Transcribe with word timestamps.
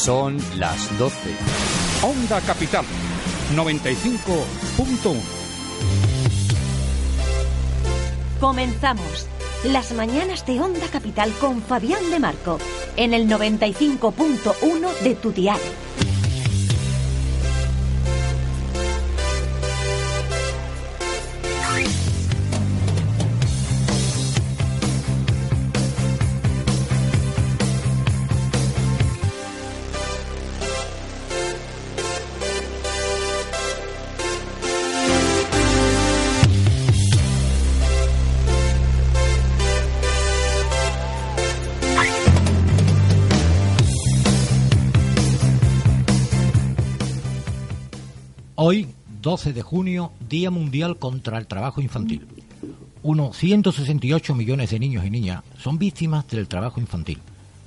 Son 0.00 0.38
las 0.58 0.98
12. 0.98 1.14
Onda 2.02 2.40
Capital 2.40 2.86
95.1. 3.54 5.20
Comenzamos. 8.40 9.26
Las 9.64 9.92
mañanas 9.92 10.46
de 10.46 10.58
Onda 10.58 10.86
Capital 10.90 11.30
con 11.38 11.60
Fabián 11.60 12.10
de 12.10 12.18
Marco 12.18 12.58
en 12.96 13.12
el 13.12 13.28
95.1 13.28 15.00
de 15.02 15.14
tu 15.16 15.32
12 49.20 49.52
de 49.52 49.60
junio, 49.60 50.12
Día 50.30 50.50
Mundial 50.50 50.96
contra 50.96 51.36
el 51.36 51.46
Trabajo 51.46 51.82
Infantil. 51.82 52.26
Unos 53.02 53.36
168 53.36 54.34
millones 54.34 54.70
de 54.70 54.78
niños 54.78 55.04
y 55.04 55.10
niñas 55.10 55.42
son 55.58 55.76
víctimas 55.76 56.26
del 56.28 56.48
trabajo 56.48 56.80
infantil. 56.80 57.18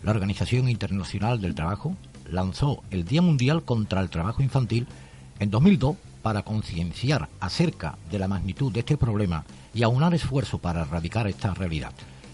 La 0.01 0.11
Organización 0.11 0.67
Internacional 0.67 1.41
del 1.41 1.53
Trabajo 1.53 1.95
lanzó 2.27 2.81
el 2.89 3.05
Día 3.05 3.21
Mundial 3.21 3.61
contra 3.61 4.01
el 4.01 4.09
Trabajo 4.09 4.41
Infantil 4.41 4.87
en 5.39 5.51
2002 5.51 5.95
para 6.23 6.41
concienciar 6.41 7.29
acerca 7.39 7.99
de 8.09 8.17
la 8.17 8.27
magnitud 8.27 8.71
de 8.71 8.79
este 8.79 8.97
problema 8.97 9.45
y 9.75 9.83
aunar 9.83 10.15
esfuerzo 10.15 10.57
para 10.57 10.81
erradicar 10.81 11.27
esta 11.27 11.53
realidad. 11.53 11.91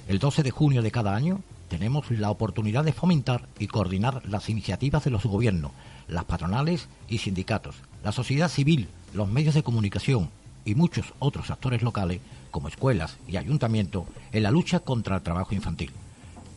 El 0.08 0.20
12 0.20 0.44
de 0.44 0.52
junio 0.52 0.82
de 0.82 0.92
cada 0.92 1.14
año 1.14 1.42
tenemos 1.68 2.10
la 2.10 2.32
oportunidad 2.32 2.86
de 2.86 2.94
fomentar 2.94 3.50
y 3.60 3.68
coordinar 3.68 4.22
las 4.30 4.50
iniciativas 4.50 5.04
de 5.04 5.12
los 5.12 5.26
gobiernos, 5.26 5.72
las 6.08 6.24
patronales 6.24 6.88
y 7.10 7.18
sindicatos, 7.18 7.76
la 8.04 8.12
sociedad 8.12 8.50
civil, 8.50 8.88
los 9.14 9.28
medios 9.28 9.56
de 9.56 9.64
comunicación 9.64 10.30
y 10.66 10.76
muchos 10.76 11.14
otros 11.20 11.50
actores 11.50 11.82
locales, 11.82 12.22
como 12.52 12.68
escuelas 12.68 13.18
y 13.28 13.38
ayuntamientos, 13.38 14.06
en 14.32 14.44
la 14.44 14.52
lucha 14.52 14.80
contra 14.80 15.18
el 15.18 15.22
trabajo 15.22 15.56
infantil. 15.56 15.92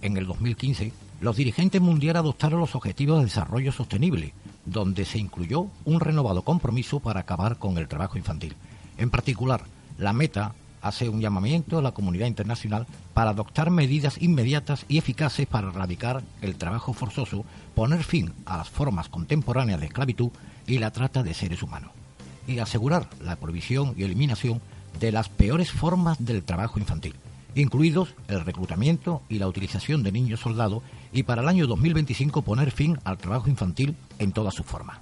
En 0.00 0.16
el 0.16 0.26
2015, 0.26 0.92
los 1.20 1.36
dirigentes 1.36 1.80
mundiales 1.80 2.20
adoptaron 2.20 2.60
los 2.60 2.74
Objetivos 2.74 3.18
de 3.18 3.26
Desarrollo 3.26 3.70
Sostenible, 3.72 4.34
donde 4.64 5.04
se 5.04 5.18
incluyó 5.18 5.68
un 5.84 6.00
renovado 6.00 6.42
compromiso 6.42 7.00
para 7.00 7.20
acabar 7.20 7.58
con 7.58 7.78
el 7.78 7.88
trabajo 7.88 8.18
infantil. 8.18 8.54
En 8.98 9.10
particular, 9.10 9.64
la 9.98 10.12
meta 10.12 10.54
hace 10.82 11.08
un 11.08 11.20
llamamiento 11.20 11.78
a 11.78 11.82
la 11.82 11.92
comunidad 11.92 12.26
internacional 12.26 12.86
para 13.14 13.30
adoptar 13.30 13.70
medidas 13.70 14.20
inmediatas 14.20 14.84
y 14.88 14.98
eficaces 14.98 15.46
para 15.46 15.68
erradicar 15.68 16.22
el 16.40 16.56
trabajo 16.56 16.92
forzoso, 16.92 17.44
poner 17.74 18.02
fin 18.02 18.32
a 18.44 18.56
las 18.58 18.68
formas 18.68 19.08
contemporáneas 19.08 19.80
de 19.80 19.86
esclavitud 19.86 20.30
y 20.66 20.78
la 20.78 20.90
trata 20.90 21.22
de 21.22 21.34
seres 21.34 21.62
humanos, 21.62 21.92
y 22.46 22.58
asegurar 22.58 23.08
la 23.20 23.36
prohibición 23.36 23.94
y 23.96 24.04
eliminación 24.04 24.60
de 24.98 25.12
las 25.12 25.28
peores 25.28 25.70
formas 25.70 26.24
del 26.24 26.42
trabajo 26.42 26.78
infantil, 26.78 27.14
incluidos 27.54 28.14
el 28.28 28.44
reclutamiento 28.44 29.22
y 29.28 29.38
la 29.38 29.48
utilización 29.48 30.02
de 30.02 30.12
niños 30.12 30.40
soldados, 30.40 30.82
y 31.12 31.22
para 31.24 31.42
el 31.42 31.48
año 31.48 31.66
2025 31.66 32.42
poner 32.42 32.70
fin 32.70 32.98
al 33.04 33.18
trabajo 33.18 33.48
infantil 33.48 33.96
en 34.18 34.32
todas 34.32 34.54
sus 34.54 34.66
formas. 34.66 34.98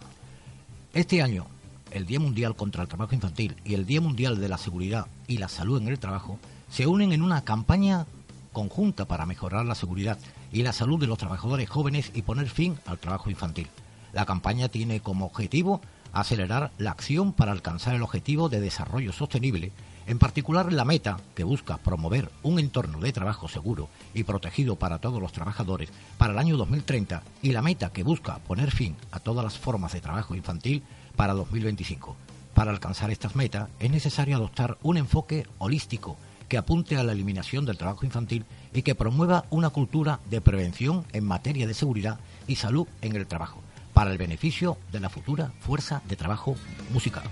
Este 0.93 1.23
año, 1.23 1.47
el 1.93 2.07
Día 2.07 2.21
Mundial 2.21 2.57
contra 2.57 2.83
el 2.83 2.89
Trabajo 2.89 3.15
Infantil 3.15 3.57
y 3.65 3.75
el 3.75 3.87
Día 3.87 4.01
Mundial 4.01 4.41
de 4.41 4.49
la 4.49 4.59
Seguridad 4.59 5.07
y 5.27 5.39
la 5.39 5.49
Salud 5.49 5.81
en 5.81 5.89
el 5.89 5.99
Trabajo 5.99 6.39
se 6.69 6.87
unen 6.87 7.13
en 7.13 7.23
una 7.23 7.43
campaña 7.43 8.07
conjunta 8.53 9.05
para 9.05 9.27
mejorar 9.27 9.67
la 9.67 9.75
seguridad 9.75 10.19
y 10.53 10.63
la 10.63 10.73
salud 10.73 10.99
de 10.99 11.07
los 11.07 11.19
trabajadores 11.19 11.69
jóvenes 11.69 12.11
y 12.15 12.23
poner 12.23 12.49
fin 12.49 12.77
al 12.87 12.99
trabajo 12.99 13.31
infantil. 13.31 13.69
La 14.13 14.27
campaña 14.27 14.69
tiene 14.69 15.01
como 15.01 15.27
objetivo 15.27 15.81
acelerar 16.13 16.73
la 16.79 16.91
acción 16.91 17.33
para 17.33 17.53
alcanzar 17.53 17.95
el 17.95 18.03
objetivo 18.03 18.49
de 18.49 18.61
desarrollo 18.61 19.13
sostenible, 19.13 19.73
en 20.07 20.19
particular 20.19 20.73
la 20.73 20.85
meta 20.85 21.19
que 21.35 21.45
busca 21.45 21.77
promover 21.79 22.31
un 22.43 22.59
entorno 22.59 22.99
de 23.01 23.13
trabajo 23.13 23.49
seguro 23.49 23.89
y 24.15 24.25
protegido 24.25 24.77
para 24.77 24.99
todos 24.99 25.21
los 25.21 25.33
trabajadores 25.33 25.91
para 26.19 26.33
el 26.33 26.39
año 26.39 26.57
2030 26.57 27.23
y 27.43 27.53
la 27.53 27.63
meta 27.63 27.91
que 27.91 28.03
busca 28.03 28.39
poner 28.39 28.71
fin 28.71 28.97
a 29.13 29.21
todas 29.21 29.45
las 29.45 29.59
formas 29.59 29.93
de 29.93 30.01
trabajo 30.01 30.35
infantil 30.35 30.83
para 31.17 31.35
2025. 31.35 32.17
Para 32.55 32.73
alcanzar 32.73 33.11
estas 33.11 33.37
metas 33.37 33.69
es 33.79 33.91
necesario 33.91 34.37
adoptar 34.37 34.79
un 34.83 34.97
enfoque 34.97 35.47
holístico 35.59 36.17
que 36.49 36.59
apunte 36.59 36.97
a 36.97 37.05
la 37.05 37.13
eliminación 37.13 37.65
del 37.65 37.79
trabajo 37.79 38.05
infantil 38.05 38.45
y 38.75 38.83
que 38.83 38.97
promueva 38.97 39.45
una 39.51 39.71
cultura 39.71 40.19
de 40.29 40.41
prevención 40.41 41.05
en 41.13 41.25
materia 41.25 41.69
de 41.69 41.75
seguridad 41.75 42.19
y 42.49 42.57
salud 42.57 42.89
en 43.03 43.15
el 43.15 43.27
trabajo 43.27 43.63
para 44.01 44.13
el 44.13 44.17
beneficio 44.17 44.79
de 44.91 44.99
la 44.99 45.11
futura 45.11 45.53
fuerza 45.61 46.01
de 46.09 46.17
trabajo 46.17 46.57
musical. 46.91 47.23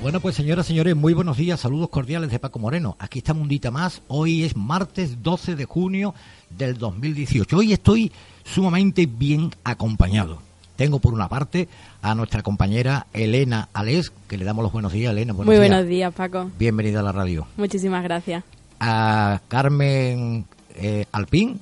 Bueno, 0.00 0.20
pues 0.20 0.36
señoras 0.36 0.64
señores, 0.64 0.94
muy 0.94 1.12
buenos 1.12 1.38
días, 1.38 1.58
saludos 1.58 1.88
cordiales 1.88 2.30
de 2.30 2.38
Paco 2.38 2.60
Moreno. 2.60 2.94
Aquí 3.00 3.18
estamos 3.18 3.42
un 3.42 3.48
día 3.48 3.72
más, 3.72 4.02
hoy 4.06 4.44
es 4.44 4.56
martes 4.56 5.24
12 5.24 5.56
de 5.56 5.64
junio 5.64 6.14
del 6.50 6.78
2018. 6.78 7.56
Hoy 7.56 7.72
estoy 7.72 8.12
sumamente 8.44 9.06
bien 9.06 9.50
acompañado. 9.64 10.51
Tengo 10.76 10.98
por 10.98 11.12
una 11.12 11.28
parte 11.28 11.68
a 12.00 12.14
nuestra 12.14 12.42
compañera 12.42 13.06
Elena 13.12 13.68
Alés, 13.72 14.12
que 14.28 14.36
le 14.36 14.44
damos 14.44 14.62
los 14.62 14.72
buenos 14.72 14.92
días, 14.92 15.12
Elena. 15.12 15.32
Muy 15.32 15.56
buenos 15.56 15.86
días, 15.86 16.12
Paco. 16.14 16.50
Bienvenida 16.58 17.00
a 17.00 17.02
la 17.02 17.12
radio. 17.12 17.46
Muchísimas 17.56 18.02
gracias. 18.02 18.44
A 18.80 19.40
Carmen 19.48 20.46
eh, 20.74 21.06
Alpín. 21.12 21.60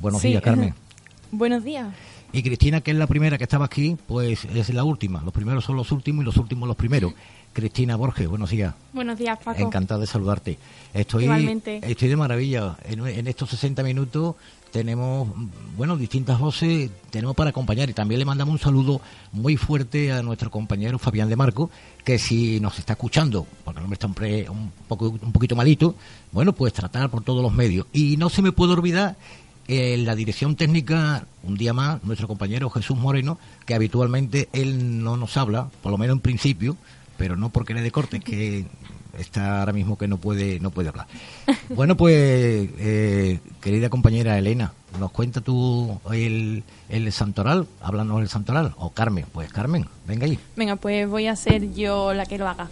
Buenos 0.00 0.22
días, 0.22 0.42
Carmen. 0.42 0.74
buenos 1.32 1.64
días. 1.64 1.88
Y 2.32 2.42
Cristina, 2.42 2.80
que 2.80 2.92
es 2.92 2.96
la 2.96 3.06
primera 3.06 3.38
que 3.38 3.44
estaba 3.44 3.64
aquí, 3.64 3.96
pues 4.06 4.44
es 4.44 4.72
la 4.72 4.84
última. 4.84 5.22
Los 5.22 5.34
primeros 5.34 5.64
son 5.64 5.76
los 5.76 5.90
últimos 5.90 6.22
y 6.22 6.26
los 6.26 6.36
últimos 6.36 6.68
los 6.68 6.76
primeros. 6.76 7.12
Cristina 7.52 7.96
Borges, 7.96 8.28
buenos 8.28 8.50
días. 8.50 8.74
Buenos 8.92 9.18
días, 9.18 9.36
Paco. 9.42 9.60
Encantado 9.60 10.00
de 10.00 10.06
saludarte. 10.06 10.56
Estoy, 10.94 11.24
Igualmente. 11.24 11.80
Estoy 11.82 12.08
de 12.08 12.16
maravilla. 12.16 12.76
En, 12.84 13.04
en, 13.06 13.26
estos 13.26 13.50
60 13.50 13.82
minutos 13.82 14.36
tenemos, 14.70 15.28
bueno, 15.76 15.96
distintas 15.96 16.38
voces, 16.38 16.90
tenemos 17.10 17.34
para 17.34 17.50
acompañar 17.50 17.90
y 17.90 17.92
también 17.92 18.18
le 18.18 18.24
mandamos 18.24 18.52
un 18.52 18.58
saludo 18.58 19.00
muy 19.32 19.56
fuerte 19.56 20.12
a 20.12 20.22
nuestro 20.22 20.50
compañero 20.50 20.98
Fabián 20.98 21.28
de 21.28 21.36
Marco, 21.36 21.70
que 22.04 22.18
si 22.18 22.60
nos 22.60 22.78
está 22.78 22.94
escuchando, 22.94 23.46
porque 23.64 23.80
el 23.80 23.84
hombre 23.84 23.94
está 23.94 24.06
un, 24.06 24.72
poco, 24.88 25.08
un 25.08 25.32
poquito 25.32 25.56
malito, 25.56 25.94
bueno, 26.32 26.52
pues 26.52 26.72
tratar 26.72 27.10
por 27.10 27.22
todos 27.22 27.42
los 27.42 27.52
medios. 27.52 27.86
Y 27.92 28.16
no 28.16 28.30
se 28.30 28.42
me 28.42 28.52
puede 28.52 28.72
olvidar 28.72 29.16
en 29.68 30.04
la 30.04 30.16
dirección 30.16 30.56
técnica, 30.56 31.26
un 31.42 31.56
día 31.56 31.72
más, 31.72 32.02
nuestro 32.02 32.26
compañero 32.26 32.70
Jesús 32.70 32.96
Moreno, 32.96 33.38
que 33.66 33.74
habitualmente 33.74 34.48
él 34.52 35.02
no 35.02 35.16
nos 35.16 35.36
habla, 35.36 35.68
por 35.82 35.92
lo 35.92 35.98
menos 35.98 36.16
en 36.16 36.20
principio, 36.20 36.76
pero 37.16 37.36
no 37.36 37.50
porque 37.50 37.74
le 37.74 37.82
de 37.82 37.90
corte, 37.90 38.20
que 38.20 38.66
está 39.18 39.60
ahora 39.60 39.72
mismo 39.72 39.98
que 39.98 40.08
no 40.08 40.18
puede 40.18 40.60
no 40.60 40.70
puede 40.70 40.88
hablar. 40.88 41.06
Bueno, 41.70 41.96
pues, 41.96 42.68
eh, 42.78 43.38
querida 43.60 43.90
compañera 43.90 44.36
Elena, 44.36 44.72
¿nos 44.98 45.12
cuenta 45.12 45.40
tú 45.40 46.00
el, 46.12 46.64
el 46.88 47.12
santoral? 47.12 47.66
Háblanos 47.80 48.18
del 48.18 48.28
santoral. 48.28 48.74
O 48.76 48.90
Carmen, 48.90 49.24
pues 49.32 49.52
Carmen, 49.52 49.86
venga 50.06 50.26
ahí. 50.26 50.38
Venga, 50.56 50.76
pues 50.76 51.08
voy 51.08 51.28
a 51.28 51.36
ser 51.36 51.72
yo 51.72 52.12
la 52.12 52.26
que 52.26 52.38
lo 52.38 52.48
haga. 52.48 52.68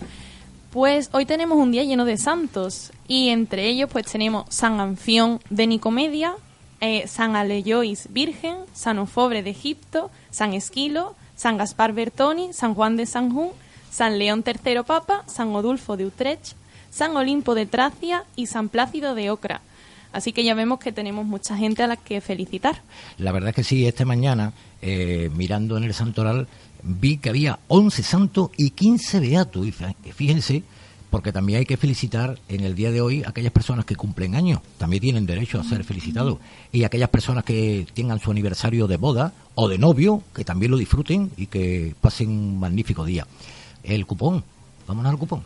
Pues 0.71 1.11
hoy 1.13 1.25
tenemos 1.27 1.57
un 1.59 1.71
día 1.71 1.85
lleno 1.85 2.05
de 2.05 2.19
santos 2.19 2.93
y 3.07 3.31
entre 3.31 3.67
ellos 3.67 3.89
pues 3.91 4.07
tenemos 4.07 4.45
San 4.51 4.81
Anfión 4.81 5.41
de 5.49 5.67
Nicomedia, 5.67 6.35
eh, 6.81 7.07
San 7.07 7.37
Aleyois 7.37 8.09
Virgen, 8.13 8.57
San 8.75 8.99
Ofobre 8.99 9.43
de 9.43 9.51
Egipto, 9.51 10.11
San 10.31 10.53
Esquilo, 10.53 11.15
San 11.37 11.57
Gaspar 11.57 11.93
Bertoni, 11.93 12.53
San 12.53 12.75
Juan 12.75 12.97
de 12.97 13.07
Sanjún, 13.07 13.51
San 13.91 14.19
León 14.19 14.45
III 14.47 14.83
Papa, 14.87 15.25
San 15.27 15.55
Odulfo 15.55 15.97
de 15.97 16.07
Utrecht, 16.07 16.55
San 16.91 17.17
Olimpo 17.17 17.55
de 17.55 17.67
Tracia 17.67 18.25
y 18.37 18.47
San 18.47 18.69
Plácido 18.69 19.15
de 19.15 19.31
Ocra. 19.31 19.61
Así 20.13 20.33
que 20.33 20.45
ya 20.45 20.55
vemos 20.55 20.79
que 20.79 20.93
tenemos 20.93 21.27
mucha 21.27 21.57
gente 21.57 21.83
a 21.83 21.87
la 21.87 21.97
que 21.97 22.21
felicitar. 22.21 22.83
La 23.19 23.33
verdad 23.33 23.51
es 23.51 23.57
que 23.57 23.65
sí, 23.65 23.87
esta 23.87 24.05
mañana, 24.05 24.53
eh, 24.81 25.31
mirando 25.35 25.77
en 25.77 25.85
el 25.85 25.93
santoral, 25.93 26.49
vi 26.83 27.19
que 27.19 27.29
había 27.29 27.59
11 27.69 28.03
santos 28.03 28.51
y 28.57 28.71
15 28.71 29.21
beatos. 29.21 29.67
Y 29.67 29.73
fíjense, 30.13 30.63
porque 31.11 31.33
también 31.33 31.61
hay 31.61 31.67
que 31.67 31.77
felicitar 31.77 32.39
en 32.49 32.65
el 32.65 32.75
día 32.75 32.91
de 32.91 33.01
hoy 33.01 33.23
a 33.23 33.31
aquellas 33.31 33.53
personas 33.53 33.85
que 33.85 33.97
cumplen 33.97 34.35
años, 34.35 34.61
también 34.79 35.03
tienen 35.03 35.27
derecho 35.27 35.61
a 35.61 35.65
ser 35.65 35.85
felicitados. 35.85 36.39
Y 36.73 36.85
aquellas 36.85 37.11
personas 37.11 37.45
que 37.45 37.87
tengan 37.95 38.19
su 38.19 38.31
aniversario 38.31 38.87
de 38.87 38.97
boda 38.97 39.33
o 39.55 39.69
de 39.69 39.79
novio, 39.79 40.23
que 40.35 40.45
también 40.45 40.71
lo 40.71 40.79
disfruten 40.79 41.31
y 41.37 41.47
que 41.47 41.95
pasen 42.01 42.31
un 42.31 42.61
magnífico 42.61 43.05
día. 43.05 43.27
El 43.83 44.07
cupón, 44.07 44.45
vámonos 44.87 45.13
al 45.13 45.19
cupón. 45.19 45.43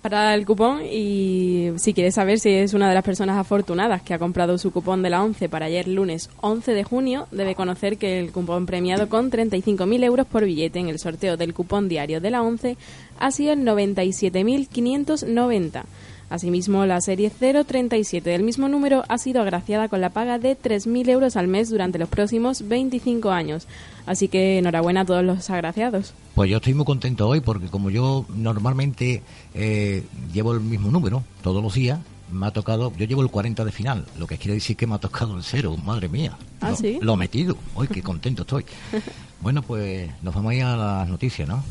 para 0.00 0.34
el 0.34 0.46
cupón 0.46 0.82
y 0.84 1.72
si 1.76 1.92
quieres 1.92 2.14
saber 2.14 2.38
si 2.38 2.50
es 2.50 2.72
una 2.72 2.88
de 2.88 2.94
las 2.94 3.04
personas 3.04 3.36
afortunadas 3.36 4.00
que 4.02 4.14
ha 4.14 4.18
comprado 4.18 4.56
su 4.56 4.70
cupón 4.70 5.02
de 5.02 5.10
la 5.10 5.22
11 5.22 5.48
para 5.48 5.66
ayer 5.66 5.88
lunes 5.88 6.30
11 6.40 6.72
de 6.72 6.84
junio, 6.84 7.26
debe 7.30 7.54
conocer 7.54 7.98
que 7.98 8.20
el 8.20 8.32
cupón 8.32 8.64
premiado 8.64 9.08
con 9.08 9.30
35.000 9.30 10.04
euros 10.04 10.26
por 10.26 10.44
billete 10.44 10.78
en 10.78 10.88
el 10.88 10.98
sorteo 10.98 11.36
del 11.36 11.52
cupón 11.52 11.88
diario 11.88 12.20
de 12.20 12.30
la 12.30 12.42
11 12.42 12.76
ha 13.18 13.30
sido 13.32 13.52
el 13.52 13.60
97.590. 13.60 15.82
Asimismo, 16.30 16.84
la 16.84 17.00
serie 17.00 17.30
037 17.30 18.28
del 18.28 18.42
mismo 18.42 18.68
número 18.68 19.04
ha 19.08 19.16
sido 19.18 19.40
agraciada 19.40 19.88
con 19.88 20.00
la 20.00 20.10
paga 20.10 20.38
de 20.38 20.58
3.000 20.58 21.08
euros 21.08 21.36
al 21.36 21.48
mes 21.48 21.70
durante 21.70 21.98
los 21.98 22.08
próximos 22.08 22.68
25 22.68 23.30
años. 23.30 23.66
Así 24.04 24.28
que 24.28 24.58
enhorabuena 24.58 25.02
a 25.02 25.04
todos 25.04 25.24
los 25.24 25.48
agraciados. 25.50 26.12
Pues 26.34 26.50
yo 26.50 26.58
estoy 26.58 26.74
muy 26.74 26.84
contento 26.84 27.26
hoy 27.28 27.40
porque 27.40 27.68
como 27.68 27.90
yo 27.90 28.26
normalmente 28.34 29.22
eh, 29.54 30.04
llevo 30.32 30.52
el 30.52 30.60
mismo 30.60 30.90
número 30.90 31.22
todos 31.42 31.62
los 31.62 31.74
días, 31.74 31.98
me 32.30 32.46
ha 32.46 32.50
tocado, 32.50 32.92
yo 32.96 33.06
llevo 33.06 33.22
el 33.22 33.30
40 33.30 33.64
de 33.64 33.72
final, 33.72 34.04
lo 34.18 34.26
que 34.26 34.36
quiere 34.36 34.54
decir 34.54 34.76
que 34.76 34.86
me 34.86 34.94
ha 34.94 34.98
tocado 34.98 35.36
el 35.36 35.42
cero, 35.42 35.76
madre 35.76 36.08
mía. 36.08 36.36
¿Ah, 36.60 36.70
lo, 36.70 36.76
sí? 36.76 36.98
Lo 37.00 37.16
metido, 37.16 37.56
hoy 37.74 37.88
qué 37.88 38.02
contento 38.02 38.42
estoy. 38.42 38.64
bueno, 39.40 39.62
pues 39.62 40.10
nos 40.22 40.34
vamos 40.34 40.52
a 40.52 40.54
ir 40.54 40.62
a 40.64 40.76
las 40.76 41.08
noticias, 41.08 41.48
¿no? 41.48 41.62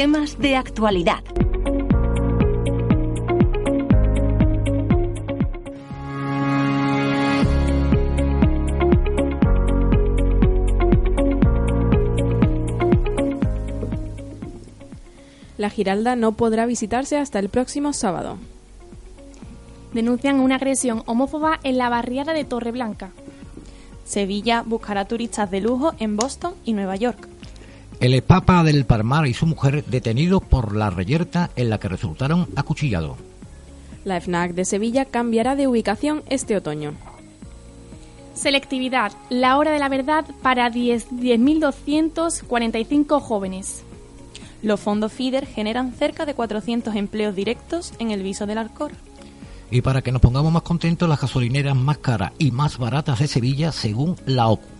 Temas 0.00 0.38
de 0.38 0.56
actualidad. 0.56 1.22
La 15.58 15.68
Giralda 15.68 16.16
no 16.16 16.32
podrá 16.32 16.64
visitarse 16.64 17.18
hasta 17.18 17.38
el 17.38 17.50
próximo 17.50 17.92
sábado. 17.92 18.38
Denuncian 19.92 20.40
una 20.40 20.54
agresión 20.54 21.02
homófoba 21.04 21.60
en 21.62 21.76
la 21.76 21.90
barriada 21.90 22.32
de 22.32 22.46
Torreblanca. 22.46 23.10
Sevilla 24.06 24.62
buscará 24.64 25.04
turistas 25.04 25.50
de 25.50 25.60
lujo 25.60 25.92
en 25.98 26.16
Boston 26.16 26.54
y 26.64 26.72
Nueva 26.72 26.96
York. 26.96 27.29
El 28.00 28.20
Papa 28.22 28.64
del 28.64 28.86
Palmar 28.86 29.26
y 29.26 29.34
su 29.34 29.44
mujer 29.44 29.84
detenidos 29.84 30.42
por 30.42 30.74
la 30.74 30.88
reyerta 30.88 31.50
en 31.54 31.68
la 31.68 31.78
que 31.78 31.88
resultaron 31.88 32.48
acuchillados. 32.56 33.18
La 34.04 34.18
FNAC 34.18 34.54
de 34.54 34.64
Sevilla 34.64 35.04
cambiará 35.04 35.54
de 35.54 35.66
ubicación 35.66 36.22
este 36.30 36.56
otoño. 36.56 36.94
Selectividad, 38.32 39.12
la 39.28 39.58
hora 39.58 39.72
de 39.72 39.78
la 39.78 39.90
verdad 39.90 40.24
para 40.40 40.70
10 40.70 41.10
10.245 41.10 43.20
jóvenes. 43.20 43.82
Los 44.62 44.80
fondos 44.80 45.12
FIDER 45.12 45.44
generan 45.44 45.92
cerca 45.92 46.24
de 46.24 46.32
400 46.32 46.96
empleos 46.96 47.36
directos 47.36 47.92
en 47.98 48.12
el 48.12 48.22
viso 48.22 48.46
del 48.46 48.56
Alcor. 48.56 48.92
Y 49.70 49.82
para 49.82 50.00
que 50.00 50.10
nos 50.10 50.22
pongamos 50.22 50.50
más 50.50 50.62
contentos, 50.62 51.06
las 51.06 51.20
gasolineras 51.20 51.76
más 51.76 51.98
caras 51.98 52.32
y 52.38 52.50
más 52.50 52.78
baratas 52.78 53.18
de 53.18 53.28
Sevilla 53.28 53.72
según 53.72 54.16
la 54.24 54.48
OCU. 54.48 54.79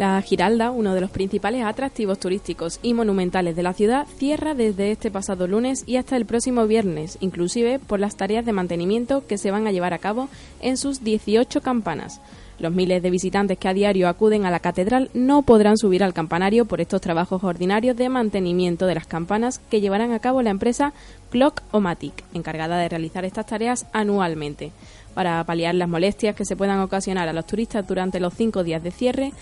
La 0.00 0.22
Giralda, 0.22 0.70
uno 0.70 0.94
de 0.94 1.02
los 1.02 1.10
principales 1.10 1.62
atractivos 1.62 2.18
turísticos 2.18 2.80
y 2.82 2.94
monumentales 2.94 3.54
de 3.54 3.62
la 3.62 3.74
ciudad, 3.74 4.06
cierra 4.16 4.54
desde 4.54 4.92
este 4.92 5.10
pasado 5.10 5.46
lunes 5.46 5.84
y 5.86 5.96
hasta 5.96 6.16
el 6.16 6.24
próximo 6.24 6.66
viernes, 6.66 7.18
inclusive 7.20 7.78
por 7.78 8.00
las 8.00 8.16
tareas 8.16 8.46
de 8.46 8.54
mantenimiento 8.54 9.26
que 9.26 9.36
se 9.36 9.50
van 9.50 9.66
a 9.66 9.72
llevar 9.72 9.92
a 9.92 9.98
cabo 9.98 10.30
en 10.62 10.78
sus 10.78 11.04
18 11.04 11.60
campanas. 11.60 12.22
Los 12.58 12.72
miles 12.72 13.02
de 13.02 13.10
visitantes 13.10 13.58
que 13.58 13.68
a 13.68 13.74
diario 13.74 14.08
acuden 14.08 14.46
a 14.46 14.50
la 14.50 14.60
catedral 14.60 15.10
no 15.12 15.42
podrán 15.42 15.76
subir 15.76 16.02
al 16.02 16.14
campanario 16.14 16.64
por 16.64 16.80
estos 16.80 17.02
trabajos 17.02 17.44
ordinarios 17.44 17.94
de 17.94 18.08
mantenimiento 18.08 18.86
de 18.86 18.94
las 18.94 19.06
campanas 19.06 19.58
que 19.70 19.82
llevarán 19.82 20.12
a 20.12 20.18
cabo 20.18 20.40
la 20.40 20.48
empresa 20.48 20.94
Clock 21.28 21.60
o 21.72 21.80
Matic, 21.80 22.24
encargada 22.32 22.78
de 22.78 22.88
realizar 22.88 23.26
estas 23.26 23.44
tareas 23.44 23.84
anualmente. 23.92 24.72
Para 25.12 25.44
paliar 25.44 25.74
las 25.74 25.88
molestias 25.90 26.36
que 26.36 26.46
se 26.46 26.56
puedan 26.56 26.80
ocasionar 26.80 27.28
a 27.28 27.34
los 27.34 27.46
turistas 27.46 27.86
durante 27.86 28.18
los 28.18 28.32
cinco 28.32 28.64
días 28.64 28.82
de 28.82 28.92
cierre, 28.92 29.32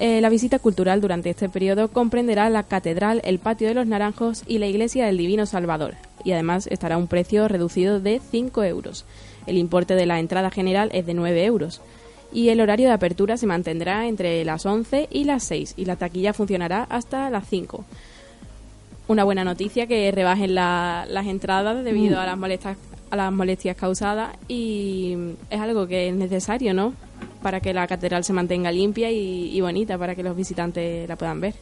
eh, 0.00 0.20
la 0.20 0.28
visita 0.30 0.58
cultural 0.58 1.00
durante 1.00 1.30
este 1.30 1.48
periodo 1.48 1.88
comprenderá 1.88 2.50
la 2.50 2.64
catedral, 2.64 3.20
el 3.24 3.38
patio 3.38 3.68
de 3.68 3.74
los 3.74 3.86
naranjos 3.86 4.42
y 4.48 4.58
la 4.58 4.66
iglesia 4.66 5.06
del 5.06 5.18
Divino 5.18 5.46
Salvador, 5.46 5.94
y 6.24 6.32
además 6.32 6.66
estará 6.66 6.96
a 6.96 6.98
un 6.98 7.06
precio 7.06 7.46
reducido 7.46 8.00
de 8.00 8.20
5 8.30 8.64
euros. 8.64 9.04
El 9.46 9.56
importe 9.58 9.94
de 9.94 10.06
la 10.06 10.18
entrada 10.18 10.50
general 10.50 10.90
es 10.92 11.06
de 11.06 11.14
9 11.14 11.44
euros. 11.44 11.80
Y 12.32 12.48
el 12.50 12.60
horario 12.60 12.86
de 12.88 12.94
apertura 12.94 13.36
se 13.36 13.46
mantendrá 13.46 14.06
entre 14.06 14.44
las 14.44 14.64
11 14.64 15.08
y 15.10 15.24
las 15.24 15.42
6 15.44 15.74
y 15.76 15.84
la 15.84 15.96
taquilla 15.96 16.32
funcionará 16.32 16.84
hasta 16.88 17.28
las 17.30 17.48
5. 17.48 17.84
Una 19.08 19.24
buena 19.24 19.42
noticia 19.44 19.86
que 19.86 20.10
rebajen 20.12 20.54
la- 20.54 21.04
las 21.08 21.26
entradas 21.26 21.82
debido 21.84 22.20
a 22.20 22.26
las 22.26 22.38
molestias 22.38 22.76
a 23.10 23.16
las 23.16 23.32
molestias 23.32 23.76
causadas 23.76 24.36
y 24.46 25.16
es 25.50 25.60
algo 25.60 25.88
que 25.88 26.08
es 26.10 26.14
necesario, 26.14 26.72
¿no? 26.72 26.94
Para 27.42 27.60
que 27.60 27.72
la 27.72 27.86
catedral 27.86 28.24
se 28.24 28.32
mantenga 28.32 28.70
limpia 28.70 29.10
y, 29.10 29.56
y 29.56 29.60
bonita 29.60 29.96
para 29.96 30.14
que 30.14 30.22
los 30.22 30.36
visitantes 30.36 31.08
la 31.08 31.16
puedan 31.16 31.40
ver. 31.40 31.54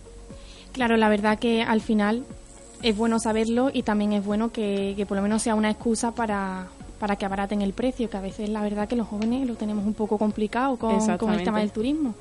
Claro, 0.73 0.97
la 0.97 1.09
verdad 1.09 1.39
que 1.39 1.63
al 1.63 1.81
final 1.81 2.25
es 2.83 2.97
bueno 2.97 3.19
saberlo 3.19 3.71
y 3.73 3.83
también 3.83 4.13
es 4.13 4.25
bueno 4.25 4.53
que, 4.53 4.95
que 4.97 5.07
por 5.07 5.17
lo 5.17 5.23
menos 5.23 5.43
sea 5.43 5.55
una 5.55 5.71
excusa 5.71 6.13
para, 6.13 6.69
para 6.99 7.17
que 7.17 7.27
abaraten 7.27 7.63
el 7.63 7.73
precio, 7.73 8.11
que 8.11 8.17
a 8.17 8.21
veces 8.21 8.49
la 8.49 8.63
verdad 8.63 8.89
que 8.89 8.97
los 8.97 9.07
jóvenes 9.07 9.47
lo 9.47 9.55
tenemos 9.55 9.87
un 9.87 9.95
poco 9.95 10.19
complicado 10.19 10.77
con, 10.77 10.99
con 11.17 11.33
el 11.33 11.45
tema 11.45 11.61
del 11.61 11.71
turismo. 11.71 12.15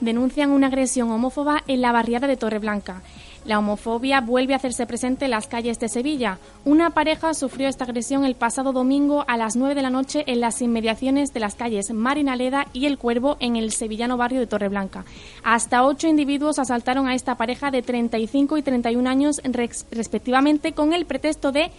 Denuncian 0.00 0.50
una 0.50 0.66
agresión 0.66 1.10
homófoba 1.10 1.62
en 1.66 1.80
la 1.80 1.90
barriada 1.90 2.26
de 2.26 2.36
Torreblanca. 2.36 3.02
La 3.44 3.58
homofobia 3.58 4.22
vuelve 4.22 4.54
a 4.54 4.56
hacerse 4.56 4.86
presente 4.86 5.26
en 5.26 5.30
las 5.30 5.46
calles 5.46 5.78
de 5.78 5.90
Sevilla. 5.90 6.38
Una 6.64 6.90
pareja 6.90 7.34
sufrió 7.34 7.68
esta 7.68 7.84
agresión 7.84 8.24
el 8.24 8.36
pasado 8.36 8.72
domingo 8.72 9.24
a 9.28 9.36
las 9.36 9.54
9 9.54 9.74
de 9.74 9.82
la 9.82 9.90
noche 9.90 10.24
en 10.26 10.40
las 10.40 10.62
inmediaciones 10.62 11.34
de 11.34 11.40
las 11.40 11.54
calles 11.54 11.92
Marinaleda 11.92 12.68
y 12.72 12.86
El 12.86 12.96
Cuervo 12.96 13.36
en 13.40 13.56
el 13.56 13.72
sevillano 13.72 14.16
barrio 14.16 14.40
de 14.40 14.46
Torreblanca. 14.46 15.04
Hasta 15.42 15.84
ocho 15.84 16.08
individuos 16.08 16.58
asaltaron 16.58 17.06
a 17.06 17.14
esta 17.14 17.34
pareja 17.34 17.70
de 17.70 17.82
35 17.82 18.56
y 18.56 18.62
31 18.62 19.10
años 19.10 19.42
respectivamente 19.90 20.72
con 20.72 20.94
el 20.94 21.04
pretexto 21.04 21.52
de 21.52 21.70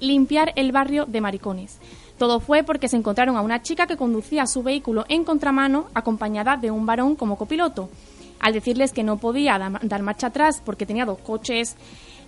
limpiar 0.00 0.54
el 0.56 0.72
barrio 0.72 1.04
de 1.04 1.20
maricones. 1.20 1.78
Todo 2.16 2.40
fue 2.40 2.62
porque 2.62 2.88
se 2.88 2.96
encontraron 2.96 3.36
a 3.36 3.42
una 3.42 3.60
chica 3.60 3.86
que 3.86 3.98
conducía 3.98 4.46
su 4.46 4.62
vehículo 4.62 5.04
en 5.10 5.24
contramano 5.24 5.88
acompañada 5.92 6.56
de 6.56 6.70
un 6.70 6.86
varón 6.86 7.14
como 7.14 7.36
copiloto. 7.36 7.90
Al 8.40 8.52
decirles 8.54 8.92
que 8.92 9.02
no 9.04 9.18
podía 9.18 9.58
da- 9.58 9.78
dar 9.82 10.02
marcha 10.02 10.28
atrás 10.28 10.60
porque 10.64 10.86
tenía 10.86 11.04
dos 11.04 11.18
coches 11.18 11.76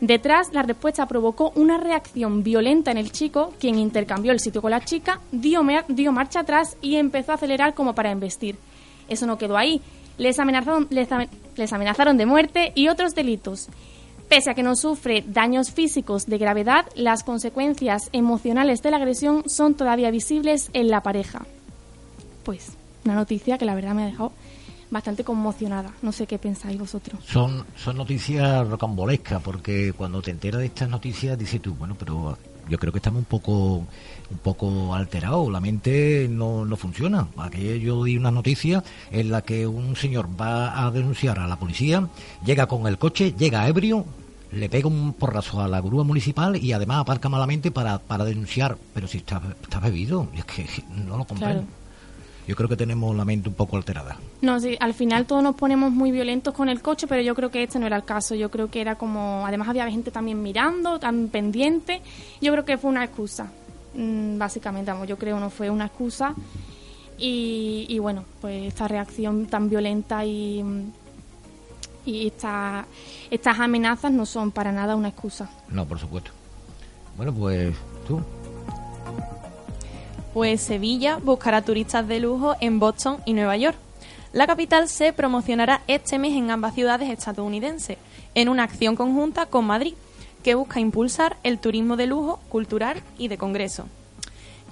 detrás, 0.00 0.52
la 0.52 0.62
respuesta 0.62 1.06
provocó 1.06 1.52
una 1.54 1.78
reacción 1.78 2.42
violenta 2.42 2.90
en 2.90 2.98
el 2.98 3.12
chico, 3.12 3.52
quien 3.58 3.78
intercambió 3.78 4.32
el 4.32 4.40
sitio 4.40 4.60
con 4.62 4.70
la 4.72 4.84
chica, 4.84 5.20
dio, 5.32 5.62
marcha 6.12 6.40
atrás 6.40 6.76
y 6.82 6.96
empezó 6.96 7.32
a 7.32 7.36
acelerar 7.36 7.74
como 7.74 7.94
para 7.94 8.10
embestir. 8.10 8.56
Eso 9.08 9.26
no 9.26 9.38
quedó 9.38 9.56
ahí. 9.56 9.80
Les 10.18 10.38
amenazaron, 10.38 10.86
les 10.90 11.10
amen- 11.10 11.28
les 11.56 11.72
amenazaron 11.72 12.16
de 12.16 12.26
muerte 12.26 12.72
y 12.74 12.88
otros 12.88 13.14
delitos. 13.14 13.68
Pese 14.28 14.50
a 14.50 14.54
que 14.54 14.62
no 14.62 14.76
sufre 14.76 15.24
daños 15.26 15.70
físicos 15.72 16.26
de 16.26 16.38
gravedad, 16.38 16.86
las 16.94 17.22
consecuencias 17.22 18.08
emocionales 18.12 18.82
de 18.82 18.90
la 18.90 18.96
agresión 18.98 19.42
son 19.48 19.74
todavía 19.74 20.10
visibles 20.10 20.70
en 20.72 20.88
la 20.88 21.02
pareja. 21.02 21.44
Pues 22.44 22.72
una 23.04 23.14
noticia 23.14 23.58
que 23.58 23.64
la 23.64 23.74
verdad 23.74 23.94
me 23.94 24.02
ha 24.02 24.06
dejado 24.06 24.32
bastante 24.92 25.24
conmocionada. 25.24 25.90
No 26.02 26.12
sé 26.12 26.26
qué 26.26 26.38
pensáis 26.38 26.78
vosotros. 26.78 27.18
Son, 27.26 27.64
son 27.76 27.96
noticias 27.96 28.68
rocambolescas 28.68 29.42
porque 29.42 29.94
cuando 29.96 30.20
te 30.20 30.30
enteras 30.30 30.60
de 30.60 30.66
estas 30.66 30.88
noticias 30.88 31.38
dices 31.38 31.62
tú, 31.62 31.74
bueno, 31.74 31.96
pero 31.98 32.36
yo 32.68 32.78
creo 32.78 32.92
que 32.92 32.98
estamos 32.98 33.20
un 33.20 33.24
poco 33.24 33.86
un 34.30 34.38
poco 34.42 34.94
alterados, 34.94 35.50
la 35.50 35.60
mente 35.60 36.28
no, 36.30 36.66
no 36.66 36.76
funciona. 36.76 37.26
Aquí 37.38 37.80
yo 37.80 38.04
di 38.04 38.18
una 38.18 38.30
noticia 38.30 38.84
en 39.10 39.30
la 39.30 39.42
que 39.42 39.66
un 39.66 39.96
señor 39.96 40.28
va 40.40 40.86
a 40.86 40.90
denunciar 40.90 41.38
a 41.38 41.48
la 41.48 41.56
policía, 41.56 42.08
llega 42.44 42.66
con 42.66 42.86
el 42.86 42.98
coche, 42.98 43.34
llega 43.36 43.66
ebrio, 43.68 44.04
le 44.52 44.68
pega 44.68 44.88
un 44.88 45.14
porrazo 45.14 45.62
a 45.62 45.68
la 45.68 45.80
grúa 45.80 46.04
municipal 46.04 46.56
y 46.56 46.72
además 46.72 46.98
aparca 47.00 47.30
malamente 47.30 47.70
para, 47.70 47.98
para 47.98 48.24
denunciar. 48.24 48.76
Pero 48.92 49.08
si 49.08 49.18
está, 49.18 49.40
está 49.62 49.80
bebido, 49.80 50.28
es 50.34 50.44
que 50.44 50.66
no 50.90 51.16
lo 51.16 51.24
comprendo. 51.24 51.62
Claro. 51.62 51.81
Yo 52.46 52.56
creo 52.56 52.68
que 52.68 52.76
tenemos 52.76 53.14
la 53.14 53.24
mente 53.24 53.48
un 53.48 53.54
poco 53.54 53.76
alterada. 53.76 54.18
No, 54.40 54.58
sí, 54.58 54.76
al 54.80 54.94
final 54.94 55.26
todos 55.26 55.42
nos 55.42 55.54
ponemos 55.54 55.92
muy 55.92 56.10
violentos 56.10 56.52
con 56.54 56.68
el 56.68 56.82
coche, 56.82 57.06
pero 57.06 57.22
yo 57.22 57.34
creo 57.34 57.50
que 57.50 57.62
este 57.62 57.78
no 57.78 57.86
era 57.86 57.96
el 57.96 58.04
caso. 58.04 58.34
Yo 58.34 58.50
creo 58.50 58.68
que 58.68 58.80
era 58.80 58.96
como, 58.96 59.46
además 59.46 59.68
había 59.68 59.88
gente 59.90 60.10
también 60.10 60.42
mirando, 60.42 60.98
tan 60.98 61.28
pendiente. 61.28 62.02
Yo 62.40 62.52
creo 62.52 62.64
que 62.64 62.78
fue 62.78 62.90
una 62.90 63.04
excusa, 63.04 63.46
mm, 63.94 64.38
básicamente, 64.38 64.90
vamos, 64.90 65.06
yo 65.06 65.16
creo 65.16 65.38
no 65.38 65.50
fue 65.50 65.70
una 65.70 65.86
excusa. 65.86 66.34
Y, 67.18 67.86
y 67.88 67.98
bueno, 68.00 68.24
pues 68.40 68.66
esta 68.66 68.88
reacción 68.88 69.46
tan 69.46 69.68
violenta 69.68 70.24
y, 70.24 70.64
y 72.04 72.26
esta, 72.26 72.84
estas 73.30 73.60
amenazas 73.60 74.10
no 74.10 74.26
son 74.26 74.50
para 74.50 74.72
nada 74.72 74.96
una 74.96 75.08
excusa. 75.08 75.48
No, 75.68 75.86
por 75.86 76.00
supuesto. 76.00 76.32
Bueno, 77.16 77.32
pues 77.32 77.74
tú. 78.06 78.20
Pues 80.32 80.62
Sevilla 80.62 81.18
buscará 81.22 81.60
turistas 81.60 82.08
de 82.08 82.18
lujo 82.18 82.56
en 82.60 82.78
Boston 82.78 83.18
y 83.26 83.34
Nueva 83.34 83.56
York. 83.58 83.76
La 84.32 84.46
capital 84.46 84.88
se 84.88 85.12
promocionará 85.12 85.82
este 85.88 86.18
mes 86.18 86.32
en 86.32 86.50
ambas 86.50 86.74
ciudades 86.74 87.10
estadounidenses, 87.10 87.98
en 88.34 88.48
una 88.48 88.62
acción 88.62 88.96
conjunta 88.96 89.44
con 89.44 89.66
Madrid, 89.66 89.92
que 90.42 90.54
busca 90.54 90.80
impulsar 90.80 91.36
el 91.42 91.58
turismo 91.58 91.98
de 91.98 92.06
lujo, 92.06 92.40
cultural 92.48 93.02
y 93.18 93.28
de 93.28 93.36
congreso. 93.36 93.84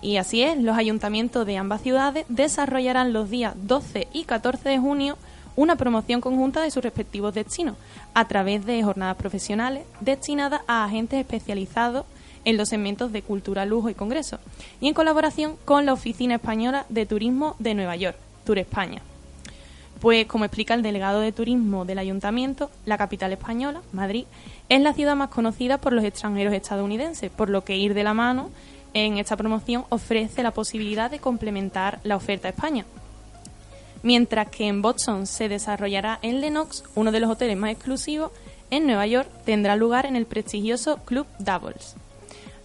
Y 0.01 0.17
así 0.17 0.43
es, 0.43 0.57
los 0.57 0.79
ayuntamientos 0.79 1.45
de 1.45 1.59
ambas 1.59 1.83
ciudades 1.83 2.25
desarrollarán 2.31 3.13
los 3.13 3.29
días 3.29 3.55
12 3.57 4.09
y 4.15 4.25
14 4.25 4.67
de 4.67 4.79
junio 4.79 5.19
una 5.57 5.77
promoción 5.77 6.23
conjunta 6.23 6.63
de 6.63 6.71
sus 6.71 6.83
respectivos 6.83 7.35
destinos, 7.35 7.77
a 8.15 8.27
través 8.27 8.65
de 8.65 8.83
jornadas 8.83 9.17
profesionales 9.17 9.85
destinadas 10.01 10.63
a 10.67 10.85
agentes 10.85 11.21
especializados 11.21 12.07
en 12.45 12.57
los 12.57 12.69
segmentos 12.69 13.13
de 13.13 13.23
cultura, 13.23 13.67
lujo 13.67 13.91
y 13.91 13.95
congreso, 13.95 14.39
y 14.81 14.89
en 14.89 14.95
colaboración 14.95 15.57
con 15.65 15.87
la 15.87 15.93
Oficina 15.93 16.37
Española 16.37 16.87
de 16.89 17.07
Turismo 17.07 17.57
de 17.59 17.75
Nueva 17.75 17.97
York, 17.97 18.17
Tour 18.45 18.59
España. 18.59 19.03
Pues, 20.01 20.25
como 20.27 20.47
explica 20.47 20.73
el 20.73 20.83
delegado 20.83 21.21
de 21.21 21.31
turismo 21.31 21.85
del 21.85 21.99
ayuntamiento, 21.99 22.71
la 22.87 22.97
capital 22.97 23.33
española, 23.33 23.83
Madrid, 23.93 24.25
es 24.71 24.81
la 24.81 24.95
ciudad 24.95 25.15
más 25.15 25.29
conocida 25.29 25.77
por 25.77 25.93
los 25.93 26.05
extranjeros 26.05 26.55
estadounidenses, 26.55 27.31
por 27.31 27.51
lo 27.51 27.65
que 27.65 27.77
ir 27.77 27.93
de 27.93 28.03
la 28.03 28.15
mano 28.15 28.51
en 28.95 29.19
esta 29.19 29.37
promoción 29.37 29.85
ofrece 29.91 30.43
la 30.43 30.53
posibilidad 30.53 31.11
de 31.11 31.19
complementar 31.19 32.01
la 32.03 32.17
oferta 32.17 32.49
a 32.49 32.53
España. 32.53 32.87
Mientras 34.03 34.49
que 34.49 34.67
en 34.67 34.81
Boston 34.81 35.27
se 35.27 35.51
desarrollará 35.51 36.19
en 36.23 36.41
Lenox, 36.41 36.83
uno 36.95 37.13
de 37.13 37.21
los 37.21 37.31
hoteles 37.31 37.59
más 37.59 37.73
exclusivos, 37.73 38.33
en 38.71 38.87
Nueva 38.87 39.07
York 39.07 39.29
tendrá 39.45 39.77
lugar 39.77 40.07
en 40.07 40.17
el 40.17 40.25
prestigioso 40.25 40.97
Club 41.05 41.27
Doubles. 41.39 41.97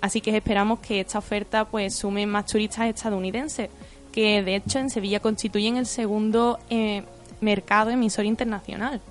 Así 0.05 0.21
que 0.21 0.37
esperamos 0.37 0.81
que 0.81 0.99
esta 0.99 1.17
oferta 1.17 1.65
pues 1.65 1.95
sume 1.95 2.27
más 2.27 2.45
turistas 2.45 2.87
estadounidenses, 2.87 3.71
que 4.11 4.43
de 4.43 4.57
hecho 4.57 4.77
en 4.77 4.91
Sevilla 4.91 5.19
constituyen 5.19 5.77
el 5.77 5.87
segundo 5.87 6.59
eh, 6.69 7.03
mercado 7.41 7.89
emisor 7.89 8.25
internacional. 8.25 9.01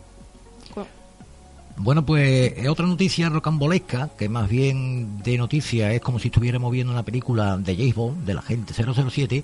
Bueno, 1.76 2.06
pues 2.06 2.54
es 2.56 2.68
otra 2.68 2.86
noticia 2.86 3.28
rocambolesca, 3.28 4.10
que 4.16 4.28
más 4.28 4.48
bien 4.48 5.20
de 5.24 5.36
noticia 5.36 5.92
es 5.92 6.00
como 6.00 6.20
si 6.20 6.28
estuviéramos 6.28 6.70
viendo 6.70 6.92
una 6.92 7.02
película 7.02 7.56
de 7.56 7.74
James 7.74 7.96
Bond, 7.96 8.24
de 8.24 8.34
la 8.34 8.42
gente 8.42 8.72
007. 8.72 9.42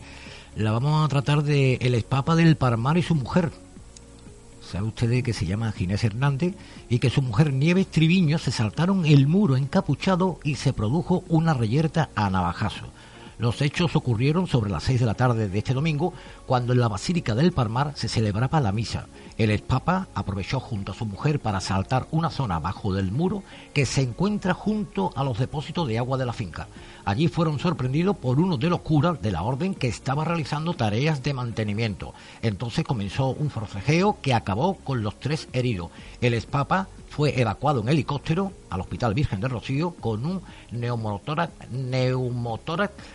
La 0.55 0.71
vamos 0.71 1.05
a 1.05 1.09
tratar 1.09 1.43
de 1.43 1.79
El 1.81 1.97
Espapa 1.97 2.37
del 2.37 2.55
Parmar 2.55 2.97
y 2.97 3.03
su 3.03 3.17
mujer. 3.17 3.51
Sabe 4.71 4.87
usted 4.87 5.25
que 5.25 5.33
se 5.33 5.47
llama 5.47 5.73
Ginés 5.73 6.05
Hernández 6.05 6.55
y 6.89 7.01
que 7.01 7.11
su 7.11 7.23
mujer 7.23 7.53
Nieves 7.53 7.89
Triviño 7.89 8.39
se 8.39 8.53
saltaron 8.53 9.05
el 9.05 9.27
muro 9.27 9.57
encapuchado 9.57 10.39
y 10.45 10.55
se 10.55 10.73
produjo 10.73 11.25
una 11.27 11.55
reyerta 11.55 12.11
a 12.15 12.31
navajazo. 12.31 12.87
Los 13.41 13.63
hechos 13.63 13.97
ocurrieron 13.97 14.47
sobre 14.47 14.71
las 14.71 14.85
seis 14.85 15.01
de 15.01 15.07
la 15.07 15.15
tarde 15.15 15.49
de 15.49 15.59
este 15.59 15.75
domingo, 15.75 16.13
cuando 16.47 16.73
en 16.73 16.79
la 16.79 16.87
Basílica 16.87 17.35
del 17.35 17.51
Parmar 17.51 17.95
se 17.97 18.07
celebraba 18.07 18.61
la 18.61 18.71
misa. 18.71 19.07
El 19.41 19.51
expapa 19.51 20.07
aprovechó 20.15 20.61
junto 20.61 20.93
a 20.93 20.95
su 20.95 21.07
mujer 21.07 21.41
para 21.41 21.63
saltar 21.63 22.07
una 22.11 22.29
zona 22.29 22.59
bajo 22.59 22.93
del 22.93 23.11
muro 23.11 23.43
que 23.73 23.87
se 23.87 24.03
encuentra 24.03 24.53
junto 24.53 25.15
a 25.17 25.25
los 25.25 25.39
depósitos 25.39 25.89
de 25.89 25.97
agua 25.97 26.19
de 26.19 26.27
la 26.27 26.35
finca. 26.35 26.69
Allí 27.07 27.27
fueron 27.27 27.59
sorprendidos 27.59 28.19
por 28.19 28.39
uno 28.39 28.59
de 28.59 28.69
los 28.69 28.81
curas 28.81 29.23
de 29.23 29.33
la 29.33 29.43
orden 29.43 29.75
que 29.75 29.89
estaba 29.89 30.27
realizando 30.27 30.75
tareas 30.75 31.23
de 31.23 31.33
mantenimiento. 31.33 32.13
Entonces 32.43 32.85
comenzó 32.85 33.29
un 33.29 33.49
forcejeo 33.49 34.19
que 34.21 34.35
acabó 34.35 34.75
con 34.75 35.03
los 35.03 35.19
tres 35.19 35.49
heridos. 35.55 35.91
El 36.21 36.35
expapa 36.35 36.89
fue 37.11 37.39
evacuado 37.39 37.83
en 37.83 37.89
helicóptero 37.89 38.53
al 38.71 38.81
Hospital 38.81 39.15
Virgen 39.15 39.41
de 39.41 39.49
Rocío 39.49 39.91
con 40.01 40.25
un 40.25 40.41
neumotórax, 40.71 41.53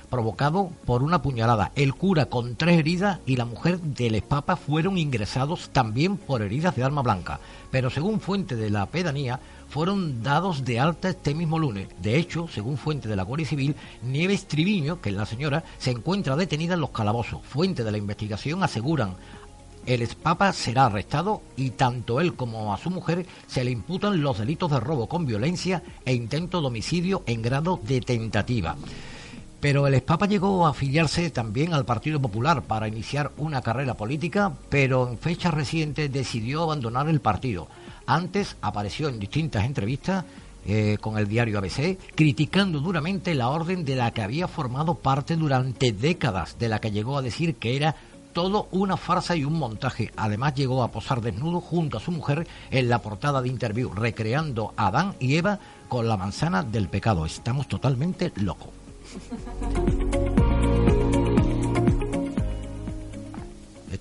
provocado 0.09 0.69
por 0.85 1.01
una 1.01 1.21
puñalada. 1.21 1.71
El 1.75 1.95
cura 1.95 2.25
con 2.25 2.57
tres 2.57 2.77
heridas 2.77 3.19
y 3.25 3.37
la 3.37 3.45
mujer 3.45 3.79
del 3.79 4.21
Papa 4.21 4.57
fueron 4.57 4.97
ingresados 4.97 5.69
también 5.69 6.17
por 6.17 6.41
heridas 6.41 6.75
de 6.75 6.83
arma 6.83 7.01
blanca. 7.01 7.39
Pero 7.71 7.89
según 7.89 8.19
fuente 8.19 8.57
de 8.57 8.69
la 8.69 8.85
pedanía, 8.85 9.39
fueron 9.69 10.21
dados 10.23 10.63
de 10.65 10.79
alta 10.79 11.09
este 11.09 11.33
mismo 11.33 11.57
lunes. 11.57 11.87
De 12.01 12.17
hecho, 12.17 12.47
según 12.47 12.77
fuente 12.77 13.07
de 13.07 13.15
la 13.15 13.23
Guardia 13.23 13.47
Civil, 13.47 13.75
Nieves 14.03 14.45
Triviño, 14.45 15.01
que 15.01 15.09
es 15.09 15.15
la 15.15 15.25
señora, 15.25 15.63
se 15.77 15.91
encuentra 15.91 16.35
detenida 16.35 16.75
en 16.75 16.81
los 16.81 16.91
calabozos. 16.91 17.41
Fuente 17.43 17.83
de 17.83 17.91
la 17.91 17.97
investigación 17.97 18.61
aseguran 18.61 19.15
el 19.85 20.01
expapa 20.01 20.51
será 20.53 20.85
arrestado 20.85 21.41
y 21.55 21.71
tanto 21.71 22.19
él 22.19 22.33
como 22.35 22.73
a 22.73 22.77
su 22.77 22.89
mujer 22.89 23.25
se 23.47 23.63
le 23.63 23.71
imputan 23.71 24.21
los 24.21 24.39
delitos 24.39 24.71
de 24.71 24.79
robo 24.79 25.07
con 25.07 25.25
violencia 25.25 25.83
e 26.05 26.13
intento 26.13 26.61
de 26.61 26.67
homicidio 26.67 27.23
en 27.25 27.41
grado 27.41 27.79
de 27.83 28.01
tentativa. 28.01 28.75
Pero 29.59 29.87
el 29.87 29.95
expapa 29.95 30.27
llegó 30.27 30.65
a 30.65 30.71
afiliarse 30.71 31.29
también 31.31 31.73
al 31.73 31.85
Partido 31.85 32.21
Popular 32.21 32.63
para 32.63 32.87
iniciar 32.87 33.31
una 33.37 33.61
carrera 33.61 33.95
política, 33.95 34.53
pero 34.69 35.07
en 35.09 35.17
fechas 35.17 35.53
recientes 35.53 36.11
decidió 36.11 36.63
abandonar 36.63 37.09
el 37.09 37.21
partido. 37.21 37.67
Antes 38.05 38.57
apareció 38.61 39.09
en 39.09 39.19
distintas 39.19 39.65
entrevistas 39.65 40.25
eh, 40.67 40.97
con 40.99 41.17
el 41.17 41.27
diario 41.27 41.59
ABC, 41.59 41.97
criticando 42.15 42.79
duramente 42.79 43.35
la 43.35 43.49
orden 43.49 43.85
de 43.85 43.95
la 43.95 44.11
que 44.11 44.23
había 44.23 44.47
formado 44.47 44.95
parte 44.95 45.35
durante 45.35 45.91
décadas, 45.91 46.57
de 46.57 46.69
la 46.69 46.79
que 46.79 46.91
llegó 46.91 47.17
a 47.17 47.21
decir 47.21 47.55
que 47.55 47.75
era 47.75 47.95
todo 48.35 48.67
una 48.71 48.97
farsa 48.97 49.37
y 49.37 49.45
un 49.45 49.57
montaje. 49.57 50.11
Además 50.17 50.53
llegó 50.55 50.83
a 50.83 50.91
posar 50.91 51.21
desnudo 51.21 51.61
junto 51.61 51.97
a 51.97 52.01
su 52.01 52.11
mujer 52.11 52.45
en 52.69 52.89
la 52.89 52.99
portada 52.99 53.41
de 53.41 53.47
Interview, 53.47 53.93
recreando 53.93 54.73
a 54.75 54.87
Adán 54.87 55.15
y 55.21 55.37
Eva 55.37 55.57
con 55.87 56.09
la 56.09 56.17
manzana 56.17 56.61
del 56.61 56.89
pecado. 56.89 57.25
Estamos 57.25 57.69
totalmente 57.69 58.33
locos. 58.35 58.69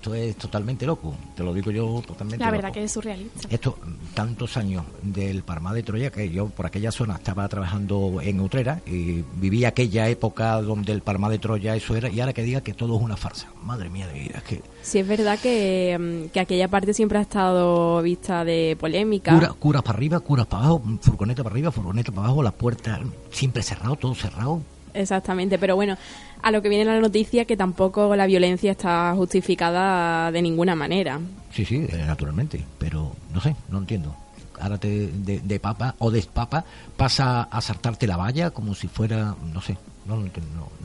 esto 0.05 0.13
es 0.13 0.35
totalmente 0.35 0.85
loco, 0.85 1.15
te 1.35 1.43
lo 1.43 1.51
digo 1.51 1.71
yo 1.71 2.03
totalmente 2.05 2.43
La 2.43 2.51
verdad 2.51 2.71
que 2.71 2.83
es 2.83 2.91
surrealista. 2.91 3.47
Esto, 3.49 3.79
tantos 4.13 4.55
años 4.55 4.85
del 5.01 5.41
Parma 5.41 5.73
de 5.73 5.81
Troya, 5.81 6.11
que 6.11 6.29
yo 6.29 6.47
por 6.47 6.67
aquella 6.67 6.91
zona 6.91 7.15
estaba 7.15 7.47
trabajando 7.47 8.19
en 8.21 8.39
Utrera 8.39 8.81
y 8.85 9.23
viví 9.37 9.65
aquella 9.65 10.07
época 10.07 10.61
donde 10.61 10.91
el 10.91 11.01
Parma 11.01 11.29
de 11.29 11.39
Troya 11.39 11.75
eso 11.75 11.95
era, 11.95 12.09
y 12.09 12.19
ahora 12.19 12.33
que 12.33 12.43
diga 12.43 12.61
que 12.61 12.73
todo 12.73 12.95
es 12.97 13.01
una 13.01 13.17
farsa. 13.17 13.47
Madre 13.63 13.89
mía 13.89 14.07
de 14.07 14.19
vida, 14.19 14.37
es 14.37 14.43
que... 14.43 14.61
Sí, 14.83 14.99
es 14.99 15.07
verdad 15.07 15.39
que, 15.39 15.97
mm, 15.99 16.29
que 16.29 16.39
aquella 16.39 16.67
parte 16.67 16.93
siempre 16.93 17.17
ha 17.17 17.21
estado 17.21 18.01
vista 18.03 18.45
de 18.45 18.77
polémica. 18.79 19.55
curas 19.57 19.81
para 19.81 19.97
arriba, 19.97 20.19
curas 20.19 20.45
para 20.45 20.65
abajo, 20.65 20.83
furgoneta 21.01 21.43
para 21.43 21.53
arriba, 21.53 21.71
furgoneta 21.71 22.11
para 22.11 22.27
abajo, 22.27 22.43
las 22.43 22.53
puertas 22.53 22.99
siempre 23.31 23.63
cerrado, 23.63 23.95
todo 23.95 24.13
cerrado. 24.13 24.61
Exactamente, 24.95 25.59
pero 25.59 25.75
bueno, 25.75 25.97
a 26.45 26.51
lo 26.51 26.61
que 26.61 26.69
viene 26.69 26.85
la 26.85 26.99
noticia 26.99 27.45
que 27.45 27.57
tampoco 27.57 28.15
la 28.15 28.27
violencia 28.27 28.69
está 28.69 29.15
justificada 29.15 30.31
de 30.31 30.43
ninguna 30.43 30.75
manera. 30.75 31.19
Sí, 31.51 31.65
sí, 31.65 31.87
eh, 31.89 32.03
naturalmente, 32.05 32.63
pero 32.77 33.15
no 33.33 33.41
sé, 33.41 33.55
no 33.67 33.79
entiendo. 33.79 34.15
Ahora 34.59 34.77
te, 34.77 35.07
de, 35.07 35.59
papa 35.59 35.95
o 35.97 36.11
despapa 36.11 36.63
pasa 36.95 37.41
a 37.41 37.61
saltarte 37.61 38.05
la 38.05 38.15
valla 38.15 38.51
como 38.51 38.75
si 38.75 38.87
fuera, 38.87 39.35
no 39.51 39.59
sé, 39.59 39.75
no, 40.05 40.17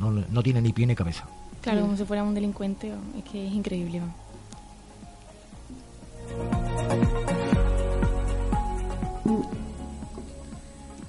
no, 0.01 0.25
no, 0.27 0.43
tiene 0.43 0.63
ni 0.63 0.73
pie 0.73 0.87
ni 0.87 0.95
cabeza. 0.95 1.27
Claro, 1.61 1.83
como 1.83 1.95
si 1.95 2.07
fuera 2.07 2.23
un 2.23 2.35
delincuente, 2.35 2.91
es 3.19 3.25
que 3.31 3.47
es 3.47 3.53
increíble. 3.53 4.01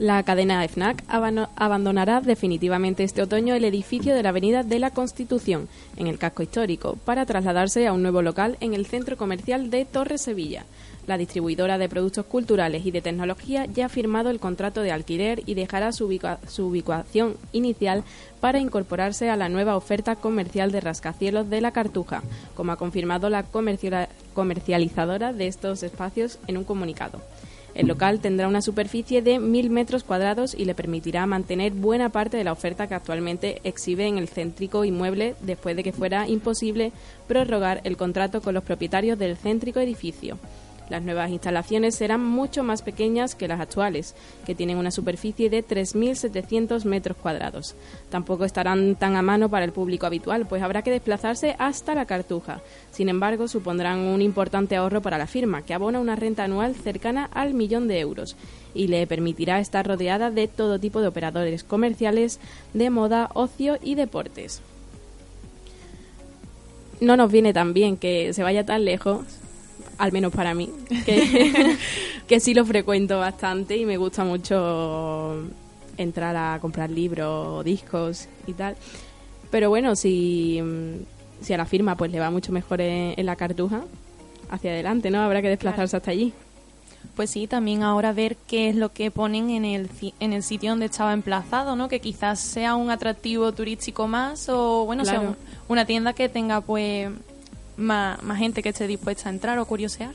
La 0.01 0.23
cadena 0.23 0.67
FNAC 0.67 1.03
abandonará 1.07 2.21
definitivamente 2.21 3.03
este 3.03 3.21
otoño 3.21 3.53
el 3.53 3.63
edificio 3.65 4.15
de 4.15 4.23
la 4.23 4.29
Avenida 4.29 4.63
de 4.63 4.79
la 4.79 4.89
Constitución, 4.89 5.69
en 5.95 6.07
el 6.07 6.17
casco 6.17 6.41
histórico, 6.41 6.97
para 7.05 7.27
trasladarse 7.27 7.85
a 7.85 7.93
un 7.93 8.01
nuevo 8.01 8.23
local 8.23 8.57
en 8.61 8.73
el 8.73 8.87
centro 8.87 9.15
comercial 9.15 9.69
de 9.69 9.85
Torre 9.85 10.17
Sevilla. 10.17 10.65
La 11.05 11.19
distribuidora 11.19 11.77
de 11.77 11.87
productos 11.87 12.25
culturales 12.25 12.83
y 12.83 12.89
de 12.89 13.03
tecnología 13.03 13.67
ya 13.67 13.85
ha 13.85 13.89
firmado 13.89 14.31
el 14.31 14.39
contrato 14.39 14.81
de 14.81 14.91
alquiler 14.91 15.43
y 15.45 15.53
dejará 15.53 15.91
su, 15.91 16.05
ubicación 16.05 17.37
inicial 17.51 18.03
para 18.39 18.57
incorporarse 18.57 19.29
a 19.29 19.35
la 19.35 19.49
nueva 19.49 19.75
oferta 19.75 20.15
comercial 20.15 20.71
de 20.71 20.81
rascacielos 20.81 21.47
de 21.51 21.61
la 21.61 21.73
Cartuja, 21.73 22.23
como 22.55 22.71
ha 22.71 22.77
confirmado 22.77 23.29
la 23.29 23.43
comercializadora 24.33 25.31
de 25.31 25.45
estos 25.45 25.83
espacios 25.83 26.39
en 26.47 26.57
un 26.57 26.63
comunicado. 26.63 27.21
El 27.73 27.87
local 27.87 28.19
tendrá 28.19 28.47
una 28.47 28.61
superficie 28.61 29.21
de 29.21 29.39
1.000 29.39 29.69
metros 29.69 30.03
cuadrados 30.03 30.53
y 30.53 30.65
le 30.65 30.75
permitirá 30.75 31.25
mantener 31.25 31.71
buena 31.71 32.09
parte 32.09 32.37
de 32.37 32.43
la 32.43 32.51
oferta 32.51 32.87
que 32.87 32.95
actualmente 32.95 33.61
exhibe 33.63 34.07
en 34.07 34.17
el 34.17 34.27
céntrico 34.27 34.83
inmueble 34.83 35.35
después 35.41 35.75
de 35.75 35.83
que 35.83 35.93
fuera 35.93 36.27
imposible 36.27 36.91
prorrogar 37.27 37.81
el 37.83 37.97
contrato 37.97 38.41
con 38.41 38.53
los 38.53 38.63
propietarios 38.63 39.17
del 39.17 39.37
céntrico 39.37 39.79
edificio. 39.79 40.37
Las 40.91 41.03
nuevas 41.03 41.31
instalaciones 41.31 41.95
serán 41.95 42.21
mucho 42.21 42.63
más 42.63 42.81
pequeñas 42.81 43.33
que 43.33 43.47
las 43.47 43.61
actuales, 43.61 44.13
que 44.45 44.55
tienen 44.55 44.75
una 44.75 44.91
superficie 44.91 45.49
de 45.49 45.65
3.700 45.65 46.83
metros 46.83 47.15
cuadrados. 47.15 47.75
Tampoco 48.09 48.43
estarán 48.43 48.97
tan 48.97 49.15
a 49.15 49.21
mano 49.21 49.47
para 49.47 49.63
el 49.63 49.71
público 49.71 50.05
habitual, 50.05 50.47
pues 50.47 50.61
habrá 50.61 50.81
que 50.81 50.91
desplazarse 50.91 51.55
hasta 51.59 51.95
la 51.95 52.07
Cartuja. 52.07 52.59
Sin 52.91 53.07
embargo, 53.07 53.47
supondrán 53.47 53.99
un 53.99 54.21
importante 54.21 54.75
ahorro 54.75 55.01
para 55.01 55.17
la 55.17 55.27
firma, 55.27 55.61
que 55.61 55.73
abona 55.73 56.01
una 56.01 56.17
renta 56.17 56.43
anual 56.43 56.75
cercana 56.75 57.29
al 57.31 57.53
millón 57.53 57.87
de 57.87 58.01
euros 58.01 58.35
y 58.73 58.87
le 58.87 59.07
permitirá 59.07 59.61
estar 59.61 59.87
rodeada 59.87 60.29
de 60.29 60.49
todo 60.49 60.77
tipo 60.77 60.99
de 60.99 61.07
operadores 61.07 61.63
comerciales 61.63 62.41
de 62.73 62.89
moda, 62.89 63.29
ocio 63.33 63.77
y 63.81 63.95
deportes. 63.95 64.61
No 66.99 67.15
nos 67.15 67.31
viene 67.31 67.53
tan 67.53 67.71
bien 67.71 67.95
que 67.95 68.33
se 68.33 68.43
vaya 68.43 68.65
tan 68.65 68.83
lejos, 68.83 69.40
al 69.97 70.11
menos 70.11 70.33
para 70.33 70.53
mí, 70.53 70.69
que, 71.05 71.77
que 72.27 72.39
sí 72.39 72.53
lo 72.53 72.65
frecuento 72.65 73.19
bastante 73.19 73.77
y 73.77 73.85
me 73.85 73.97
gusta 73.97 74.23
mucho 74.23 75.43
entrar 75.97 76.35
a 76.35 76.59
comprar 76.59 76.89
libros, 76.89 77.63
discos 77.65 78.27
y 78.47 78.53
tal. 78.53 78.75
Pero 79.49 79.69
bueno, 79.69 79.95
si, 79.95 80.61
si 81.41 81.53
a 81.53 81.57
la 81.57 81.65
firma 81.65 81.95
pues 81.97 82.11
le 82.11 82.19
va 82.19 82.31
mucho 82.31 82.51
mejor 82.51 82.81
en, 82.81 83.13
en 83.17 83.25
la 83.25 83.35
cartuja, 83.35 83.83
hacia 84.49 84.71
adelante, 84.71 85.09
¿no? 85.11 85.19
Habrá 85.21 85.41
que 85.41 85.49
desplazarse 85.49 85.97
hasta 85.97 86.11
allí. 86.11 86.33
Pues 87.15 87.29
sí, 87.31 87.47
también 87.47 87.83
ahora 87.83 88.13
ver 88.13 88.37
qué 88.47 88.69
es 88.69 88.75
lo 88.75 88.93
que 88.93 89.11
ponen 89.11 89.49
en 89.49 89.65
el, 89.65 89.89
en 90.19 90.33
el 90.33 90.43
sitio 90.43 90.69
donde 90.69 90.85
estaba 90.85 91.13
emplazado, 91.13 91.75
¿no? 91.75 91.89
Que 91.89 91.99
quizás 91.99 92.39
sea 92.39 92.75
un 92.75 92.89
atractivo 92.91 93.51
turístico 93.53 94.07
más 94.07 94.47
o, 94.49 94.85
bueno, 94.85 95.03
sea 95.03 95.19
un- 95.19 95.35
una 95.67 95.85
tienda 95.85 96.13
que 96.13 96.29
tenga, 96.29 96.61
pues, 96.61 97.09
más, 97.81 98.21
más 98.23 98.37
gente 98.37 98.63
que 98.63 98.69
esté 98.69 98.87
dispuesta 98.87 99.29
a 99.29 99.31
entrar 99.31 99.59
o 99.59 99.65
curiosear. 99.65 100.13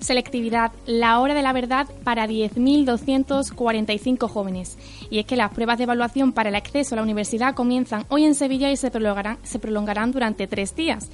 Selectividad, 0.00 0.72
la 0.86 1.20
hora 1.20 1.34
de 1.34 1.42
la 1.42 1.52
verdad 1.52 1.86
para 2.02 2.26
10.245 2.26 4.28
jóvenes. 4.28 4.76
Y 5.08 5.20
es 5.20 5.26
que 5.26 5.36
las 5.36 5.52
pruebas 5.52 5.78
de 5.78 5.84
evaluación 5.84 6.32
para 6.32 6.48
el 6.48 6.56
acceso 6.56 6.94
a 6.94 6.96
la 6.96 7.02
universidad 7.02 7.54
comienzan 7.54 8.06
hoy 8.08 8.24
en 8.24 8.34
Sevilla 8.34 8.72
y 8.72 8.76
se 8.76 8.90
prolongarán, 8.90 9.38
se 9.44 9.60
prolongarán 9.60 10.10
durante 10.10 10.48
tres 10.48 10.74
días. 10.74 11.08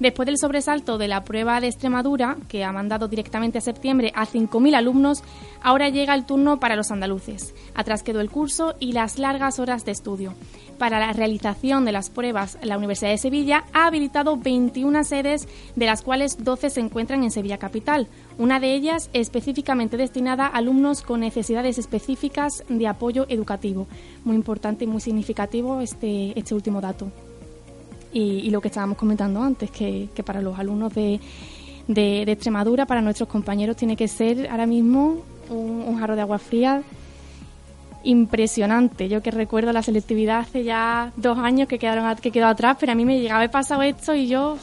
Después 0.00 0.24
del 0.24 0.38
sobresalto 0.38 0.96
de 0.96 1.08
la 1.08 1.24
prueba 1.24 1.60
de 1.60 1.66
Extremadura, 1.66 2.38
que 2.48 2.64
ha 2.64 2.72
mandado 2.72 3.06
directamente 3.06 3.58
a 3.58 3.60
septiembre 3.60 4.12
a 4.14 4.26
5.000 4.26 4.74
alumnos, 4.74 5.22
ahora 5.60 5.90
llega 5.90 6.14
el 6.14 6.24
turno 6.24 6.58
para 6.58 6.74
los 6.74 6.90
andaluces. 6.90 7.54
Atrás 7.74 8.02
quedó 8.02 8.22
el 8.22 8.30
curso 8.30 8.74
y 8.80 8.92
las 8.92 9.18
largas 9.18 9.58
horas 9.58 9.84
de 9.84 9.92
estudio. 9.92 10.32
Para 10.78 11.00
la 11.00 11.12
realización 11.12 11.84
de 11.84 11.92
las 11.92 12.08
pruebas, 12.08 12.56
la 12.62 12.78
Universidad 12.78 13.10
de 13.10 13.18
Sevilla 13.18 13.64
ha 13.74 13.88
habilitado 13.88 14.38
21 14.38 15.04
sedes, 15.04 15.46
de 15.76 15.84
las 15.84 16.00
cuales 16.00 16.42
12 16.42 16.70
se 16.70 16.80
encuentran 16.80 17.22
en 17.22 17.30
Sevilla 17.30 17.58
Capital. 17.58 18.08
Una 18.38 18.58
de 18.58 18.72
ellas 18.72 19.10
específicamente 19.12 19.98
destinada 19.98 20.46
a 20.46 20.56
alumnos 20.56 21.02
con 21.02 21.20
necesidades 21.20 21.76
específicas 21.76 22.64
de 22.70 22.88
apoyo 22.88 23.26
educativo. 23.28 23.86
Muy 24.24 24.36
importante 24.36 24.84
y 24.84 24.86
muy 24.86 25.02
significativo 25.02 25.82
este, 25.82 26.38
este 26.38 26.54
último 26.54 26.80
dato. 26.80 27.12
Y, 28.12 28.50
lo 28.50 28.60
que 28.60 28.68
estábamos 28.68 28.98
comentando 28.98 29.40
antes, 29.42 29.70
que, 29.70 30.08
que 30.14 30.22
para 30.22 30.42
los 30.42 30.58
alumnos 30.58 30.92
de, 30.94 31.20
de- 31.86 32.22
Extremadura, 32.22 32.86
para 32.86 33.00
nuestros 33.02 33.28
compañeros, 33.28 33.76
tiene 33.76 33.96
que 33.96 34.08
ser 34.08 34.48
ahora 34.50 34.66
mismo 34.66 35.22
un, 35.48 35.98
jarro 35.98 36.16
de 36.16 36.22
agua 36.22 36.38
fría 36.38 36.82
impresionante. 38.02 39.08
Yo 39.08 39.22
que 39.22 39.30
recuerdo 39.30 39.72
la 39.72 39.82
selectividad 39.82 40.40
hace 40.40 40.64
ya 40.64 41.12
dos 41.16 41.38
años 41.38 41.68
que 41.68 41.78
quedaron 41.78 42.16
que 42.16 42.30
quedó 42.30 42.46
atrás, 42.46 42.76
pero 42.80 42.92
a 42.92 42.94
mí 42.94 43.04
me 43.04 43.20
llegaba 43.20 43.44
he 43.44 43.48
pasado 43.48 43.82
esto 43.82 44.14
y 44.14 44.26
yo 44.26 44.56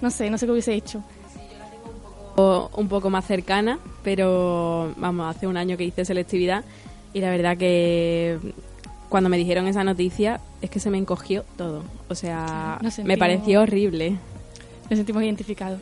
no 0.00 0.10
sé, 0.10 0.30
no 0.30 0.38
sé 0.38 0.46
qué 0.46 0.52
hubiese 0.52 0.74
hecho. 0.74 1.02
o 2.36 2.70
un 2.76 2.88
poco 2.88 3.10
más 3.10 3.24
cercana, 3.26 3.78
pero 4.02 4.92
vamos, 4.96 5.34
hace 5.34 5.46
un 5.46 5.56
año 5.56 5.76
que 5.76 5.84
hice 5.84 6.04
selectividad 6.04 6.64
y 7.12 7.20
la 7.20 7.30
verdad 7.30 7.56
que 7.56 8.38
cuando 9.14 9.30
me 9.30 9.36
dijeron 9.36 9.68
esa 9.68 9.84
noticia 9.84 10.40
es 10.60 10.70
que 10.70 10.80
se 10.80 10.90
me 10.90 10.98
encogió 10.98 11.44
todo. 11.56 11.84
O 12.08 12.16
sea, 12.16 12.80
me 13.04 13.16
pareció 13.16 13.60
horrible. 13.62 14.16
Nos 14.90 14.96
sentimos 14.98 15.22
identificados. 15.22 15.78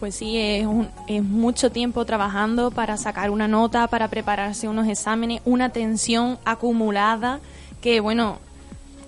Pues 0.00 0.16
sí, 0.16 0.36
es, 0.36 0.66
un- 0.66 0.88
es 1.06 1.22
mucho 1.22 1.70
tiempo 1.70 2.04
trabajando 2.04 2.72
para 2.72 2.96
sacar 2.96 3.30
una 3.30 3.46
nota, 3.46 3.86
para 3.86 4.08
prepararse 4.08 4.66
unos 4.66 4.88
exámenes, 4.88 5.42
una 5.44 5.68
tensión 5.68 6.38
acumulada 6.44 7.38
que, 7.80 8.00
bueno, 8.00 8.38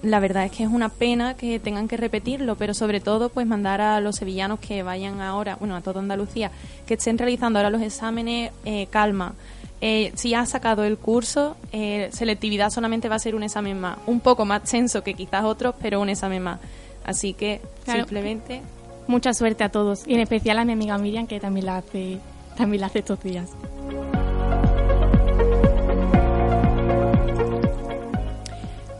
la 0.04 0.20
verdad 0.20 0.44
es 0.44 0.52
que 0.52 0.62
es 0.62 0.70
una 0.70 0.88
pena 0.88 1.34
que 1.34 1.58
tengan 1.58 1.88
que 1.88 1.96
repetirlo, 1.96 2.54
pero 2.54 2.74
sobre 2.74 3.00
todo 3.00 3.28
pues 3.28 3.44
mandar 3.44 3.80
a 3.80 4.00
los 4.00 4.14
sevillanos 4.14 4.60
que 4.60 4.84
vayan 4.84 5.20
ahora, 5.20 5.56
bueno, 5.56 5.74
a 5.74 5.80
toda 5.80 5.98
Andalucía, 5.98 6.52
que 6.86 6.94
estén 6.94 7.18
realizando 7.18 7.58
ahora 7.58 7.70
los 7.70 7.82
exámenes, 7.82 8.52
eh, 8.64 8.86
calma. 8.88 9.34
Eh, 9.84 10.12
si 10.14 10.32
has 10.32 10.48
sacado 10.50 10.84
el 10.84 10.96
curso, 10.96 11.56
eh, 11.72 12.08
selectividad 12.12 12.70
solamente 12.70 13.08
va 13.08 13.16
a 13.16 13.18
ser 13.18 13.34
un 13.34 13.42
examen 13.42 13.80
más, 13.80 13.98
un 14.06 14.20
poco 14.20 14.44
más 14.44 14.62
tenso 14.62 15.02
que 15.02 15.14
quizás 15.14 15.42
otros, 15.44 15.74
pero 15.82 16.00
un 16.00 16.08
examen 16.08 16.40
más. 16.40 16.60
Así 17.04 17.34
que 17.34 17.60
Claro. 17.84 18.00
simplemente 18.00 18.62
Mucha 19.08 19.34
suerte 19.34 19.64
a 19.64 19.68
todos 19.68 20.06
y 20.06 20.14
en 20.14 20.20
especial 20.20 20.60
a 20.60 20.64
mi 20.64 20.72
amiga 20.74 20.96
Miriam 20.96 21.26
que 21.26 21.40
también 21.40 21.66
la 21.66 21.78
hace 21.78 22.20
también 22.56 22.82
la 22.82 22.86
hace 22.86 23.00
estos 23.00 23.20
días. 23.20 23.50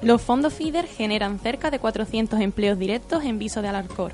Los 0.02 0.20
fondos 0.20 0.52
FIDER 0.52 0.86
generan 0.88 1.38
cerca 1.38 1.70
de 1.70 1.78
400 1.78 2.40
empleos 2.40 2.76
directos 2.76 3.22
en 3.24 3.38
Viso 3.38 3.62
de 3.62 3.68
Alarcor. 3.68 4.12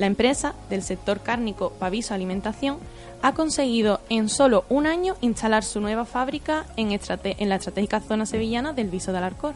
La 0.00 0.06
empresa 0.06 0.54
del 0.70 0.82
sector 0.82 1.20
cárnico 1.20 1.74
Paviso 1.78 2.14
Alimentación 2.14 2.78
ha 3.20 3.34
conseguido 3.34 4.00
en 4.08 4.30
solo 4.30 4.64
un 4.70 4.86
año 4.86 5.14
instalar 5.20 5.62
su 5.62 5.78
nueva 5.78 6.06
fábrica 6.06 6.64
en, 6.78 6.88
la 6.88 7.56
estratégica 7.56 8.00
zona 8.00 8.24
sevillana 8.24 8.72
del 8.72 8.88
Viso 8.88 9.12
de 9.12 9.18
Alarcor, 9.18 9.52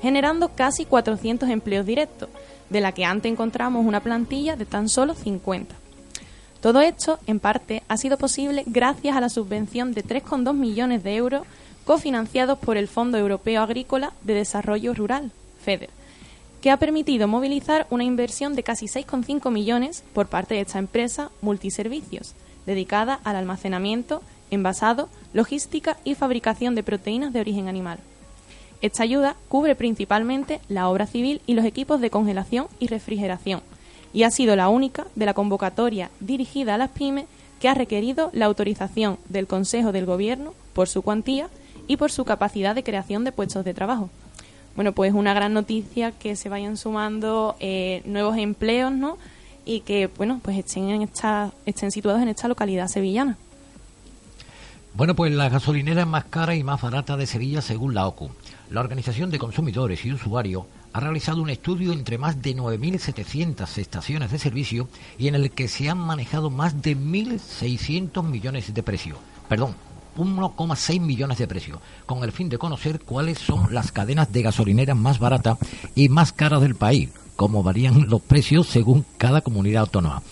generando 0.00 0.50
casi 0.50 0.84
400 0.84 1.48
empleos 1.48 1.84
directos, 1.84 2.28
de 2.68 2.80
la 2.80 2.92
que 2.92 3.04
antes 3.04 3.32
encontramos 3.32 3.84
una 3.84 3.98
plantilla 3.98 4.54
de 4.54 4.64
tan 4.64 4.88
solo 4.88 5.16
50. 5.16 5.74
Todo 6.60 6.82
esto, 6.82 7.18
en 7.26 7.40
parte, 7.40 7.82
ha 7.88 7.96
sido 7.96 8.16
posible 8.16 8.62
gracias 8.66 9.16
a 9.16 9.20
la 9.20 9.28
subvención 9.28 9.92
de 9.92 10.04
3,2 10.04 10.54
millones 10.54 11.02
de 11.02 11.16
euros 11.16 11.42
cofinanciados 11.84 12.60
por 12.60 12.76
el 12.76 12.86
Fondo 12.86 13.18
Europeo 13.18 13.60
Agrícola 13.60 14.12
de 14.22 14.34
Desarrollo 14.34 14.94
Rural, 14.94 15.32
FEDER, 15.64 15.90
que 16.60 16.70
ha 16.70 16.76
permitido 16.76 17.26
movilizar 17.26 17.86
una 17.90 18.04
inversión 18.04 18.54
de 18.54 18.62
casi 18.62 18.86
6,5 18.86 19.50
millones 19.50 20.04
por 20.12 20.28
parte 20.28 20.54
de 20.54 20.60
esta 20.60 20.78
empresa 20.78 21.30
multiservicios, 21.40 22.34
dedicada 22.66 23.20
al 23.24 23.36
almacenamiento, 23.36 24.22
envasado, 24.50 25.08
logística 25.32 25.96
y 26.04 26.14
fabricación 26.14 26.74
de 26.74 26.82
proteínas 26.82 27.32
de 27.32 27.40
origen 27.40 27.68
animal. 27.68 27.98
Esta 28.82 29.02
ayuda 29.02 29.36
cubre 29.48 29.74
principalmente 29.74 30.60
la 30.68 30.88
obra 30.88 31.06
civil 31.06 31.40
y 31.46 31.54
los 31.54 31.64
equipos 31.64 32.00
de 32.00 32.10
congelación 32.10 32.66
y 32.78 32.88
refrigeración, 32.88 33.62
y 34.12 34.24
ha 34.24 34.30
sido 34.30 34.56
la 34.56 34.68
única 34.68 35.06
de 35.14 35.26
la 35.26 35.34
convocatoria 35.34 36.10
dirigida 36.20 36.74
a 36.74 36.78
las 36.78 36.90
pymes 36.90 37.26
que 37.60 37.68
ha 37.68 37.74
requerido 37.74 38.30
la 38.32 38.46
autorización 38.46 39.18
del 39.28 39.46
Consejo 39.46 39.92
del 39.92 40.06
Gobierno 40.06 40.54
por 40.72 40.88
su 40.88 41.02
cuantía 41.02 41.48
y 41.86 41.96
por 41.96 42.10
su 42.10 42.24
capacidad 42.24 42.74
de 42.74 42.82
creación 42.82 43.24
de 43.24 43.32
puestos 43.32 43.64
de 43.64 43.74
trabajo. 43.74 44.08
Bueno, 44.76 44.92
pues 44.92 45.12
una 45.12 45.34
gran 45.34 45.52
noticia 45.52 46.12
que 46.12 46.36
se 46.36 46.48
vayan 46.48 46.76
sumando 46.76 47.56
eh, 47.60 48.02
nuevos 48.04 48.36
empleos, 48.38 48.92
¿no? 48.92 49.18
Y 49.64 49.80
que, 49.80 50.08
bueno, 50.16 50.40
pues 50.42 50.58
estén, 50.58 50.88
en 50.90 51.02
esta, 51.02 51.52
estén 51.66 51.90
situados 51.90 52.22
en 52.22 52.28
esta 52.28 52.48
localidad 52.48 52.88
sevillana. 52.88 53.36
Bueno, 54.94 55.14
pues 55.14 55.32
la 55.32 55.48
gasolinera 55.48 56.04
más 56.04 56.24
cara 56.24 56.54
y 56.54 56.64
más 56.64 56.80
barata 56.80 57.16
de 57.16 57.26
Sevilla 57.26 57.62
según 57.62 57.94
la 57.94 58.06
OCU. 58.06 58.30
La 58.70 58.80
Organización 58.80 59.30
de 59.30 59.38
Consumidores 59.38 60.04
y 60.04 60.12
Usuarios 60.12 60.64
ha 60.92 61.00
realizado 61.00 61.42
un 61.42 61.50
estudio 61.50 61.92
entre 61.92 62.18
más 62.18 62.42
de 62.42 62.56
9.700 62.56 63.78
estaciones 63.78 64.32
de 64.32 64.38
servicio 64.38 64.88
y 65.18 65.28
en 65.28 65.36
el 65.36 65.52
que 65.52 65.68
se 65.68 65.88
han 65.88 65.98
manejado 65.98 66.50
más 66.50 66.82
de 66.82 66.96
1.600 66.96 68.22
millones 68.24 68.74
de 68.74 68.82
precios. 68.82 69.18
Perdón, 69.48 69.76
1,6 70.20 71.00
millones 71.00 71.38
de 71.38 71.48
precios, 71.48 71.78
con 72.06 72.22
el 72.22 72.32
fin 72.32 72.48
de 72.48 72.58
conocer 72.58 73.00
cuáles 73.00 73.38
son 73.38 73.72
las 73.74 73.90
cadenas 73.90 74.32
de 74.32 74.42
gasolineras 74.42 74.96
más 74.96 75.18
baratas 75.18 75.58
y 75.94 76.08
más 76.08 76.32
caras 76.32 76.60
del 76.60 76.74
país, 76.74 77.08
cómo 77.36 77.62
varían 77.62 78.08
los 78.08 78.20
precios 78.20 78.66
según 78.68 79.04
cada 79.16 79.40
comunidad 79.40 79.82
autónoma. 79.82 80.22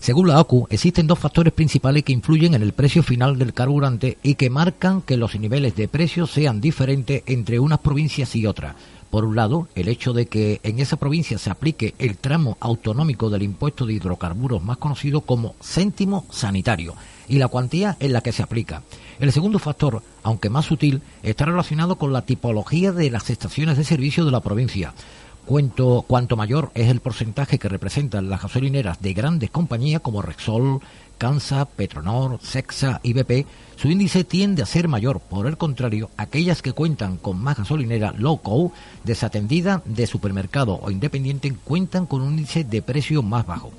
Según 0.00 0.28
la 0.28 0.40
OCU, 0.40 0.66
existen 0.70 1.06
dos 1.06 1.18
factores 1.18 1.52
principales 1.52 2.04
que 2.04 2.12
influyen 2.12 2.54
en 2.54 2.62
el 2.62 2.72
precio 2.72 3.02
final 3.02 3.36
del 3.36 3.52
carburante 3.52 4.18
y 4.22 4.36
que 4.36 4.50
marcan 4.50 5.02
que 5.02 5.16
los 5.16 5.38
niveles 5.38 5.74
de 5.76 5.88
precios 5.88 6.30
sean 6.30 6.60
diferentes 6.60 7.22
entre 7.26 7.58
unas 7.58 7.80
provincias 7.80 8.34
y 8.36 8.46
otras. 8.46 8.76
Por 9.10 9.24
un 9.24 9.36
lado, 9.36 9.68
el 9.74 9.88
hecho 9.88 10.12
de 10.12 10.26
que 10.26 10.60
en 10.62 10.78
esa 10.78 10.96
provincia 10.96 11.38
se 11.38 11.50
aplique 11.50 11.94
el 11.98 12.16
tramo 12.16 12.56
autonómico 12.60 13.30
del 13.30 13.42
impuesto 13.42 13.86
de 13.86 13.94
hidrocarburos 13.94 14.62
más 14.62 14.78
conocido 14.78 15.22
como 15.22 15.54
céntimo 15.60 16.26
sanitario 16.30 16.94
y 17.28 17.38
la 17.38 17.48
cuantía 17.48 17.96
en 18.00 18.12
la 18.12 18.20
que 18.20 18.32
se 18.32 18.42
aplica. 18.42 18.82
El 19.20 19.32
segundo 19.32 19.58
factor, 19.58 20.02
aunque 20.22 20.50
más 20.50 20.66
sutil, 20.66 21.02
está 21.22 21.44
relacionado 21.44 21.96
con 21.96 22.12
la 22.12 22.22
tipología 22.22 22.92
de 22.92 23.10
las 23.10 23.30
estaciones 23.30 23.76
de 23.76 23.84
servicio 23.84 24.24
de 24.24 24.30
la 24.30 24.40
provincia. 24.40 24.94
Cuento, 25.48 26.04
cuanto 26.06 26.36
mayor 26.36 26.70
es 26.74 26.88
el 26.88 27.00
porcentaje 27.00 27.58
que 27.58 27.70
representan 27.70 28.28
las 28.28 28.42
gasolineras 28.42 29.00
de 29.00 29.14
grandes 29.14 29.50
compañías 29.50 30.02
como 30.02 30.20
Rexol, 30.20 30.80
Cansa, 31.16 31.64
Petronor, 31.64 32.38
Sexa 32.42 33.00
y 33.02 33.14
BP, 33.14 33.46
su 33.76 33.88
índice 33.88 34.24
tiende 34.24 34.62
a 34.62 34.66
ser 34.66 34.88
mayor. 34.88 35.20
Por 35.20 35.46
el 35.46 35.56
contrario, 35.56 36.10
aquellas 36.18 36.60
que 36.60 36.72
cuentan 36.72 37.16
con 37.16 37.38
más 37.38 37.56
gasolinera 37.56 38.12
low-cost, 38.12 38.74
desatendida 39.04 39.82
de 39.86 40.06
supermercado 40.06 40.78
o 40.82 40.90
independiente, 40.90 41.52
cuentan 41.64 42.04
con 42.04 42.20
un 42.20 42.34
índice 42.34 42.62
de 42.64 42.82
precio 42.82 43.22
más 43.22 43.46
bajo. 43.46 43.72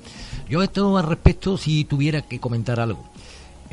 Yo 0.48 0.64
esto 0.64 0.98
al 0.98 1.06
respecto, 1.06 1.56
si 1.56 1.84
tuviera 1.84 2.22
que 2.22 2.40
comentar 2.40 2.80
algo, 2.80 3.04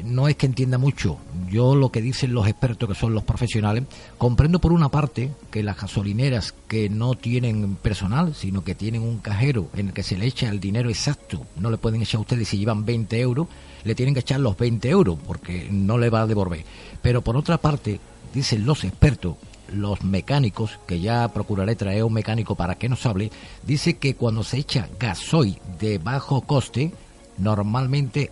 no 0.04 0.28
es 0.28 0.36
que 0.36 0.46
entienda 0.46 0.78
mucho. 0.78 1.18
Yo 1.50 1.76
lo 1.76 1.92
que 1.92 2.02
dicen 2.02 2.34
los 2.34 2.48
expertos, 2.48 2.90
que 2.90 2.96
son 2.96 3.14
los 3.14 3.24
profesionales, 3.24 3.84
comprendo 4.18 4.60
por 4.60 4.72
una 4.72 4.90
parte 4.90 5.32
que 5.52 5.64
las 5.64 5.80
gasolineras 5.80 6.54
que 6.68 6.90
no 6.90 7.16
tienen 7.16 7.76
personal, 7.76 8.36
sino 8.36 8.64
que 8.64 8.76
tienen 8.76 9.02
un 9.02 9.18
cajero 9.18 9.70
en 9.76 9.88
el 9.88 9.94
que 9.94 10.04
se 10.04 10.18
le 10.18 10.26
echa 10.26 10.50
el 10.50 10.60
dinero 10.60 10.90
exacto, 10.90 11.46
no 11.58 11.72
le 11.72 11.78
pueden 11.78 12.02
echar 12.02 12.20
a 12.20 12.22
ustedes 12.22 12.48
si 12.48 12.58
llevan 12.58 12.86
20 12.86 13.20
euros, 13.20 13.48
le 13.84 13.96
tienen 13.96 14.14
que 14.14 14.22
echar 14.22 14.40
los 14.40 14.58
20 14.58 14.90
euros 14.90 15.18
porque 15.26 15.68
no 15.72 15.98
le 15.98 16.10
va 16.10 16.22
a 16.22 16.28
devolver. 16.28 16.64
Pero 17.02 17.22
por 17.22 17.38
otra 17.38 17.58
parte, 17.58 18.00
dicen 18.34 18.66
los 18.66 18.84
expertos, 18.84 19.36
los 19.72 20.04
mecánicos, 20.04 20.80
que 20.88 21.00
ya 21.00 21.28
procuraré 21.30 21.76
traer 21.76 22.04
un 22.04 22.14
mecánico 22.14 22.56
para 22.56 22.76
que 22.76 22.90
nos 22.90 23.06
hable, 23.06 23.32
dice 23.66 23.98
que 23.98 24.16
cuando 24.16 24.44
se 24.44 24.58
echa 24.58 24.90
gasoil 25.00 25.58
de 25.80 25.98
bajo 25.98 26.42
coste, 26.42 26.94
normalmente 27.38 28.32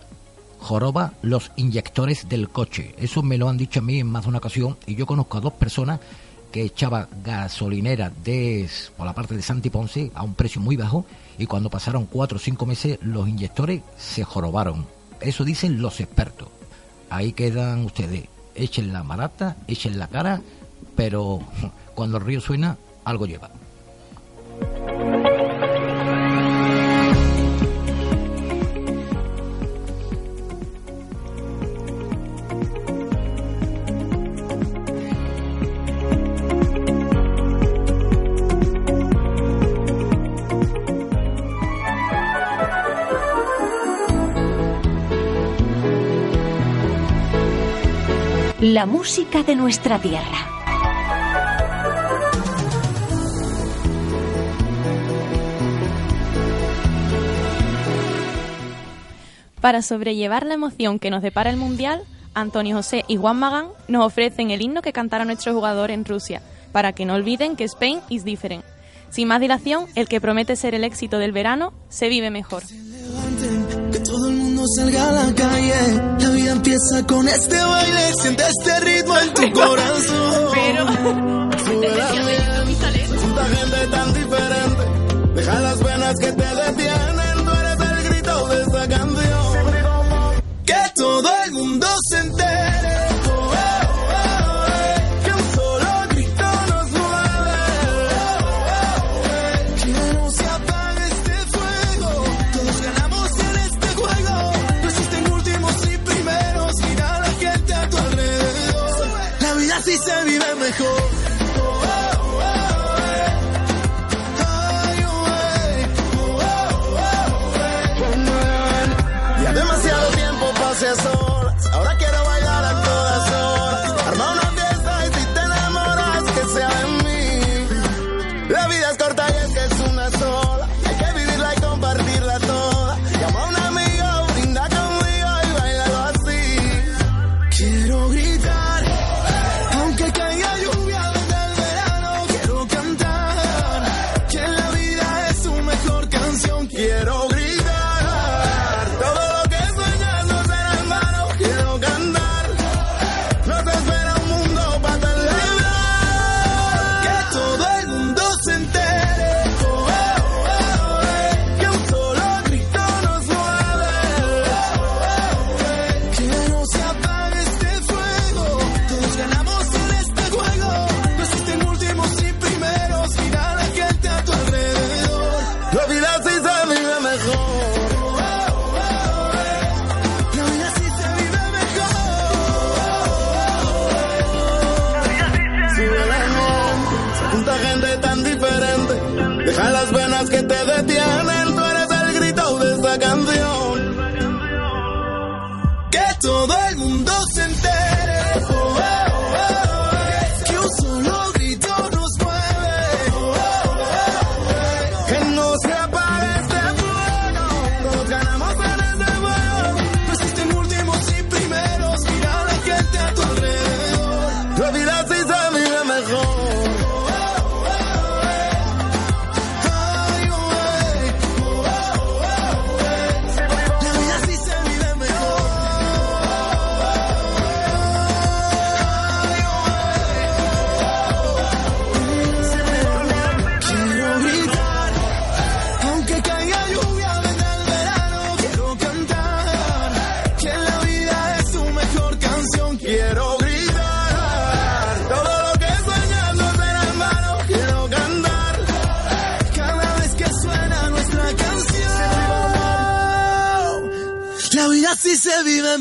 joroba 0.66 1.12
los 1.22 1.52
inyectores 1.54 2.28
del 2.28 2.48
coche. 2.48 2.92
Eso 2.98 3.22
me 3.22 3.38
lo 3.38 3.48
han 3.48 3.56
dicho 3.56 3.78
a 3.78 3.82
mí 3.84 4.00
en 4.00 4.08
más 4.08 4.24
de 4.24 4.30
una 4.30 4.38
ocasión 4.38 4.76
y 4.84 4.96
yo 4.96 5.06
conozco 5.06 5.38
a 5.38 5.40
dos 5.40 5.52
personas 5.52 6.00
que 6.50 6.64
echaba 6.64 7.08
gasolinera 7.24 8.10
de, 8.10 8.68
por 8.96 9.06
la 9.06 9.14
parte 9.14 9.36
de 9.36 9.42
Santi 9.42 9.70
Ponce 9.70 10.10
a 10.12 10.24
un 10.24 10.34
precio 10.34 10.60
muy 10.60 10.76
bajo 10.76 11.06
y 11.38 11.46
cuando 11.46 11.70
pasaron 11.70 12.06
cuatro 12.06 12.38
o 12.38 12.40
cinco 12.40 12.66
meses 12.66 12.98
los 13.00 13.28
inyectores 13.28 13.82
se 13.96 14.24
jorobaron. 14.24 14.86
Eso 15.20 15.44
dicen 15.44 15.80
los 15.80 16.00
expertos. 16.00 16.48
Ahí 17.10 17.32
quedan 17.32 17.84
ustedes. 17.84 18.24
Echen 18.56 18.92
la 18.92 19.02
barata, 19.04 19.58
echen 19.68 20.00
la 20.00 20.08
cara, 20.08 20.42
pero 20.96 21.38
cuando 21.94 22.16
el 22.16 22.24
río 22.24 22.40
suena, 22.40 22.76
algo 23.04 23.26
lleva. 23.26 23.50
La 48.76 48.84
música 48.84 49.42
de 49.42 49.56
nuestra 49.56 49.98
tierra. 49.98 50.36
Para 59.62 59.80
sobrellevar 59.80 60.44
la 60.44 60.52
emoción 60.52 60.98
que 60.98 61.08
nos 61.08 61.22
depara 61.22 61.48
el 61.48 61.56
Mundial, 61.56 62.02
Antonio 62.34 62.76
José 62.76 63.06
y 63.08 63.16
Juan 63.16 63.38
Magán 63.38 63.68
nos 63.88 64.04
ofrecen 64.04 64.50
el 64.50 64.60
himno 64.60 64.82
que 64.82 64.92
cantará 64.92 65.24
nuestro 65.24 65.54
jugador 65.54 65.90
en 65.90 66.04
Rusia, 66.04 66.42
para 66.72 66.92
que 66.92 67.06
no 67.06 67.14
olviden 67.14 67.56
que 67.56 67.64
Spain 67.64 68.00
is 68.10 68.24
different. 68.24 68.62
Sin 69.08 69.28
más 69.28 69.40
dilación, 69.40 69.86
el 69.94 70.06
que 70.06 70.20
promete 70.20 70.54
ser 70.54 70.74
el 70.74 70.84
éxito 70.84 71.18
del 71.18 71.32
verano 71.32 71.72
se 71.88 72.10
vive 72.10 72.30
mejor. 72.30 72.62
Salga 74.76 75.08
a 75.08 75.12
la 75.12 75.34
calle. 75.34 76.02
La 76.18 76.30
vida 76.30 76.52
empieza 76.52 77.06
con 77.06 77.28
este 77.28 77.56
baile. 77.56 78.14
Siente 78.20 78.42
este 78.46 78.80
ritmo 78.80 79.18
en 79.18 79.34
tu 79.34 79.52
corazón. 79.52 80.50
Pero... 80.54 80.86
Junta 83.20 83.44
gente 83.54 83.86
tan 83.90 84.14
diferente. 84.14 84.84
Deja 85.34 85.60
las 85.60 85.78
penas 85.78 86.14
que 86.20 86.32
te 86.32 86.54
detienen. 86.54 87.44
Tú 87.44 87.50
eres 87.50 87.80
el 87.80 88.08
grito 88.08 88.48
de 88.48 88.62
esta 88.62 88.88
canción. 88.88 89.66
Que 90.64 90.82
todo 90.94 91.28
el 91.44 91.52
mundo 91.52 91.86
se 92.10 92.25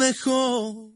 mejor. 0.05 0.91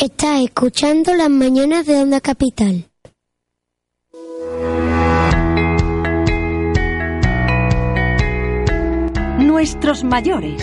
Estás 0.00 0.42
escuchando 0.42 1.14
las 1.14 1.30
mañanas 1.30 1.86
de 1.86 1.96
Onda 1.96 2.20
Capital. 2.20 2.90
Nuestros 9.38 10.04
mayores. 10.04 10.62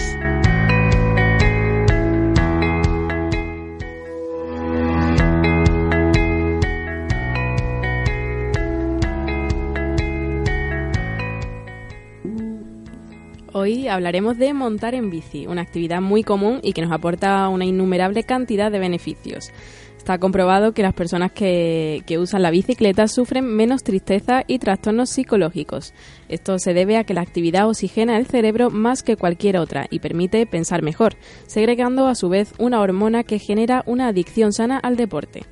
Hoy 13.57 13.87
hablaremos 13.87 14.37
de 14.37 14.53
montar 14.53 14.95
en 14.95 15.09
bici, 15.09 15.47
una 15.47 15.61
actividad 15.61 16.01
muy 16.01 16.23
común 16.23 16.59
y 16.61 16.73
que 16.73 16.81
nos 16.81 16.91
aporta 16.91 17.47
una 17.47 17.63
innumerable 17.63 18.25
cantidad 18.25 18.69
de 18.69 18.79
beneficios. 18.79 19.49
Está 19.97 20.17
comprobado 20.17 20.73
que 20.73 20.81
las 20.81 20.93
personas 20.93 21.31
que, 21.31 22.03
que, 22.05 22.19
usan 22.19 22.41
la 22.41 22.51
bicicleta 22.51 23.07
sufren 23.07 23.45
menos 23.45 23.81
tristeza 23.81 24.43
y 24.45 24.59
trastornos 24.59 25.09
psicológicos. 25.09 25.93
Esto 26.27 26.59
se 26.59 26.73
debe 26.73 26.97
a 26.97 27.05
que 27.05 27.13
la 27.13 27.21
actividad 27.21 27.69
oxigena 27.69 28.17
el 28.17 28.25
cerebro 28.25 28.71
más 28.71 29.03
que 29.03 29.15
cualquier 29.15 29.55
otra 29.57 29.87
y 29.89 29.99
permite 29.99 30.45
pensar 30.45 30.81
mejor, 30.81 31.15
segregando 31.47 32.07
a 32.07 32.15
su 32.15 32.27
vez 32.27 32.51
una 32.59 32.81
hormona 32.81 33.23
que 33.23 33.39
genera 33.39 33.83
una 33.85 34.09
adicción 34.09 34.51
sana 34.51 34.79
al 34.79 34.97
deporte. 34.97 35.43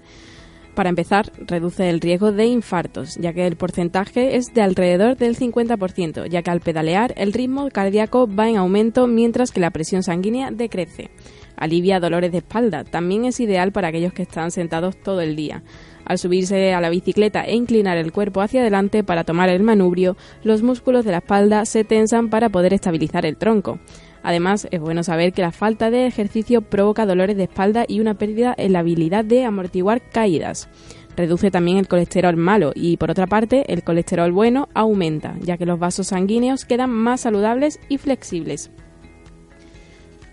Para 0.76 0.90
empezar, 0.90 1.32
reduce 1.38 1.88
el 1.88 2.02
riesgo 2.02 2.32
de 2.32 2.46
infartos, 2.46 3.16
ya 3.18 3.32
que 3.32 3.46
el 3.46 3.58
porcentaje 3.58 4.38
es 4.38 4.54
de 4.56 4.64
alrededor 4.64 5.18
del 5.18 5.38
50%, 5.38 6.28
ya 6.28 6.42
que 6.42 6.50
al 6.50 6.62
pedalear 6.62 7.14
el 7.16 7.32
ritmo 7.32 7.70
cardíaco 7.70 8.28
va 8.28 8.50
en 8.50 8.58
aumento 8.58 9.06
mientras 9.06 9.52
que 9.52 9.60
la 9.60 9.70
presión 9.70 10.02
sanguínea 10.02 10.50
decrece. 10.50 11.12
Alivia 11.56 12.00
dolores 12.00 12.32
de 12.32 12.40
espalda, 12.40 12.84
también 12.84 13.26
es 13.26 13.40
ideal 13.40 13.72
para 13.72 13.90
aquellos 13.90 14.14
que 14.14 14.24
están 14.24 14.50
sentados 14.50 14.98
todo 14.98 15.22
el 15.22 15.36
día. 15.36 15.62
Al 16.06 16.18
subirse 16.18 16.74
a 16.74 16.82
la 16.82 16.90
bicicleta 16.90 17.44
e 17.44 17.54
inclinar 17.54 17.98
el 17.98 18.12
cuerpo 18.12 18.42
hacia 18.42 18.62
adelante 18.62 19.04
para 19.04 19.24
tomar 19.24 19.50
el 19.50 19.62
manubrio, 19.62 20.18
los 20.44 20.64
músculos 20.64 21.06
de 21.06 21.12
la 21.12 21.20
espalda 21.20 21.66
se 21.66 21.84
tensan 21.84 22.30
para 22.30 22.50
poder 22.50 22.74
estabilizar 22.74 23.28
el 23.28 23.38
tronco. 23.38 23.80
Además, 24.24 24.68
es 24.72 24.80
bueno 24.80 25.04
saber 25.04 25.34
que 25.34 25.42
la 25.42 25.52
falta 25.52 25.92
de 25.92 26.08
ejercicio 26.08 26.62
provoca 26.62 27.06
dolores 27.06 27.36
de 27.36 27.44
espalda 27.44 27.86
y 27.88 28.00
una 28.00 28.14
pérdida 28.14 28.56
en 28.58 28.74
la 28.74 28.80
habilidad 28.80 29.26
de 29.26 29.44
amortiguar 29.44 30.02
caídas. 30.02 30.70
Reduce 31.16 31.52
también 31.52 31.78
el 31.78 31.88
colesterol 31.88 32.36
malo 32.38 32.72
y, 32.74 32.98
por 32.98 33.12
otra 33.12 33.28
parte, 33.28 33.72
el 33.72 33.84
colesterol 33.84 34.32
bueno 34.32 34.70
aumenta, 34.74 35.36
ya 35.42 35.58
que 35.58 35.66
los 35.66 35.78
vasos 35.78 36.08
sanguíneos 36.08 36.66
quedan 36.66 36.90
más 36.90 37.22
saludables 37.22 37.80
y 37.90 37.98
flexibles. 37.98 38.72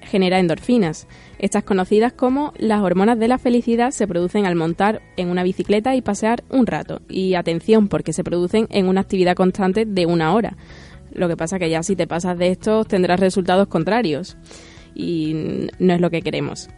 Genera 0.03 0.39
endorfinas. 0.39 1.07
Estas 1.39 1.65
conocidas 1.65 2.13
como 2.13 2.53
las 2.57 2.83
hormonas 2.83 3.19
de 3.19 3.29
la 3.29 3.39
felicidad 3.39 3.91
se 3.91 4.09
producen 4.09 4.47
al 4.47 4.57
montar 4.57 5.03
en 5.17 5.29
una 5.29 5.43
bicicleta 5.43 5.95
y 5.95 6.03
pasear 6.03 6.43
un 6.49 6.67
rato. 6.67 7.01
Y 7.09 7.35
atención, 7.35 7.89
porque 7.89 8.13
se 8.13 8.25
producen 8.25 8.67
en 8.71 8.89
una 8.89 9.03
actividad 9.03 9.37
constante 9.37 9.85
de 9.85 10.07
una 10.07 10.35
hora. 10.35 10.57
Lo 11.13 11.29
que 11.29 11.37
pasa 11.37 11.59
que 11.59 11.71
ya 11.71 11.83
si 11.83 11.97
te 11.97 12.07
pasas 12.07 12.39
de 12.39 12.49
esto 12.49 12.85
tendrás 12.85 13.21
resultados 13.21 13.69
contrarios 13.69 14.37
y 14.95 15.69
no 15.79 15.95
es 15.95 16.01
lo 16.01 16.11
que 16.11 16.23
queremos. 16.23 16.69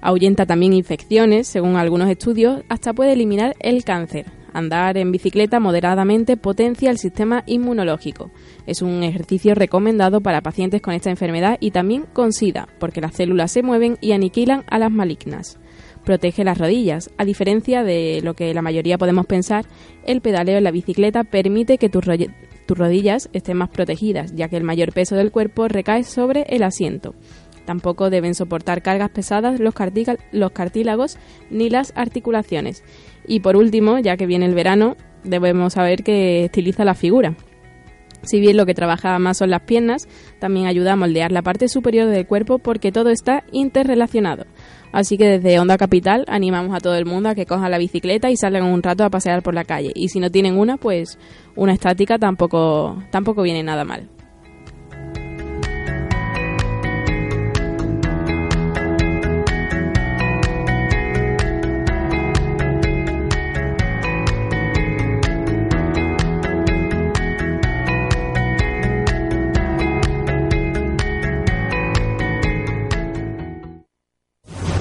Ahuyenta 0.00 0.46
también 0.46 0.72
infecciones, 0.72 1.48
según 1.48 1.76
algunos 1.76 2.08
estudios, 2.08 2.62
hasta 2.68 2.92
puede 2.92 3.12
eliminar 3.12 3.56
el 3.58 3.82
cáncer. 3.84 4.26
Andar 4.52 4.96
en 4.96 5.12
bicicleta 5.12 5.60
moderadamente 5.60 6.36
potencia 6.36 6.90
el 6.90 6.98
sistema 6.98 7.42
inmunológico. 7.46 8.30
Es 8.66 8.80
un 8.80 9.02
ejercicio 9.02 9.54
recomendado 9.54 10.20
para 10.20 10.40
pacientes 10.40 10.80
con 10.80 10.94
esta 10.94 11.10
enfermedad 11.10 11.58
y 11.60 11.72
también 11.72 12.06
con 12.12 12.32
SIDA, 12.32 12.68
porque 12.78 13.00
las 13.00 13.14
células 13.14 13.52
se 13.52 13.62
mueven 13.62 13.98
y 14.00 14.12
aniquilan 14.12 14.64
a 14.68 14.78
las 14.78 14.90
malignas. 14.90 15.58
Protege 16.04 16.44
las 16.44 16.58
rodillas. 16.58 17.10
A 17.18 17.24
diferencia 17.24 17.82
de 17.82 18.20
lo 18.22 18.34
que 18.34 18.54
la 18.54 18.62
mayoría 18.62 18.98
podemos 18.98 19.26
pensar, 19.26 19.66
el 20.06 20.20
pedaleo 20.22 20.58
en 20.58 20.64
la 20.64 20.70
bicicleta 20.70 21.24
permite 21.24 21.76
que 21.76 21.90
tus, 21.90 22.04
tus 22.68 22.76
rodillas 22.76 23.30
estén 23.32 23.56
más 23.56 23.70
protegidas, 23.70 24.34
ya 24.34 24.50
que 24.50 24.58
el 24.58 24.62
mayor 24.62 24.92
peso 24.92 25.16
del 25.16 25.32
cuerpo 25.32 25.68
recae 25.68 26.04
sobre 26.04 26.42
el 26.50 26.62
asiento. 26.62 27.14
Tampoco 27.64 28.10
deben 28.10 28.34
soportar 28.34 28.82
cargas 28.82 29.08
pesadas 29.08 29.58
los, 29.58 29.74
los 30.32 30.50
cartílagos 30.52 31.16
ni 31.50 31.70
las 31.70 31.94
articulaciones. 31.96 32.84
Y 33.26 33.40
por 33.40 33.56
último, 33.56 33.98
ya 33.98 34.18
que 34.18 34.26
viene 34.26 34.44
el 34.44 34.54
verano, 34.54 34.96
debemos 35.24 35.72
saber 35.72 36.04
que 36.04 36.44
estiliza 36.44 36.84
la 36.84 36.94
figura. 36.94 37.36
Si 38.22 38.40
bien 38.40 38.56
lo 38.56 38.66
que 38.66 38.74
trabaja 38.74 39.18
más 39.18 39.38
son 39.38 39.50
las 39.50 39.62
piernas, 39.62 40.08
también 40.38 40.66
ayuda 40.66 40.92
a 40.92 40.96
moldear 40.96 41.32
la 41.32 41.42
parte 41.42 41.68
superior 41.68 42.08
del 42.08 42.26
cuerpo 42.26 42.58
porque 42.58 42.92
todo 42.92 43.10
está 43.10 43.44
interrelacionado. 43.52 44.44
Así 44.92 45.18
que 45.18 45.26
desde 45.38 45.58
Onda 45.60 45.76
Capital 45.76 46.24
animamos 46.28 46.74
a 46.74 46.80
todo 46.80 46.96
el 46.96 47.04
mundo 47.04 47.28
a 47.28 47.34
que 47.34 47.46
cojan 47.46 47.70
la 47.70 47.78
bicicleta 47.78 48.30
y 48.30 48.36
salgan 48.36 48.64
un 48.64 48.82
rato 48.82 49.04
a 49.04 49.10
pasear 49.10 49.42
por 49.42 49.54
la 49.54 49.64
calle. 49.64 49.92
Y 49.94 50.08
si 50.08 50.18
no 50.18 50.30
tienen 50.30 50.58
una, 50.58 50.76
pues 50.76 51.18
una 51.56 51.72
estática 51.72 52.18
tampoco, 52.18 53.02
tampoco 53.10 53.42
viene 53.42 53.62
nada 53.62 53.84
mal. 53.84 54.08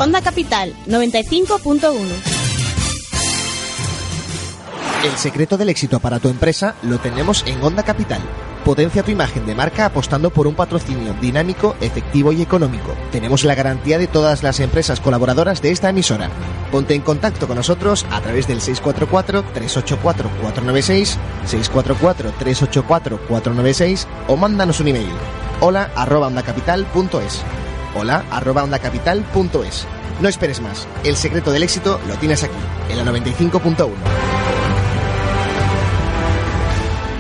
Onda 0.08 0.22
Capital 0.22 0.74
95.1. 0.88 1.92
El 5.04 5.18
secreto 5.18 5.58
del 5.58 5.68
éxito 5.68 6.00
para 6.00 6.20
tu 6.20 6.30
empresa 6.30 6.76
lo 6.82 6.98
tenemos 6.98 7.44
en 7.46 7.62
Onda 7.62 7.84
Capital. 7.84 8.22
Potencia 8.64 9.04
tu 9.04 9.12
imagen 9.12 9.46
de 9.46 9.54
marca 9.54 9.86
apostando 9.86 10.30
por 10.30 10.48
un 10.48 10.56
patrocinio 10.56 11.14
dinámico, 11.20 11.76
efectivo 11.82 12.32
y 12.32 12.42
económico. 12.42 12.96
Tenemos 13.12 13.44
la 13.44 13.54
garantía 13.54 13.98
de 13.98 14.08
todas 14.08 14.44
las 14.44 14.62
empresas 14.62 15.02
colaboradoras 15.02 15.62
de 15.62 15.72
esta 15.72 15.90
emisora. 15.90 16.30
Ponte 16.72 16.96
en 16.96 17.02
contacto 17.02 17.46
con 17.46 17.58
nosotros 17.58 18.06
a 18.10 18.22
través 18.22 18.48
del 18.48 18.62
644-384-496, 18.62 21.18
644-384-496 21.46 24.06
o 24.30 24.38
mándanos 24.38 24.80
un 24.80 24.88
email. 24.88 25.12
Hola 25.60 25.92
arroba 25.98 26.28
ondacapital.es. 26.28 27.44
Hola 28.00 28.24
arroba 28.30 28.64
ondacapital.es. 28.64 29.88
No 30.22 30.30
esperes 30.30 30.62
más. 30.62 30.88
El 31.04 31.16
secreto 31.16 31.52
del 31.52 31.64
éxito 31.64 32.00
lo 32.08 32.14
tienes 32.16 32.44
aquí, 32.44 32.54
en 32.90 32.98
la 32.98 33.12
95.1. 33.12 34.57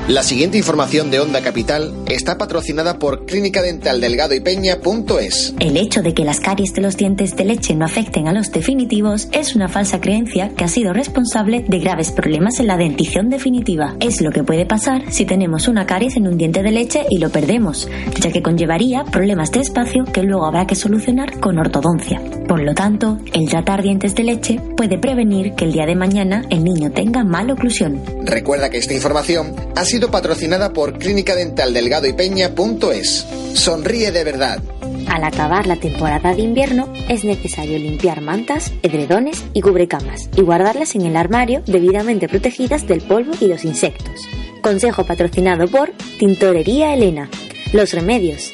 La 0.08 0.24
siguiente 0.24 0.58
información 0.58 1.12
de 1.12 1.20
Onda 1.20 1.41
Capital 1.41 1.93
está 2.08 2.38
patrocinada 2.38 2.98
por 2.98 3.26
Clínica 3.26 3.62
Dental 3.62 4.00
Delgado 4.00 4.34
y 4.34 4.39
Peña.es. 4.39 5.54
El 5.60 5.76
hecho 5.76 6.02
de 6.02 6.13
que 6.13 6.24
las 6.24 6.39
caries 6.39 6.74
de 6.74 6.80
los 6.80 6.96
dientes 6.96 7.36
de 7.36 7.43
leche 7.43 7.76
no 7.76 7.84
afecten 7.84 8.30
a 8.30 8.32
los 8.32 8.54
definitivos 8.54 9.28
es 9.34 9.54
una 9.54 9.67
falsa 9.67 10.00
creencia 10.00 10.48
que 10.56 10.63
ha 10.63 10.70
sido 10.70 10.93
responsable 10.93 11.65
de 11.67 11.80
graves 11.80 12.12
problemas 12.12 12.62
en 12.62 12.67
la 12.67 12.78
dentición 12.78 13.30
definitiva. 13.30 13.98
Es 14.00 14.22
lo 14.22 14.32
que 14.32 14.46
puede 14.46 14.65
pasar 14.65 15.12
si 15.12 15.26
tenemos 15.26 15.67
una 15.67 15.86
caries 15.86 16.15
en 16.15 16.28
un 16.28 16.38
diente 16.38 16.63
de 16.63 16.72
leche 16.72 17.06
y 17.10 17.17
lo 17.17 17.30
perdemos, 17.30 17.89
ya 18.22 18.32
que 18.32 18.41
conllevaría 18.41 19.04
problemas 19.04 19.52
de 19.52 19.60
espacio 19.60 20.06
que 20.06 20.24
luego 20.24 20.46
habrá 20.46 20.65
que 20.67 20.76
solucionar 20.76 21.38
con 21.41 21.60
ortodoncia. 21.60 22.22
Por 22.48 22.62
lo 22.62 22.74
tanto, 22.74 23.17
el 23.34 23.50
tratar 23.50 23.84
dientes 23.84 24.15
de 24.15 24.24
leche 24.24 24.62
puede 24.78 24.98
prevenir 24.98 25.54
que 25.56 25.65
el 25.65 25.74
día 25.74 25.86
de 25.86 25.96
mañana 25.96 26.46
el 26.50 26.63
niño 26.63 26.91
tenga 26.91 27.26
mala 27.26 27.52
oclusión. 27.52 28.02
Recuerda 28.24 28.70
que 28.70 28.78
esta 28.78 28.93
información 28.93 29.54
ha 29.76 29.84
sido 29.84 29.97
patrocinada 30.06 30.72
por 30.74 31.00
Clínica 31.00 31.36
Dental 31.36 31.74
Delgado 31.74 32.08
y 32.08 32.14
Peña.es. 32.14 33.26
Sonríe 33.54 34.12
de 34.12 34.24
verdad. 34.24 34.62
Al 35.08 35.24
acabar 35.24 35.66
la 35.66 35.78
temporada 35.78 36.36
de 36.36 36.44
invierno 36.44 36.94
es 37.10 37.24
necesario 37.24 37.80
limpiar 37.80 38.22
mantas, 38.22 38.72
edredones 38.84 39.44
y 39.54 39.62
cubrecamas 39.62 40.30
y 40.36 40.42
guardarlas 40.42 40.96
en 40.96 41.08
el 41.08 41.16
armario 41.16 41.64
debidamente 41.66 42.30
protegidas 42.30 42.86
del 42.86 43.02
polvo 43.02 43.32
y 43.40 43.48
los 43.48 43.66
insectos. 43.66 44.22
Consejo 44.62 45.06
patrocinado 45.06 45.68
por 45.68 45.92
Tintorería 46.20 46.94
Elena. 46.94 47.30
Los 47.74 47.94
remedios. 47.94 48.52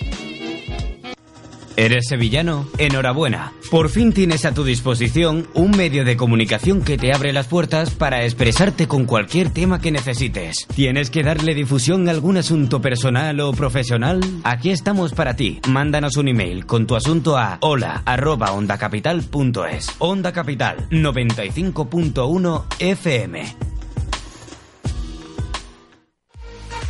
¿Eres 1.75 2.05
sevillano? 2.07 2.67
Enhorabuena. 2.77 3.51
Por 3.71 3.89
fin 3.89 4.13
tienes 4.13 4.45
a 4.45 4.53
tu 4.53 4.63
disposición 4.63 5.47
un 5.53 5.71
medio 5.71 6.05
de 6.05 6.15
comunicación 6.15 6.81
que 6.83 6.97
te 6.97 7.11
abre 7.13 7.33
las 7.33 7.47
puertas 7.47 7.89
para 7.91 8.23
expresarte 8.23 8.87
con 8.87 9.03
cualquier 9.05 9.49
tema 9.49 9.81
que 9.81 9.91
necesites. 9.91 10.67
¿Tienes 10.75 11.09
que 11.09 11.23
darle 11.23 11.55
difusión 11.55 12.07
a 12.07 12.11
algún 12.11 12.37
asunto 12.37 12.79
personal 12.81 13.39
o 13.39 13.53
profesional? 13.53 14.21
Aquí 14.43 14.69
estamos 14.69 15.13
para 15.13 15.35
ti. 15.35 15.59
Mándanos 15.67 16.17
un 16.17 16.27
email 16.27 16.67
con 16.67 16.85
tu 16.85 16.95
asunto 16.95 17.35
a 17.37 17.57
hola@ondacapital.es. 17.61 19.87
Onda 19.97 20.31
Capital 20.31 20.87
95.1 20.91 22.65
FM. 22.79 23.72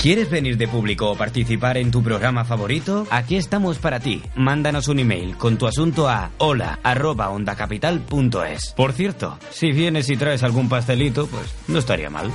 ¿Quieres 0.03 0.29
venir 0.29 0.57
de 0.57 0.67
público 0.67 1.09
o 1.09 1.15
participar 1.15 1.77
en 1.77 1.89
tu 1.89 2.03
programa 2.03 2.43
favorito? 2.43 3.07
Aquí 3.09 3.37
estamos 3.37 3.77
para 3.77 4.01
ti. 4.01 4.21
Mándanos 4.35 4.89
un 4.89 4.99
email 4.99 5.37
con 5.37 5.57
tu 5.57 5.65
asunto 5.65 6.09
a 6.09 6.31
hola@ondacapital.es. 6.39 8.73
Por 8.75 8.91
cierto, 8.91 9.39
si 9.49 9.71
vienes 9.71 10.09
y 10.09 10.17
traes 10.17 10.43
algún 10.43 10.67
pastelito, 10.67 11.27
pues 11.27 11.55
no 11.69 11.79
estaría 11.79 12.09
mal. 12.09 12.29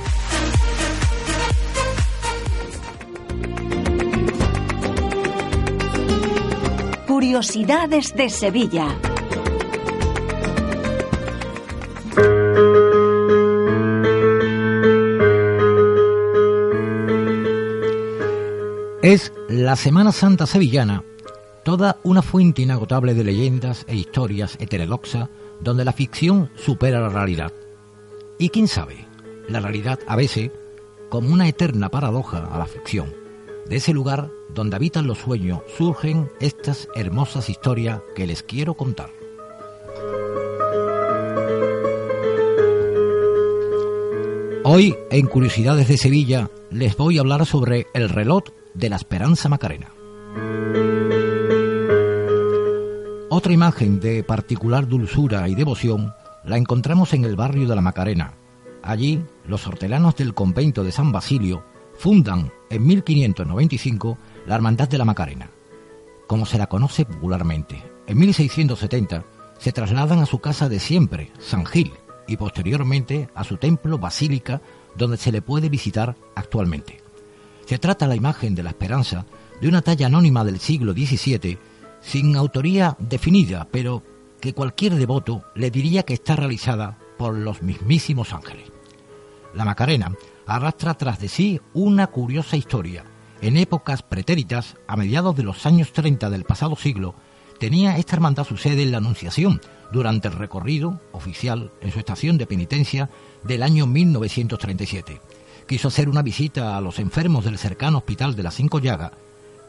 Curiosidades 7.05 8.15
de 8.15 8.31
Sevilla. 8.31 8.97
Es 19.09 19.33
la 19.49 19.75
Semana 19.75 20.11
Santa 20.11 20.45
Sevillana, 20.45 21.03
toda 21.65 21.97
una 22.03 22.21
fuente 22.21 22.61
inagotable 22.61 23.15
de 23.15 23.23
leyendas 23.23 23.83
e 23.87 23.95
historias 23.95 24.55
heterodoxas 24.59 25.29
donde 25.59 25.83
la 25.83 25.93
ficción 25.93 26.51
supera 26.55 26.99
la 27.01 27.09
realidad. 27.09 27.51
Y 28.37 28.49
quién 28.49 28.67
sabe, 28.67 29.07
la 29.47 29.61
realidad 29.61 29.97
a 30.05 30.15
veces 30.15 30.51
como 31.09 31.33
una 31.33 31.47
eterna 31.47 31.89
paradoja 31.89 32.45
a 32.51 32.59
la 32.59 32.67
ficción. 32.67 33.11
De 33.67 33.77
ese 33.77 33.93
lugar 33.93 34.29
donde 34.53 34.75
habitan 34.75 35.07
los 35.07 35.17
sueños 35.17 35.61
surgen 35.75 36.29
estas 36.39 36.87
hermosas 36.93 37.49
historias 37.49 38.01
que 38.15 38.27
les 38.27 38.43
quiero 38.43 38.75
contar. 38.75 39.09
Hoy, 44.63 44.95
en 45.09 45.25
Curiosidades 45.25 45.87
de 45.87 45.97
Sevilla, 45.97 46.51
les 46.69 46.95
voy 46.95 47.17
a 47.17 47.21
hablar 47.21 47.47
sobre 47.47 47.87
el 47.95 48.07
reloj 48.07 48.43
de 48.73 48.89
la 48.89 48.95
Esperanza 48.95 49.49
Macarena. 49.49 49.87
Otra 53.29 53.53
imagen 53.53 53.99
de 53.99 54.23
particular 54.23 54.87
dulzura 54.87 55.47
y 55.47 55.55
devoción 55.55 56.13
la 56.43 56.57
encontramos 56.57 57.13
en 57.13 57.25
el 57.25 57.35
barrio 57.35 57.67
de 57.67 57.75
la 57.75 57.81
Macarena. 57.81 58.33
Allí, 58.81 59.23
los 59.45 59.67
hortelanos 59.67 60.15
del 60.15 60.33
convento 60.33 60.83
de 60.83 60.91
San 60.91 61.11
Basilio 61.11 61.63
fundan 61.97 62.51
en 62.69 62.85
1595 62.87 64.17
la 64.45 64.55
Hermandad 64.55 64.87
de 64.87 64.97
la 64.97 65.05
Macarena, 65.05 65.49
como 66.27 66.45
se 66.45 66.57
la 66.57 66.67
conoce 66.67 67.05
popularmente. 67.05 67.83
En 68.07 68.17
1670 68.17 69.25
se 69.57 69.71
trasladan 69.71 70.19
a 70.19 70.25
su 70.25 70.39
casa 70.39 70.69
de 70.69 70.79
siempre, 70.79 71.31
San 71.39 71.65
Gil, 71.65 71.91
y 72.27 72.37
posteriormente 72.37 73.29
a 73.35 73.43
su 73.43 73.57
templo 73.57 73.97
basílica, 73.97 74.61
donde 74.95 75.17
se 75.17 75.31
le 75.31 75.41
puede 75.41 75.69
visitar 75.69 76.15
actualmente. 76.35 77.03
Se 77.69 77.77
trata 77.77 78.07
la 78.07 78.15
imagen 78.15 78.55
de 78.55 78.63
la 78.63 78.71
esperanza 78.71 79.27
de 79.61 79.67
una 79.67 79.83
talla 79.83 80.07
anónima 80.07 80.43
del 80.43 80.59
siglo 80.59 80.91
XVII, 80.93 81.59
sin 82.01 82.35
autoría 82.35 82.97
definida, 82.97 83.67
pero 83.69 84.01
que 84.41 84.55
cualquier 84.55 84.95
devoto 84.95 85.43
le 85.53 85.69
diría 85.69 86.01
que 86.01 86.15
está 86.15 86.35
realizada 86.35 86.97
por 87.19 87.35
los 87.35 87.61
mismísimos 87.61 88.33
ángeles. 88.33 88.71
La 89.53 89.65
Macarena 89.65 90.15
arrastra 90.47 90.95
tras 90.95 91.19
de 91.19 91.27
sí 91.27 91.61
una 91.75 92.07
curiosa 92.07 92.57
historia. 92.57 93.05
En 93.39 93.55
épocas 93.55 94.01
pretéritas, 94.01 94.75
a 94.87 94.97
mediados 94.97 95.35
de 95.35 95.43
los 95.43 95.67
años 95.67 95.93
30 95.93 96.31
del 96.31 96.45
pasado 96.45 96.75
siglo, 96.75 97.13
tenía 97.59 97.97
esta 97.97 98.15
hermandad 98.15 98.45
su 98.45 98.57
sede 98.57 98.81
en 98.81 98.93
la 98.93 98.97
Anunciación 98.97 99.61
durante 99.91 100.27
el 100.27 100.33
recorrido 100.33 100.99
oficial 101.11 101.71
en 101.81 101.91
su 101.91 101.99
estación 101.99 102.39
de 102.39 102.47
penitencia 102.47 103.11
del 103.43 103.61
año 103.61 103.85
1937. 103.85 105.21
Quiso 105.69 105.89
hacer 105.89 106.09
una 106.09 106.23
visita 106.23 106.75
a 106.75 106.81
los 106.81 106.97
enfermos 106.97 107.45
del 107.45 107.59
cercano 107.59 107.99
hospital 107.99 108.35
de 108.35 108.41
las 108.41 108.55
Cinco 108.55 108.79
Llagas, 108.79 109.11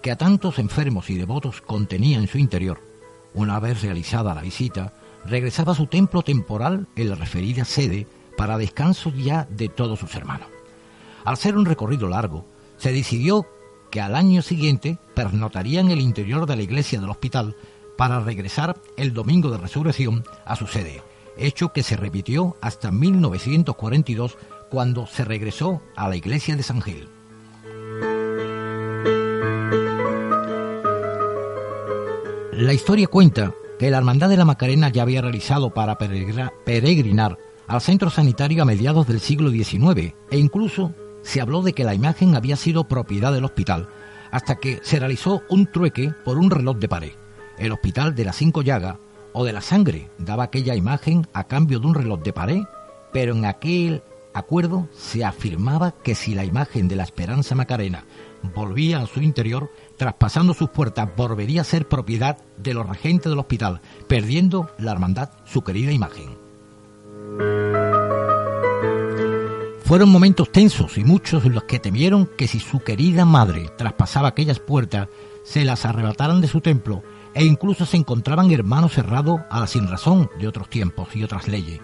que 0.02 0.10
a 0.10 0.16
tantos 0.16 0.58
enfermos 0.58 1.10
y 1.10 1.18
devotos 1.18 1.60
contenía 1.60 2.16
en 2.16 2.26
su 2.26 2.38
interior. 2.38 2.80
Una 3.34 3.60
vez 3.60 3.82
realizada 3.82 4.34
la 4.34 4.40
visita, 4.40 4.94
regresaba 5.26 5.72
a 5.72 5.74
su 5.74 5.88
templo 5.88 6.22
temporal 6.22 6.88
en 6.96 7.10
la 7.10 7.16
referida 7.16 7.66
sede 7.66 8.06
para 8.34 8.56
descanso 8.56 9.12
ya 9.14 9.46
de 9.50 9.68
todos 9.68 9.98
sus 9.98 10.14
hermanos. 10.14 10.48
Al 11.26 11.36
ser 11.36 11.54
un 11.54 11.66
recorrido 11.66 12.08
largo, 12.08 12.46
se 12.78 12.94
decidió 12.94 13.46
que 13.90 14.00
al 14.00 14.16
año 14.16 14.40
siguiente 14.40 14.96
pernotaría 15.14 15.80
en 15.80 15.90
el 15.90 16.00
interior 16.00 16.46
de 16.46 16.56
la 16.56 16.62
iglesia 16.62 16.98
del 16.98 17.10
hospital 17.10 17.56
para 17.98 18.20
regresar 18.20 18.74
el 18.96 19.12
domingo 19.12 19.50
de 19.50 19.58
resurrección 19.58 20.24
a 20.46 20.56
su 20.56 20.66
sede, 20.66 21.02
hecho 21.36 21.74
que 21.74 21.82
se 21.82 21.98
repitió 21.98 22.56
hasta 22.62 22.90
1942 22.90 24.38
cuando 24.70 25.06
se 25.06 25.24
regresó 25.24 25.82
a 25.96 26.08
la 26.08 26.16
iglesia 26.16 26.56
de 26.56 26.62
San 26.62 26.80
Gil. 26.80 27.08
La 32.52 32.72
historia 32.72 33.06
cuenta 33.06 33.52
que 33.78 33.90
la 33.90 33.98
Hermandad 33.98 34.28
de 34.28 34.36
la 34.36 34.44
Macarena 34.44 34.90
ya 34.90 35.02
había 35.02 35.22
realizado 35.22 35.70
para 35.70 35.96
peregrinar 35.96 37.38
al 37.66 37.80
centro 37.80 38.10
sanitario 38.10 38.62
a 38.62 38.66
mediados 38.66 39.06
del 39.06 39.20
siglo 39.20 39.50
XIX 39.50 40.14
e 40.30 40.38
incluso 40.38 40.92
se 41.22 41.40
habló 41.40 41.62
de 41.62 41.72
que 41.72 41.84
la 41.84 41.94
imagen 41.94 42.34
había 42.34 42.56
sido 42.56 42.84
propiedad 42.84 43.32
del 43.32 43.44
hospital 43.44 43.88
hasta 44.30 44.56
que 44.56 44.80
se 44.82 44.98
realizó 44.98 45.42
un 45.48 45.70
trueque 45.70 46.12
por 46.24 46.38
un 46.38 46.50
reloj 46.50 46.76
de 46.76 46.88
pared. 46.88 47.12
El 47.58 47.72
hospital 47.72 48.14
de 48.14 48.24
las 48.24 48.36
cinco 48.36 48.62
llagas 48.62 48.96
o 49.32 49.44
de 49.44 49.52
la 49.52 49.60
sangre 49.60 50.10
daba 50.18 50.44
aquella 50.44 50.74
imagen 50.74 51.26
a 51.32 51.44
cambio 51.44 51.80
de 51.80 51.86
un 51.86 51.94
reloj 51.94 52.20
de 52.20 52.32
pared, 52.32 52.62
pero 53.12 53.34
en 53.34 53.44
aquel 53.44 54.02
acuerdo 54.34 54.88
se 54.92 55.24
afirmaba 55.24 55.92
que 55.92 56.14
si 56.14 56.34
la 56.34 56.44
imagen 56.44 56.88
de 56.88 56.96
la 56.96 57.04
Esperanza 57.04 57.54
Macarena 57.54 58.04
volvía 58.54 59.00
a 59.00 59.06
su 59.06 59.20
interior, 59.20 59.70
traspasando 59.96 60.54
sus 60.54 60.70
puertas, 60.70 61.08
volvería 61.16 61.60
a 61.62 61.64
ser 61.64 61.88
propiedad 61.88 62.38
de 62.56 62.74
los 62.74 62.88
regentes 62.88 63.30
del 63.30 63.38
hospital, 63.38 63.80
perdiendo 64.08 64.70
la 64.78 64.92
hermandad 64.92 65.30
su 65.44 65.62
querida 65.62 65.92
imagen. 65.92 66.38
Fueron 69.84 70.10
momentos 70.10 70.52
tensos 70.52 70.98
y 70.98 71.04
muchos 71.04 71.44
los 71.46 71.64
que 71.64 71.80
temieron 71.80 72.30
que 72.38 72.46
si 72.46 72.60
su 72.60 72.78
querida 72.78 73.24
madre 73.24 73.70
traspasaba 73.76 74.28
aquellas 74.28 74.60
puertas, 74.60 75.08
se 75.42 75.64
las 75.64 75.84
arrebataran 75.84 76.40
de 76.40 76.46
su 76.46 76.60
templo 76.60 77.02
e 77.34 77.44
incluso 77.44 77.86
se 77.86 77.96
encontraban 77.96 78.50
hermanos 78.52 78.92
cerrados 78.92 79.40
a 79.50 79.60
la 79.60 79.66
sinrazón 79.66 80.30
de 80.38 80.46
otros 80.46 80.68
tiempos 80.68 81.08
y 81.16 81.24
otras 81.24 81.48
leyes. 81.48 81.80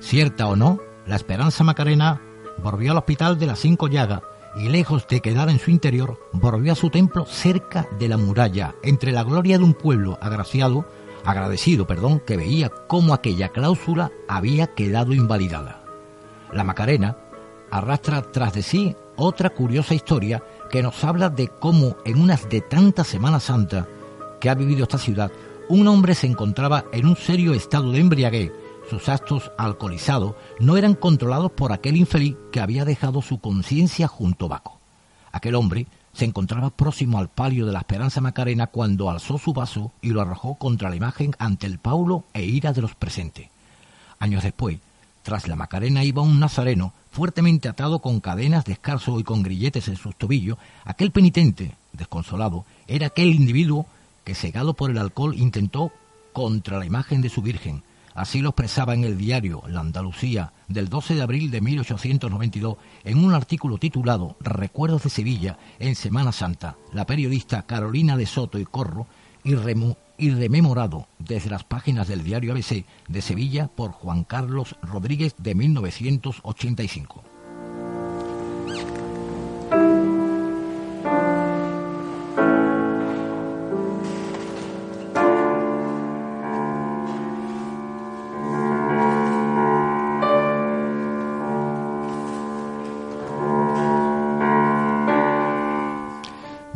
Cierta 0.00 0.48
o 0.48 0.56
no, 0.56 0.80
la 1.06 1.16
Esperanza 1.16 1.64
Macarena 1.64 2.20
volvió 2.58 2.92
al 2.92 2.98
hospital 2.98 3.38
de 3.38 3.46
las 3.46 3.58
Cinco 3.58 3.88
Llagas 3.88 4.22
y 4.56 4.68
lejos 4.68 5.06
de 5.08 5.20
quedar 5.20 5.48
en 5.48 5.58
su 5.58 5.70
interior, 5.70 6.18
volvió 6.32 6.72
a 6.72 6.76
su 6.76 6.90
templo 6.90 7.26
cerca 7.26 7.88
de 7.98 8.08
la 8.08 8.16
muralla, 8.16 8.74
entre 8.82 9.12
la 9.12 9.24
gloria 9.24 9.58
de 9.58 9.64
un 9.64 9.74
pueblo 9.74 10.18
agraciado, 10.20 10.86
agradecido, 11.24 11.86
perdón, 11.86 12.20
que 12.20 12.36
veía 12.36 12.70
cómo 12.86 13.14
aquella 13.14 13.48
cláusula 13.48 14.12
había 14.28 14.68
quedado 14.68 15.12
invalidada. 15.12 15.82
La 16.52 16.64
Macarena 16.64 17.16
arrastra 17.70 18.22
tras 18.22 18.52
de 18.54 18.62
sí 18.62 18.96
otra 19.16 19.50
curiosa 19.50 19.94
historia 19.94 20.42
que 20.70 20.82
nos 20.82 21.02
habla 21.02 21.30
de 21.30 21.48
cómo 21.48 21.96
en 22.04 22.20
unas 22.20 22.48
de 22.48 22.60
tantas 22.60 23.08
Semanas 23.08 23.44
Santa 23.44 23.88
que 24.40 24.50
ha 24.50 24.54
vivido 24.54 24.84
esta 24.84 24.98
ciudad, 24.98 25.32
un 25.68 25.88
hombre 25.88 26.14
se 26.14 26.26
encontraba 26.26 26.84
en 26.92 27.06
un 27.06 27.16
serio 27.16 27.54
estado 27.54 27.90
de 27.90 28.00
embriaguez. 28.00 28.52
Sus 28.90 29.08
actos 29.08 29.50
alcoholizados 29.56 30.34
no 30.60 30.76
eran 30.76 30.94
controlados 30.94 31.52
por 31.52 31.72
aquel 31.72 31.96
infeliz 31.96 32.36
que 32.52 32.60
había 32.60 32.84
dejado 32.84 33.22
su 33.22 33.38
conciencia 33.38 34.08
junto 34.08 34.46
a 34.46 34.48
Baco. 34.48 34.78
Aquel 35.32 35.54
hombre 35.54 35.86
se 36.12 36.24
encontraba 36.24 36.70
próximo 36.70 37.18
al 37.18 37.28
palio 37.28 37.66
de 37.66 37.72
la 37.72 37.80
Esperanza 37.80 38.20
Macarena 38.20 38.68
cuando 38.68 39.10
alzó 39.10 39.38
su 39.38 39.52
vaso 39.52 39.92
y 40.00 40.10
lo 40.10 40.20
arrojó 40.20 40.54
contra 40.54 40.88
la 40.88 40.96
imagen 40.96 41.34
ante 41.38 41.66
el 41.66 41.78
Paulo 41.78 42.24
e 42.32 42.44
ira 42.44 42.72
de 42.72 42.82
los 42.82 42.94
presentes. 42.94 43.48
Años 44.20 44.44
después, 44.44 44.78
tras 45.22 45.48
la 45.48 45.56
Macarena 45.56 46.04
iba 46.04 46.22
un 46.22 46.38
nazareno 46.38 46.92
fuertemente 47.10 47.68
atado 47.68 48.00
con 48.00 48.20
cadenas 48.20 48.64
de 48.64 48.74
escarzo 48.74 49.18
y 49.18 49.24
con 49.24 49.42
grilletes 49.42 49.88
en 49.88 49.96
sus 49.96 50.14
tobillos. 50.14 50.58
Aquel 50.84 51.10
penitente, 51.10 51.74
desconsolado, 51.92 52.64
era 52.86 53.06
aquel 53.06 53.34
individuo 53.34 53.86
que, 54.24 54.34
cegado 54.34 54.74
por 54.74 54.90
el 54.90 54.98
alcohol, 54.98 55.34
intentó 55.36 55.90
contra 56.32 56.78
la 56.78 56.86
imagen 56.86 57.22
de 57.22 57.28
su 57.28 57.40
Virgen. 57.40 57.82
Así 58.14 58.40
lo 58.40 58.50
expresaba 58.50 58.94
en 58.94 59.04
el 59.04 59.18
diario 59.18 59.62
La 59.68 59.80
Andalucía 59.80 60.52
del 60.68 60.88
12 60.88 61.16
de 61.16 61.22
abril 61.22 61.50
de 61.50 61.60
1892 61.60 62.76
en 63.02 63.24
un 63.24 63.34
artículo 63.34 63.78
titulado 63.78 64.36
Recuerdos 64.40 65.02
de 65.02 65.10
Sevilla 65.10 65.58
en 65.80 65.96
Semana 65.96 66.30
Santa, 66.30 66.76
la 66.92 67.06
periodista 67.06 67.62
Carolina 67.62 68.16
de 68.16 68.26
Soto 68.26 68.58
y 68.58 68.64
Corro 68.64 69.06
y 69.42 69.54
y 70.16 70.30
rememorado 70.30 71.08
desde 71.18 71.50
las 71.50 71.64
páginas 71.64 72.06
del 72.06 72.22
diario 72.22 72.52
ABC 72.52 72.84
de 73.08 73.20
Sevilla 73.20 73.68
por 73.68 73.90
Juan 73.90 74.22
Carlos 74.24 74.76
Rodríguez 74.82 75.34
de 75.38 75.54
1985. 75.56 77.24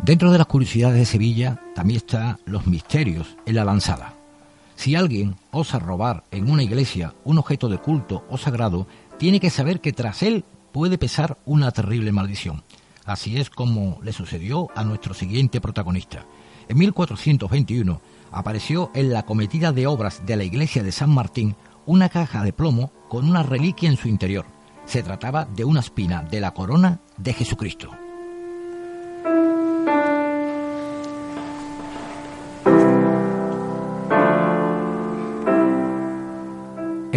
Dentro 0.09 0.31
de 0.31 0.39
las 0.39 0.47
curiosidades 0.47 0.97
de 0.97 1.05
Sevilla 1.05 1.61
también 1.75 1.97
están 1.97 2.39
los 2.45 2.65
misterios 2.65 3.37
en 3.45 3.53
la 3.53 3.63
lanzada. 3.63 4.15
Si 4.75 4.95
alguien 4.95 5.35
osa 5.51 5.77
robar 5.77 6.23
en 6.31 6.49
una 6.49 6.63
iglesia 6.63 7.13
un 7.25 7.37
objeto 7.37 7.69
de 7.69 7.77
culto 7.77 8.25
o 8.27 8.35
sagrado, 8.39 8.87
tiene 9.19 9.39
que 9.39 9.51
saber 9.51 9.81
que 9.81 9.93
tras 9.93 10.23
él 10.23 10.45
puede 10.71 10.97
pesar 10.97 11.37
una 11.45 11.69
terrible 11.69 12.11
maldición. 12.11 12.63
Así 13.05 13.37
es 13.37 13.51
como 13.51 13.99
le 14.01 14.11
sucedió 14.11 14.69
a 14.75 14.83
nuestro 14.83 15.13
siguiente 15.13 15.61
protagonista. 15.61 16.25
En 16.67 16.79
1421 16.79 18.01
apareció 18.31 18.89
en 18.95 19.13
la 19.13 19.27
cometida 19.27 19.71
de 19.73 19.85
obras 19.85 20.25
de 20.25 20.37
la 20.37 20.43
iglesia 20.43 20.81
de 20.81 20.91
San 20.91 21.11
Martín 21.11 21.55
una 21.85 22.09
caja 22.09 22.43
de 22.43 22.51
plomo 22.51 22.91
con 23.09 23.29
una 23.29 23.43
reliquia 23.43 23.91
en 23.91 23.97
su 23.97 24.07
interior. 24.07 24.47
Se 24.85 25.03
trataba 25.03 25.45
de 25.45 25.65
una 25.65 25.81
espina 25.81 26.23
de 26.23 26.41
la 26.41 26.55
corona 26.55 26.99
de 27.17 27.31
Jesucristo. 27.33 27.91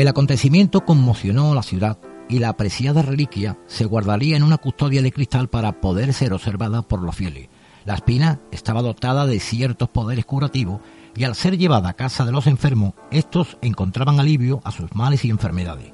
El 0.02 0.08
acontecimiento 0.08 0.84
conmocionó 0.84 1.52
a 1.52 1.54
la 1.54 1.62
ciudad 1.62 1.96
y 2.28 2.40
la 2.40 2.48
apreciada 2.48 3.02
reliquia 3.02 3.60
se 3.68 3.84
guardaría 3.84 4.36
en 4.36 4.42
una 4.42 4.58
custodia 4.58 5.00
de 5.00 5.12
cristal 5.12 5.48
para 5.48 5.80
poder 5.80 6.12
ser 6.12 6.32
observada 6.32 6.82
por 6.82 7.00
los 7.00 7.14
fieles. 7.14 7.50
La 7.84 7.94
espina 7.94 8.40
estaba 8.50 8.82
dotada 8.82 9.26
de 9.26 9.38
ciertos 9.38 9.90
poderes 9.90 10.24
curativos 10.24 10.80
y 11.14 11.22
al 11.22 11.36
ser 11.36 11.56
llevada 11.56 11.90
a 11.90 11.92
casa 11.92 12.24
de 12.24 12.32
los 12.32 12.48
enfermos, 12.48 12.94
estos 13.12 13.58
encontraban 13.62 14.18
alivio 14.18 14.60
a 14.64 14.72
sus 14.72 14.92
males 14.92 15.24
y 15.24 15.30
enfermedades. 15.30 15.92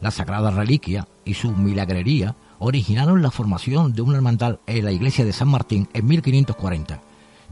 La 0.00 0.12
sagrada 0.12 0.52
reliquia 0.52 1.08
y 1.24 1.34
su 1.34 1.50
milagrería 1.50 2.36
originaron 2.60 3.20
la 3.20 3.32
formación 3.32 3.94
de 3.94 4.02
una 4.02 4.14
hermandad 4.14 4.60
en 4.68 4.84
la 4.84 4.92
iglesia 4.92 5.24
de 5.24 5.32
San 5.32 5.48
Martín 5.48 5.88
en 5.92 6.06
1540. 6.06 7.02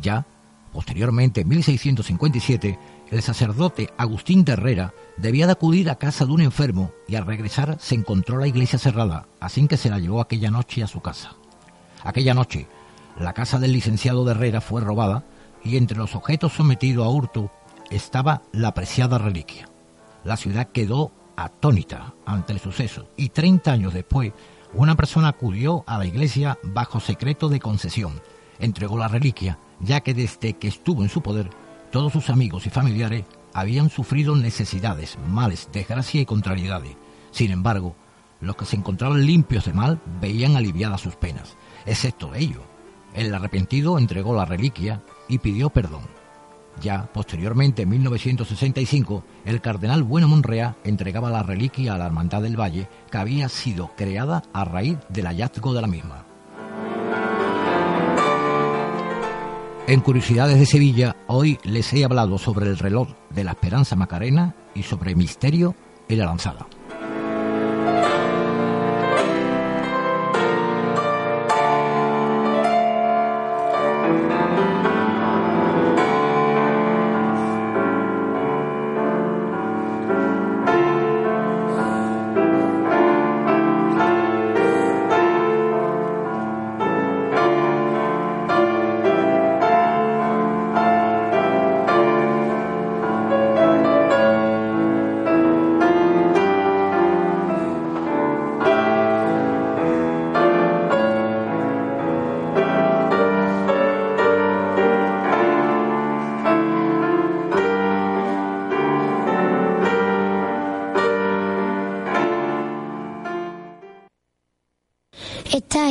Ya, 0.01 0.29
posteriormente, 0.73 1.41
en 1.41 1.49
1657, 1.49 2.79
el 3.11 3.23
sacerdote 3.23 3.91
Agustín 3.97 4.45
de 4.45 4.53
Herrera 4.53 4.93
debía 5.17 5.47
de 5.47 5.53
acudir 5.53 5.91
a 5.91 5.97
casa 5.97 6.27
de 6.27 6.33
un 6.33 6.41
enfermo 6.41 6.93
y 7.07 7.17
al 7.17 7.27
regresar 7.27 7.77
se 7.81 7.95
encontró 7.95 8.39
la 8.39 8.47
iglesia 8.47 8.79
cerrada, 8.79 9.27
así 9.41 9.67
que 9.67 9.77
se 9.77 9.91
la 9.91 9.99
llevó 9.99 10.21
aquella 10.21 10.51
noche 10.51 10.83
a 10.83 10.87
su 10.87 11.01
casa. 11.01 11.35
Aquella 12.05 12.35
noche, 12.35 12.69
la 13.19 13.33
casa 13.33 13.59
del 13.59 13.73
licenciado 13.73 14.25
de 14.25 14.33
Herrera 14.33 14.61
fue 14.61 14.81
robada 14.81 15.25
y 15.65 15.77
entre 15.77 15.99
los 15.99 16.15
objetos 16.15 16.53
sometidos 16.53 17.07
a 17.07 17.09
hurto 17.09 17.51
estaba 17.91 18.43
la 18.53 18.75
preciada 18.75 19.19
reliquia. 19.19 19.69
La 20.25 20.37
ciudad 20.37 20.69
quedó 20.69 21.13
atónita 21.37 22.15
ante 22.27 22.53
el 22.53 22.61
suceso 22.61 23.09
y 23.17 23.31
30 23.31 23.73
años 23.73 23.95
después 23.95 24.33
una 24.75 24.97
persona 24.97 25.29
acudió 25.29 25.83
a 25.87 25.99
la 25.99 26.07
iglesia 26.07 26.59
bajo 26.63 27.01
secreto 27.01 27.49
de 27.49 27.61
concesión, 27.61 28.21
entregó 28.59 28.99
la 28.99 29.09
reliquia, 29.09 29.59
ya 29.81 30.01
que 30.01 30.13
desde 30.13 30.55
que 30.55 30.69
estuvo 30.69 31.03
en 31.03 31.09
su 31.09 31.23
poder 31.23 31.49
todos 31.91 32.13
sus 32.13 32.31
amigos 32.31 32.67
y 32.67 32.71
familiares 32.71 33.25
habían 33.55 33.91
sufrido 33.91 34.37
necesidades, 34.37 35.19
males, 35.29 35.69
desgracia 35.73 36.21
y 36.21 36.27
contrariedades. 36.27 36.97
Sin 37.31 37.51
embargo, 37.51 37.97
los 38.41 38.57
que 38.57 38.65
se 38.65 38.77
encontraban 38.77 39.27
limpios 39.27 39.65
de 39.65 39.73
mal 39.73 40.01
veían 40.21 40.57
aliviadas 40.57 41.01
sus 41.01 41.17
penas, 41.17 41.57
excepto 41.87 42.35
ellos. 42.35 42.63
El 43.15 43.35
arrepentido 43.35 43.99
entregó 43.99 44.35
la 44.35 44.45
reliquia 44.45 45.03
y 45.29 45.39
pidió 45.39 45.71
perdón. 45.71 46.03
Ya 46.81 47.11
posteriormente, 47.13 47.83
en 47.83 47.89
1965, 47.89 49.25
el 49.45 49.61
cardenal 49.61 50.05
Bueno 50.05 50.29
Monrea 50.29 50.77
entregaba 50.85 51.31
la 51.31 51.43
reliquia 51.43 51.95
a 51.95 51.99
la 51.99 52.07
Hermandad 52.07 52.43
del 52.43 52.61
Valle, 52.61 52.89
que 53.11 53.19
había 53.19 53.49
sido 53.49 53.91
creada 53.97 54.45
a 54.53 54.65
raíz 54.65 54.99
del 55.09 55.27
hallazgo 55.27 55.75
de 55.75 55.81
la 55.81 55.89
misma. 55.89 56.28
En 59.89 60.01
Curiosidades 60.01 60.59
de 60.59 60.67
Sevilla, 60.67 61.17
hoy 61.29 61.59
les 61.65 61.91
he 61.95 62.05
hablado 62.05 62.37
sobre 62.37 62.67
el 62.67 62.77
reloj 62.77 63.09
de 63.31 63.43
la 63.43 63.53
Esperanza 63.53 63.97
Macarena 63.97 64.55
y 64.75 64.83
sobre 64.83 65.15
Misterio 65.15 65.75
en 66.11 66.19
la 66.19 66.27
Lanzada. 66.27 66.67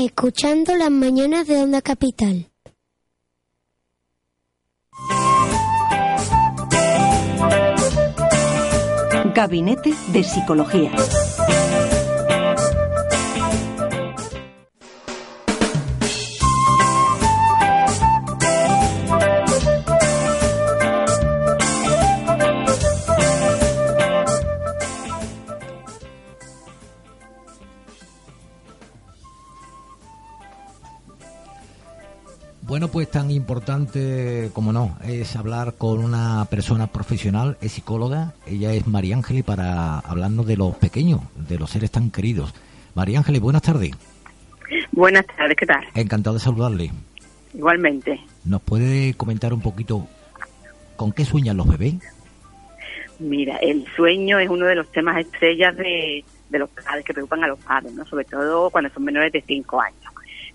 Escuchando 0.07 0.73
las 0.75 0.89
mañanas 0.89 1.45
de 1.47 1.57
Onda 1.57 1.81
Capital. 1.81 2.49
Gabinete 9.35 9.93
de 10.13 10.23
Psicología. 10.23 10.91
Importante 33.47 34.49
como 34.51 34.73
no, 34.73 34.97
es 35.05 35.37
hablar 35.37 35.75
con 35.77 35.99
una 35.99 36.45
persona 36.49 36.87
profesional, 36.87 37.57
es 37.61 37.71
psicóloga, 37.71 38.33
ella 38.45 38.73
es 38.73 38.85
María 38.87 39.15
Ángeles 39.15 39.45
para 39.45 39.99
hablarnos 39.99 40.45
de 40.45 40.57
los 40.57 40.75
pequeños, 40.75 41.21
de 41.47 41.57
los 41.57 41.69
seres 41.69 41.89
tan 41.89 42.11
queridos. 42.11 42.53
María 42.93 43.19
Ángeles, 43.19 43.39
buenas 43.39 43.61
tardes. 43.61 43.91
Buenas 44.91 45.25
tardes, 45.27 45.55
¿qué 45.55 45.65
tal? 45.65 45.81
Encantado 45.95 46.33
de 46.33 46.41
saludarle. 46.41 46.91
Igualmente. 47.53 48.19
¿Nos 48.43 48.61
puede 48.63 49.13
comentar 49.13 49.53
un 49.53 49.61
poquito 49.61 50.05
con 50.97 51.13
qué 51.13 51.23
sueñan 51.23 51.55
los 51.55 51.69
bebés? 51.69 51.95
Mira, 53.19 53.55
el 53.59 53.85
sueño 53.95 54.39
es 54.39 54.49
uno 54.49 54.65
de 54.65 54.75
los 54.75 54.91
temas 54.91 55.19
estrellas 55.19 55.73
de, 55.77 56.25
de 56.49 56.59
los 56.59 56.69
padres 56.69 57.05
que 57.05 57.13
preocupan 57.13 57.45
a 57.45 57.47
los 57.47 57.59
padres, 57.59 57.93
¿no? 57.93 58.05
Sobre 58.05 58.25
todo 58.25 58.69
cuando 58.71 58.89
son 58.89 59.05
menores 59.05 59.31
de 59.31 59.41
5 59.41 59.79
años 59.79 60.06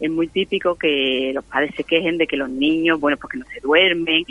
es 0.02 0.10
muy 0.10 0.26
típico 0.26 0.74
que 0.74 1.30
los 1.32 1.44
padres 1.44 1.72
se 1.76 1.84
quejen 1.84 2.18
de 2.18 2.26
que 2.26 2.36
los 2.36 2.50
niños, 2.50 2.98
bueno, 2.98 3.16
porque 3.16 3.38
no 3.38 3.44
se 3.46 3.60
duermen, 3.60 4.24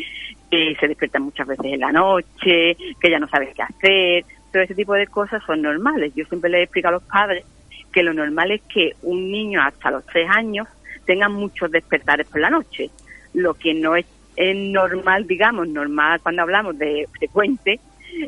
que 0.51 0.75
se 0.77 0.87
despiertan 0.89 1.23
muchas 1.23 1.47
veces 1.47 1.65
en 1.65 1.79
la 1.79 1.93
noche, 1.93 2.75
que 2.99 3.09
ya 3.09 3.19
no 3.19 3.29
saben 3.29 3.53
qué 3.55 3.61
hacer. 3.61 4.25
Todo 4.51 4.63
ese 4.63 4.75
tipo 4.75 4.93
de 4.93 5.07
cosas 5.07 5.41
son 5.45 5.61
normales. 5.61 6.11
Yo 6.13 6.25
siempre 6.25 6.49
les 6.49 6.59
he 6.59 6.63
explicado 6.63 6.97
a 6.97 6.99
los 6.99 7.07
padres 7.07 7.45
que 7.93 8.03
lo 8.03 8.13
normal 8.13 8.51
es 8.51 8.61
que 8.63 8.95
un 9.01 9.31
niño 9.31 9.61
hasta 9.61 9.91
los 9.91 10.05
tres 10.05 10.29
años 10.29 10.67
tenga 11.05 11.29
muchos 11.29 11.71
despertares 11.71 12.27
por 12.27 12.41
la 12.41 12.49
noche. 12.49 12.89
Lo 13.33 13.53
que 13.53 13.73
no 13.73 13.95
es, 13.95 14.05
es 14.35 14.57
normal, 14.57 15.25
digamos, 15.25 15.69
normal 15.69 16.19
cuando 16.21 16.41
hablamos 16.41 16.77
de 16.77 17.07
frecuente, 17.17 17.79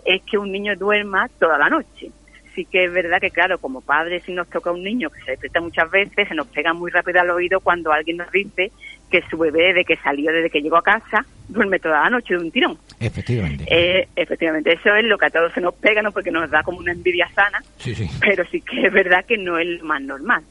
es 0.05 0.21
que 0.23 0.37
un 0.37 0.49
niño 0.49 0.77
duerma 0.77 1.27
toda 1.39 1.57
la 1.57 1.69
noche 1.69 2.09
sí 2.55 2.65
que 2.65 2.85
es 2.85 2.93
verdad 2.93 3.19
que, 3.19 3.31
claro, 3.31 3.57
como 3.57 3.81
padres, 3.81 4.23
si 4.23 4.33
nos 4.33 4.49
toca 4.49 4.71
un 4.71 4.83
niño 4.83 5.09
que 5.09 5.21
se 5.21 5.31
despierta 5.31 5.61
muchas 5.61 5.89
veces, 5.91 6.27
se 6.27 6.35
nos 6.35 6.47
pega 6.47 6.73
muy 6.73 6.91
rápido 6.91 7.21
al 7.21 7.29
oído 7.29 7.59
cuando 7.59 7.91
alguien 7.91 8.17
nos 8.17 8.31
dice 8.31 8.71
que 9.09 9.21
su 9.29 9.37
bebé, 9.37 9.73
de 9.73 9.85
que 9.85 9.97
salió 9.97 10.31
desde 10.31 10.49
que 10.49 10.61
llegó 10.61 10.77
a 10.77 10.83
casa, 10.83 11.25
duerme 11.47 11.79
toda 11.79 12.03
la 12.03 12.09
noche 12.09 12.35
de 12.35 12.39
un 12.39 12.51
tirón. 12.51 12.77
Efectivamente. 12.99 13.65
Eh, 13.67 14.07
efectivamente, 14.15 14.73
eso 14.73 14.93
es 14.95 15.03
lo 15.05 15.17
que 15.17 15.27
a 15.27 15.29
todos 15.29 15.53
se 15.53 15.61
nos 15.61 15.75
pega, 15.75 16.01
¿no? 16.01 16.11
Porque 16.11 16.31
nos 16.31 16.49
da 16.49 16.63
como 16.63 16.79
una 16.79 16.91
envidia 16.91 17.29
sana, 17.35 17.61
sí, 17.77 17.93
sí. 17.93 18.09
pero 18.19 18.43
sí 18.45 18.61
que 18.61 18.87
es 18.87 18.93
verdad 18.93 19.25
que 19.25 19.37
no 19.37 19.57
es 19.57 19.67
lo 19.67 19.85
más 19.85 20.01
normal. 20.01 20.43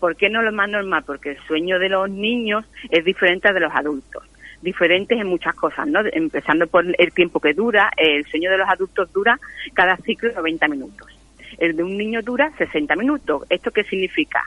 ¿Por 0.00 0.16
qué 0.16 0.28
no 0.28 0.40
es 0.40 0.46
lo 0.46 0.52
más 0.52 0.68
normal? 0.68 1.04
Porque 1.06 1.30
el 1.30 1.38
sueño 1.46 1.78
de 1.78 1.88
los 1.88 2.08
niños 2.10 2.64
es 2.90 3.04
diferente 3.04 3.48
al 3.48 3.54
de 3.54 3.60
los 3.60 3.74
adultos 3.74 4.22
diferentes 4.62 5.20
en 5.20 5.28
muchas 5.28 5.54
cosas, 5.54 5.86
¿no? 5.86 6.00
Empezando 6.12 6.66
por 6.66 6.84
el 6.98 7.12
tiempo 7.12 7.38
que 7.38 7.52
dura, 7.52 7.92
el 7.96 8.24
sueño 8.26 8.50
de 8.50 8.58
los 8.58 8.68
adultos 8.68 9.12
dura 9.12 9.38
cada 9.74 9.96
ciclo 9.98 10.32
90 10.32 10.66
minutos 10.68 11.15
el 11.58 11.76
de 11.76 11.82
un 11.82 11.96
niño 11.96 12.22
dura 12.22 12.52
60 12.58 12.94
minutos. 12.96 13.42
¿Esto 13.50 13.70
qué 13.70 13.84
significa? 13.84 14.42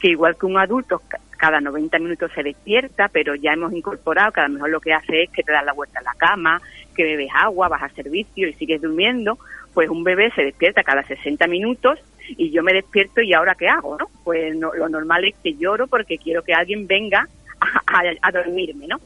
Que 0.00 0.08
igual 0.08 0.36
que 0.38 0.46
un 0.46 0.58
adulto 0.58 1.02
cada 1.36 1.60
90 1.60 1.98
minutos 2.00 2.32
se 2.34 2.42
despierta, 2.42 3.08
pero 3.08 3.34
ya 3.36 3.52
hemos 3.52 3.72
incorporado 3.72 4.32
que 4.32 4.40
a 4.40 4.48
lo 4.48 4.54
mejor 4.54 4.70
lo 4.70 4.80
que 4.80 4.92
hace 4.92 5.22
es 5.24 5.30
que 5.30 5.42
te 5.44 5.52
das 5.52 5.64
la 5.64 5.72
vuelta 5.72 6.00
en 6.00 6.04
la 6.04 6.14
cama, 6.14 6.60
que 6.96 7.04
bebes 7.04 7.30
agua, 7.34 7.68
vas 7.68 7.82
a 7.84 7.88
servicio 7.90 8.48
y 8.48 8.54
sigues 8.54 8.80
durmiendo, 8.82 9.38
pues 9.72 9.88
un 9.88 10.02
bebé 10.02 10.32
se 10.34 10.42
despierta 10.42 10.82
cada 10.82 11.04
60 11.04 11.46
minutos 11.46 11.98
y 12.30 12.50
yo 12.50 12.62
me 12.64 12.72
despierto 12.72 13.20
y 13.22 13.32
ahora 13.34 13.54
qué 13.54 13.68
hago, 13.68 13.96
¿no? 13.98 14.08
Pues 14.24 14.54
no- 14.56 14.74
lo 14.74 14.88
normal 14.88 15.24
es 15.26 15.34
que 15.42 15.54
lloro 15.54 15.86
porque 15.86 16.18
quiero 16.18 16.42
que 16.42 16.54
alguien 16.54 16.86
venga 16.88 17.28
a, 17.60 17.98
a- 17.98 18.02
a 18.20 18.32
dormirme, 18.32 18.86
¿no? 18.88 18.98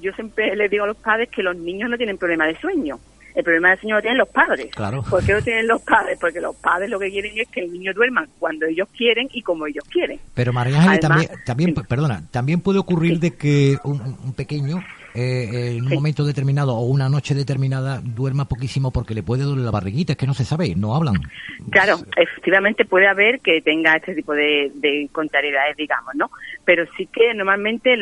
Yo 0.00 0.12
siempre 0.12 0.54
les 0.54 0.70
digo 0.70 0.84
a 0.84 0.86
los 0.88 0.96
padres 0.98 1.28
que 1.30 1.42
los 1.42 1.56
niños 1.56 1.90
no 1.90 1.96
tienen 1.96 2.18
problema 2.18 2.46
de 2.46 2.56
sueño. 2.60 2.98
El 3.34 3.42
problema 3.42 3.70
del 3.70 3.80
sueño 3.80 3.96
lo 3.96 4.00
tienen 4.02 4.18
los 4.18 4.28
padres. 4.28 4.68
Claro. 4.74 5.02
¿Por 5.02 5.24
qué 5.24 5.32
lo 5.32 5.42
tienen 5.42 5.66
los 5.66 5.82
padres? 5.82 6.16
Porque 6.20 6.40
los 6.40 6.54
padres 6.56 6.88
lo 6.88 6.98
que 7.00 7.10
quieren 7.10 7.32
es 7.36 7.48
que 7.48 7.60
el 7.60 7.72
niño 7.72 7.92
duerma 7.92 8.26
cuando 8.38 8.66
ellos 8.66 8.88
quieren 8.96 9.28
y 9.32 9.42
como 9.42 9.66
ellos 9.66 9.84
quieren. 9.90 10.20
Pero 10.34 10.52
María 10.52 10.76
Además- 10.78 11.00
también, 11.00 11.30
también, 11.44 11.74
perdona, 11.74 12.22
también 12.30 12.60
puede 12.60 12.78
ocurrir 12.78 13.18
de 13.18 13.32
que 13.32 13.76
un, 13.84 14.00
un 14.24 14.32
pequeño 14.34 14.78
eh, 15.16 15.48
eh, 15.52 15.76
en 15.76 15.84
un 15.86 15.94
momento 15.94 16.24
determinado 16.24 16.74
o 16.74 16.86
una 16.86 17.08
noche 17.08 17.34
determinada 17.36 18.00
duerma 18.02 18.46
poquísimo 18.46 18.90
porque 18.90 19.14
le 19.14 19.22
puede 19.22 19.44
doler 19.44 19.64
la 19.64 19.70
barriguita, 19.70 20.12
es 20.12 20.18
que 20.18 20.26
no 20.26 20.34
se 20.34 20.44
sabe, 20.44 20.74
no 20.74 20.96
hablan. 20.96 21.14
Claro, 21.70 21.98
efectivamente 22.16 22.84
puede 22.84 23.06
haber 23.06 23.38
que 23.40 23.60
tenga 23.62 23.94
este 23.94 24.14
tipo 24.14 24.32
de, 24.32 24.72
de 24.74 25.08
contrariedades, 25.12 25.76
digamos, 25.76 26.14
¿no? 26.16 26.30
Pero 26.64 26.84
sí 26.96 27.06
que 27.06 27.32
normalmente 27.34 27.96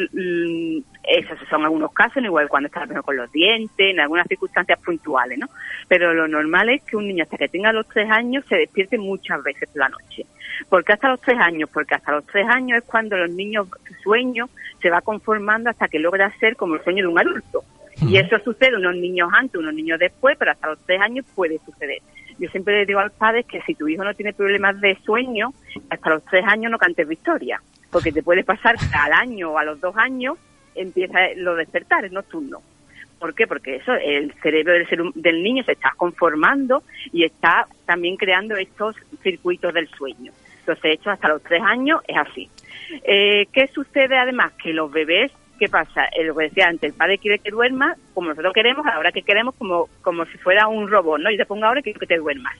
esos 1.03 1.38
son 1.48 1.64
algunos 1.64 1.92
casos, 1.92 2.22
igual 2.22 2.48
cuando 2.48 2.68
está 2.68 2.86
mejor 2.86 3.05
con 3.05 3.16
los 3.16 3.32
dientes, 3.32 3.74
en 3.78 4.00
algunas 4.00 4.26
circunstancias 4.28 4.78
puntuales, 4.80 5.38
¿no? 5.38 5.48
Pero 5.88 6.14
lo 6.14 6.28
normal 6.28 6.68
es 6.68 6.82
que 6.82 6.96
un 6.96 7.09
niño 7.09 7.24
hasta 7.24 7.36
que 7.36 7.48
tenga 7.48 7.72
los 7.72 7.88
tres 7.88 8.11
años 8.11 8.44
se 8.48 8.57
despierte 8.57 8.98
muchas 8.98 9.42
veces 9.42 9.68
por 9.70 9.78
la 9.80 9.88
noche. 9.88 10.26
¿Por 10.68 10.84
qué 10.84 10.92
hasta 10.92 11.09
los 11.09 11.20
tres 11.20 11.38
años? 11.38 11.68
Porque 11.72 11.94
hasta 11.94 12.12
los 12.12 12.26
tres 12.26 12.46
años 12.48 12.78
es 12.78 12.84
cuando 12.84 13.16
los 13.16 13.30
niños, 13.30 13.68
su 13.86 13.94
sueño 13.94 14.48
se 14.80 14.90
va 14.90 15.00
conformando 15.00 15.70
hasta 15.70 15.88
que 15.88 15.98
logra 15.98 16.30
ser 16.38 16.57
como 16.57 16.76
el 16.76 16.84
sueño 16.84 17.05
de 17.05 17.09
un 17.09 17.18
adulto. 17.18 17.64
Y 18.07 18.16
eso 18.16 18.38
sucede 18.38 18.76
unos 18.76 18.96
niños 18.96 19.28
antes, 19.32 19.61
unos 19.61 19.74
niños 19.74 19.98
después, 19.98 20.36
pero 20.38 20.53
hasta 20.53 20.68
los 20.68 20.78
tres 20.86 21.00
años 21.00 21.26
puede 21.34 21.59
suceder. 21.64 21.98
Yo 22.38 22.48
siempre 22.50 22.74
le 22.74 22.86
digo 22.86 23.00
a 23.00 23.05
los 23.05 23.12
padres 23.12 23.46
que 23.46 23.61
si 23.62 23.74
tu 23.74 23.86
hijo 23.88 24.03
no 24.03 24.14
tiene 24.14 24.32
problemas 24.32 24.80
de 24.80 24.96
sueño, 25.05 25.53
hasta 25.90 26.11
los 26.11 26.24
tres 26.24 26.44
años 26.46 26.72
no 26.72 26.78
cantes 26.78 27.07
victoria, 27.07 27.61
porque 27.90 28.12
te 28.12 28.22
puede 28.22 28.44
pasar 28.44 28.76
al 28.98 29.12
año 29.12 29.50
o 29.50 29.59
a 29.59 29.64
los 29.64 29.80
dos 29.80 29.96
años 29.96 30.38
empieza 30.75 31.18
los 31.37 31.57
despertares 31.57 32.12
nocturnos. 32.12 32.62
¿Por 33.18 33.35
qué? 33.35 33.47
Porque 33.47 33.77
eso, 33.77 33.95
el 33.95 34.33
cerebro 34.43 34.73
del, 34.73 34.89
ser 34.89 35.01
del 35.14 35.43
niño 35.43 35.62
se 35.62 35.73
está 35.73 35.93
conformando 35.97 36.83
y 37.12 37.25
está 37.25 37.66
también 37.87 38.16
creando 38.16 38.57
estos 38.57 38.97
circuitos 39.23 39.73
del 39.73 39.89
sueño. 39.91 40.33
Entonces, 40.59 40.95
hecho 40.95 41.11
hasta 41.11 41.29
los 41.29 41.43
tres 41.43 41.62
años 41.62 42.01
es 42.09 42.16
así. 42.16 42.49
Eh, 43.05 43.47
¿Qué 43.53 43.68
sucede 43.68 44.16
además? 44.16 44.53
Que 44.55 44.73
los 44.73 44.91
bebés, 44.91 45.31
¿qué 45.59 45.68
pasa? 45.68 46.07
Eh, 46.07 46.25
lo 46.25 46.35
que 46.35 46.45
decía 46.45 46.66
antes, 46.66 46.91
el 46.91 46.97
padre 46.97 47.18
quiere 47.18 47.39
que 47.39 47.51
duerma 47.51 47.95
como 48.14 48.31
nosotros 48.31 48.53
queremos, 48.53 48.85
a 48.87 48.91
la 48.91 48.99
hora 48.99 49.12
que 49.12 49.23
queremos, 49.23 49.55
como, 49.55 49.89
como 50.03 50.25
si 50.27 50.39
fuera 50.39 50.66
un 50.66 50.89
robot, 50.89 51.20
¿no? 51.20 51.31
Y 51.31 51.37
te 51.37 51.47
pongo 51.47 51.66
ahora 51.66 51.81
y 51.81 51.83
quiero 51.85 52.01
que 52.01 52.07
te 52.07 52.18
duermas. 52.18 52.57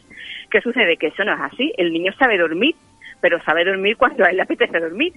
¿Qué 0.51 0.61
sucede? 0.61 0.97
Que 0.97 1.09
eso 1.09 1.25
no 1.25 1.35
es 1.35 1.41
así. 1.41 1.73
El 1.77 1.93
niño 1.93 2.13
sabe 2.19 2.39
dormir, 2.39 2.75
pero 3.21 3.43
sabe 3.43 3.65
dormir 3.65 3.97
cuando 3.97 4.25
a 4.25 4.31
él 4.31 4.37
le 4.37 4.43
apetece 4.43 4.79
dormir, 4.79 5.13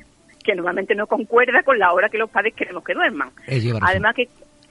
que 0.45 0.55
normalmente 0.55 0.95
no 0.95 1.07
concuerda 1.07 1.63
con 1.63 1.79
la 1.79 1.91
hora 1.91 2.09
que 2.09 2.17
los 2.17 2.29
padres 2.29 2.53
queremos 2.53 2.83
que 2.83 2.93
duerman. 2.93 3.31
Además, 3.81 4.15
¿qué, 4.15 4.29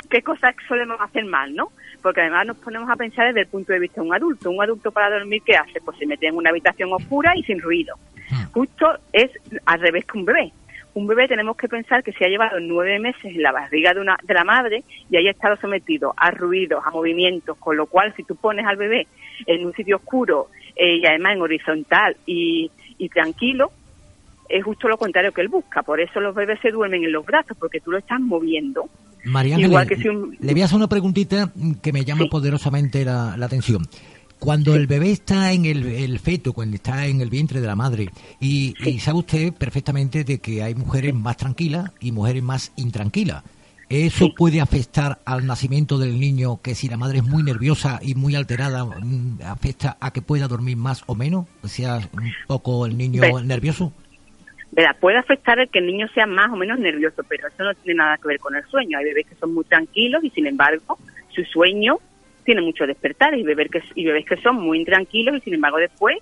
qué 0.09 0.23
cosas 0.23 0.55
solemos 0.69 1.01
hacer 1.01 1.25
mal, 1.25 1.55
no? 1.55 1.73
Porque 2.01 2.21
además 2.21 2.47
nos 2.47 2.57
ponemos 2.59 2.89
a 2.89 2.97
pensar 2.97 3.27
desde 3.27 3.41
el 3.41 3.47
punto 3.49 3.73
de 3.73 3.81
vista 3.81 4.01
de 4.01 4.07
un 4.07 4.15
adulto. 4.15 4.51
Un 4.51 4.63
adulto 4.63 4.93
para 4.93 5.11
dormir, 5.11 5.43
¿qué 5.45 5.57
hace? 5.57 5.81
Pues 5.81 5.99
se 5.99 6.07
mete 6.07 6.29
en 6.29 6.37
una 6.37 6.51
habitación 6.51 6.93
oscura 6.93 7.33
y 7.37 7.43
sin 7.43 7.61
ruido. 7.61 7.97
Justo 8.53 8.87
es 9.13 9.31
al 9.67 9.81
revés 9.81 10.05
que 10.05 10.19
un 10.19 10.25
bebé. 10.25 10.53
Un 10.95 11.09
bebé 11.09 11.27
tenemos 11.27 11.57
que 11.57 11.69
pensar 11.69 12.05
que 12.05 12.13
se 12.13 12.25
ha 12.25 12.29
llevado 12.29 12.61
nueve 12.61 13.01
meses 13.01 13.25
en 13.25 13.43
la 13.43 13.51
barriga 13.51 13.93
de, 13.93 14.01
una, 14.01 14.17
de 14.23 14.35
la 14.35 14.45
madre 14.45 14.85
y 15.11 15.17
haya 15.17 15.33
estado 15.33 15.57
sometido 15.57 16.15
a 16.17 16.31
ruidos, 16.31 16.85
a 16.87 16.91
movimientos, 16.91 17.59
con 17.59 17.77
lo 17.77 17.87
cual 17.87 18.15
si 18.15 18.23
tú 18.23 18.37
pones 18.37 18.65
al 18.65 18.77
bebé 18.77 19.09
en 19.47 19.67
un 19.67 19.73
sitio 19.75 19.97
oscuro 19.97 20.51
eh, 20.77 20.99
y 20.99 21.07
además 21.07 21.33
en 21.33 21.43
horizontal 21.43 22.17
y, 22.27 22.71
y 22.97 23.09
tranquilo, 23.09 23.73
es 24.49 24.65
justo 24.65 24.89
lo 24.89 24.97
contrario 24.99 25.33
que 25.33 25.41
él 25.41 25.49
busca. 25.49 25.83
Por 25.83 26.01
eso 26.01 26.21
los 26.21 26.35
bebés 26.35 26.59
se 26.61 26.71
duermen 26.71 27.05
en 27.05 27.13
los 27.13 27.25
brazos, 27.25 27.57
porque 27.59 27.81
tú 27.81 27.91
lo 27.91 27.99
estás 27.99 28.21
moviendo. 28.21 28.89
María 29.25 29.59
Igual 29.59 29.87
que 29.87 29.97
si 29.97 30.09
un- 30.09 30.37
le 30.39 30.53
voy 30.53 30.63
a 30.63 30.65
hacer 30.67 30.77
una 30.77 30.89
preguntita 30.89 31.51
que 31.81 31.93
me 31.93 32.05
llama 32.05 32.27
poderosamente 32.31 33.05
la, 33.05 33.37
la 33.37 33.47
atención. 33.47 33.87
Cuando 34.39 34.75
el 34.75 34.87
bebé 34.87 35.11
está 35.13 35.53
en 35.53 35.65
el, 35.65 35.87
el 35.87 36.19
feto, 36.19 36.53
cuando 36.53 36.77
está 36.77 37.07
en 37.07 37.23
el 37.23 37.31
vientre 37.31 37.63
de 37.63 37.67
la 37.67 37.77
madre, 37.77 38.11
y, 38.41 38.75
y 38.85 38.99
sabe 38.99 39.21
usted 39.21 39.53
perfectamente 39.55 40.25
de 40.25 40.39
que 40.41 40.63
hay 40.63 40.75
mujeres 40.75 41.15
más 41.15 41.39
tranquilas 41.39 41.91
y 42.01 42.13
mujeres 42.13 42.43
más 42.43 42.73
intranquilas. 42.77 43.43
¿Eso 43.89 44.35
puede 44.35 44.61
afectar 44.61 45.21
al 45.25 45.47
nacimiento 45.47 45.99
del 45.99 46.19
niño 46.19 46.61
que 46.61 46.75
si 46.75 46.89
la 46.89 46.97
madre 46.97 47.19
es 47.19 47.25
muy 47.25 47.43
nerviosa 47.43 48.01
y 48.03 48.15
muy 48.15 48.35
alterada, 48.35 48.85
mm, 48.85 49.39
afecta 49.47 49.97
a 50.01 50.11
que 50.11 50.21
pueda 50.21 50.49
dormir 50.49 50.77
más 50.77 51.03
o 51.07 51.15
menos? 51.15 51.47
O 51.63 51.69
sea, 51.69 51.97
un 52.13 52.31
poco 52.47 52.85
el 52.87 52.97
niño 52.99 53.23
nervioso. 53.43 53.93
Verá, 54.75 54.93
puede 54.99 55.19
afectar 55.19 55.59
el 55.61 55.69
que 55.69 55.79
el 55.79 55.87
niño 55.87 56.09
sea 56.15 56.27
más 56.27 56.51
o 56.53 56.57
menos 56.57 56.81
nervioso, 56.81 57.23
pero 57.29 57.47
eso 57.47 57.63
no 57.63 57.75
tiene 57.75 57.99
nada 57.99 58.17
que 58.19 58.27
ver 58.27 58.41
con 58.41 58.57
el 58.57 58.65
sueño. 58.65 58.99
Hay 58.99 59.05
bebés 59.05 59.27
que 59.29 59.37
son 59.37 59.55
muy 59.55 59.65
tranquilos 59.65 60.25
y 60.25 60.31
sin 60.31 60.47
embargo 60.49 60.99
su 61.31 61.45
sueño 61.45 61.99
tiene 62.45 62.61
mucho 62.61 62.85
despertar 62.87 63.39
y 63.39 63.45
bebés 63.45 63.71
que, 63.71 63.83
y 63.95 64.05
bebés 64.05 64.27
que 64.27 64.37
son 64.39 64.57
muy 64.57 64.79
intranquilos 64.79 65.37
y 65.37 65.41
sin 65.41 65.55
embargo 65.55 65.79
después 65.79 66.19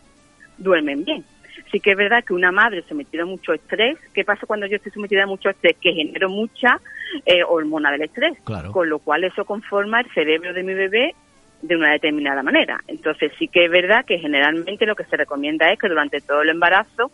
duermen 0.59 1.03
bien. 1.05 1.25
Sí 1.71 1.81
que 1.81 1.93
es 1.93 1.97
verdad 1.97 2.23
que 2.25 2.35
una 2.35 2.53
madre 2.53 2.83
sometida 2.87 3.23
a 3.23 3.27
mucho 3.27 3.55
estrés, 3.55 3.97
¿qué 4.13 4.23
pasa 4.25 4.47
cuando 4.47 4.67
yo 4.67 4.77
estoy 4.77 4.93
sometida 4.93 5.23
a 5.25 5.27
mucho 5.27 5.49
estrés? 5.49 5.77
Que 5.81 5.95
genero 5.95 6.29
mucha 6.29 6.79
eh, 7.25 7.43
hormona 7.47 7.91
del 7.91 8.03
estrés, 8.03 8.35
Claro. 8.45 8.71
con 8.73 8.89
lo 8.91 8.99
cual 8.99 9.25
eso 9.25 9.47
conforma 9.47 10.01
el 10.01 10.11
cerebro 10.13 10.53
de 10.53 10.63
mi 10.63 10.75
bebé 10.75 11.15
de 11.63 11.77
una 11.77 11.93
determinada 11.93 12.43
manera. 12.43 12.81
Entonces 12.89 13.33
sí 13.39 13.49
que 13.49 13.65
es 13.65 13.71
verdad 13.71 14.05
que 14.05 14.19
generalmente 14.19 14.85
lo 14.85 14.95
que 14.95 15.05
se 15.05 15.17
recomienda 15.17 15.71
es 15.73 15.79
que 15.79 15.89
durante 15.89 16.21
todo 16.21 16.43
el 16.43 16.51
embarazo 16.51 17.11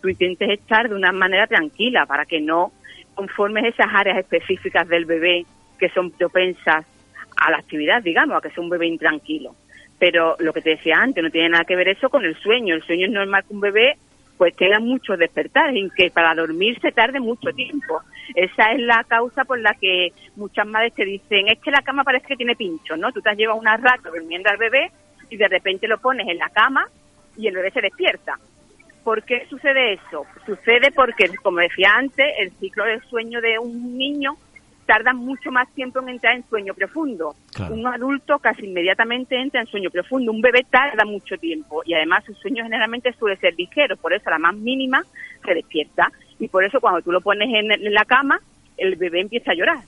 tú 0.00 0.08
intentes 0.08 0.50
estar 0.50 0.88
de 0.88 0.94
una 0.94 1.12
manera 1.12 1.46
tranquila 1.46 2.06
para 2.06 2.24
que 2.26 2.40
no 2.40 2.72
conformes 3.14 3.64
esas 3.64 3.88
áreas 3.92 4.18
específicas 4.18 4.88
del 4.88 5.04
bebé 5.04 5.44
que 5.78 5.88
son 5.90 6.10
propensas 6.10 6.86
a 7.36 7.50
la 7.50 7.58
actividad, 7.58 8.02
digamos, 8.02 8.36
a 8.36 8.40
que 8.40 8.50
sea 8.50 8.62
un 8.62 8.70
bebé 8.70 8.86
intranquilo. 8.86 9.54
Pero 9.98 10.36
lo 10.38 10.52
que 10.52 10.62
te 10.62 10.70
decía 10.70 10.98
antes, 10.98 11.22
no 11.22 11.30
tiene 11.30 11.50
nada 11.50 11.64
que 11.64 11.76
ver 11.76 11.88
eso 11.88 12.08
con 12.08 12.24
el 12.24 12.36
sueño. 12.36 12.74
El 12.74 12.82
sueño 12.82 13.06
es 13.06 13.12
normal 13.12 13.44
que 13.46 13.54
un 13.54 13.60
bebé 13.60 13.96
pues 14.36 14.54
tenga 14.54 14.78
muchos 14.78 15.18
despertares 15.18 15.74
y 15.74 15.90
que 15.90 16.10
para 16.10 16.34
dormir 16.34 16.78
se 16.80 16.92
tarde 16.92 17.18
mucho 17.18 17.52
tiempo. 17.52 18.00
Esa 18.34 18.72
es 18.72 18.80
la 18.80 19.02
causa 19.04 19.44
por 19.44 19.58
la 19.58 19.74
que 19.74 20.12
muchas 20.36 20.66
madres 20.66 20.94
te 20.94 21.04
dicen, 21.04 21.48
es 21.48 21.58
que 21.58 21.72
la 21.72 21.82
cama 21.82 22.04
parece 22.04 22.28
que 22.28 22.36
tiene 22.36 22.54
pinchos, 22.54 22.96
¿no? 22.98 23.10
Tú 23.10 23.20
te 23.20 23.30
has 23.30 23.36
llevado 23.36 23.58
una 23.58 23.76
rato 23.76 24.10
durmiendo 24.12 24.48
al 24.48 24.56
bebé 24.56 24.92
y 25.28 25.36
de 25.36 25.48
repente 25.48 25.88
lo 25.88 25.98
pones 25.98 26.28
en 26.28 26.38
la 26.38 26.48
cama 26.50 26.86
y 27.36 27.48
el 27.48 27.54
bebé 27.54 27.72
se 27.72 27.80
despierta. 27.80 28.38
¿Por 29.08 29.22
qué 29.22 29.46
sucede 29.48 29.94
eso? 29.94 30.26
Sucede 30.44 30.92
porque, 30.94 31.34
como 31.42 31.60
decía 31.60 31.94
antes, 31.96 32.26
el 32.38 32.50
ciclo 32.60 32.84
del 32.84 33.00
sueño 33.04 33.40
de 33.40 33.58
un 33.58 33.96
niño 33.96 34.36
tarda 34.84 35.14
mucho 35.14 35.50
más 35.50 35.66
tiempo 35.72 36.00
en 36.00 36.10
entrar 36.10 36.36
en 36.36 36.46
sueño 36.46 36.74
profundo. 36.74 37.34
Claro. 37.54 37.74
Un 37.74 37.86
adulto 37.86 38.38
casi 38.38 38.66
inmediatamente 38.66 39.40
entra 39.40 39.62
en 39.62 39.66
sueño 39.66 39.88
profundo. 39.88 40.30
Un 40.30 40.42
bebé 40.42 40.66
tarda 40.68 41.06
mucho 41.06 41.38
tiempo 41.38 41.80
y 41.86 41.94
además 41.94 42.22
su 42.26 42.34
sueño 42.34 42.64
generalmente 42.64 43.14
suele 43.14 43.38
ser 43.38 43.54
ligero. 43.56 43.96
Por 43.96 44.12
eso 44.12 44.28
a 44.28 44.32
la 44.32 44.38
más 44.38 44.54
mínima 44.54 45.02
se 45.42 45.54
despierta. 45.54 46.12
Y 46.38 46.48
por 46.48 46.62
eso 46.62 46.78
cuando 46.78 47.00
tú 47.00 47.10
lo 47.10 47.22
pones 47.22 47.48
en, 47.48 47.72
en 47.72 47.94
la 47.94 48.04
cama, 48.04 48.38
el 48.76 48.96
bebé 48.96 49.22
empieza 49.22 49.52
a 49.52 49.54
llorar. 49.54 49.78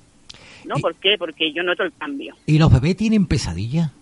¿No? 0.64 0.76
¿Por 0.76 0.94
qué? 0.94 1.16
Porque 1.18 1.52
yo 1.52 1.62
noto 1.62 1.82
el 1.82 1.92
cambio. 1.92 2.36
¿Y 2.46 2.58
los 2.58 2.72
bebés 2.72 2.96
tienen 2.96 3.26
pesadilla? 3.26 3.92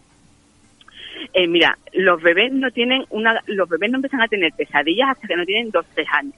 Eh, 1.32 1.46
mira, 1.46 1.78
los 1.92 2.20
bebés 2.22 2.52
no 2.52 2.70
tienen 2.70 3.04
una, 3.10 3.40
los 3.46 3.68
bebés 3.68 3.90
no 3.90 3.98
empiezan 3.98 4.22
a 4.22 4.28
tener 4.28 4.52
pesadillas 4.52 5.10
hasta 5.10 5.28
que 5.28 5.36
no 5.36 5.44
tienen 5.44 5.70
dos, 5.70 5.86
tres 5.94 6.06
años. 6.12 6.34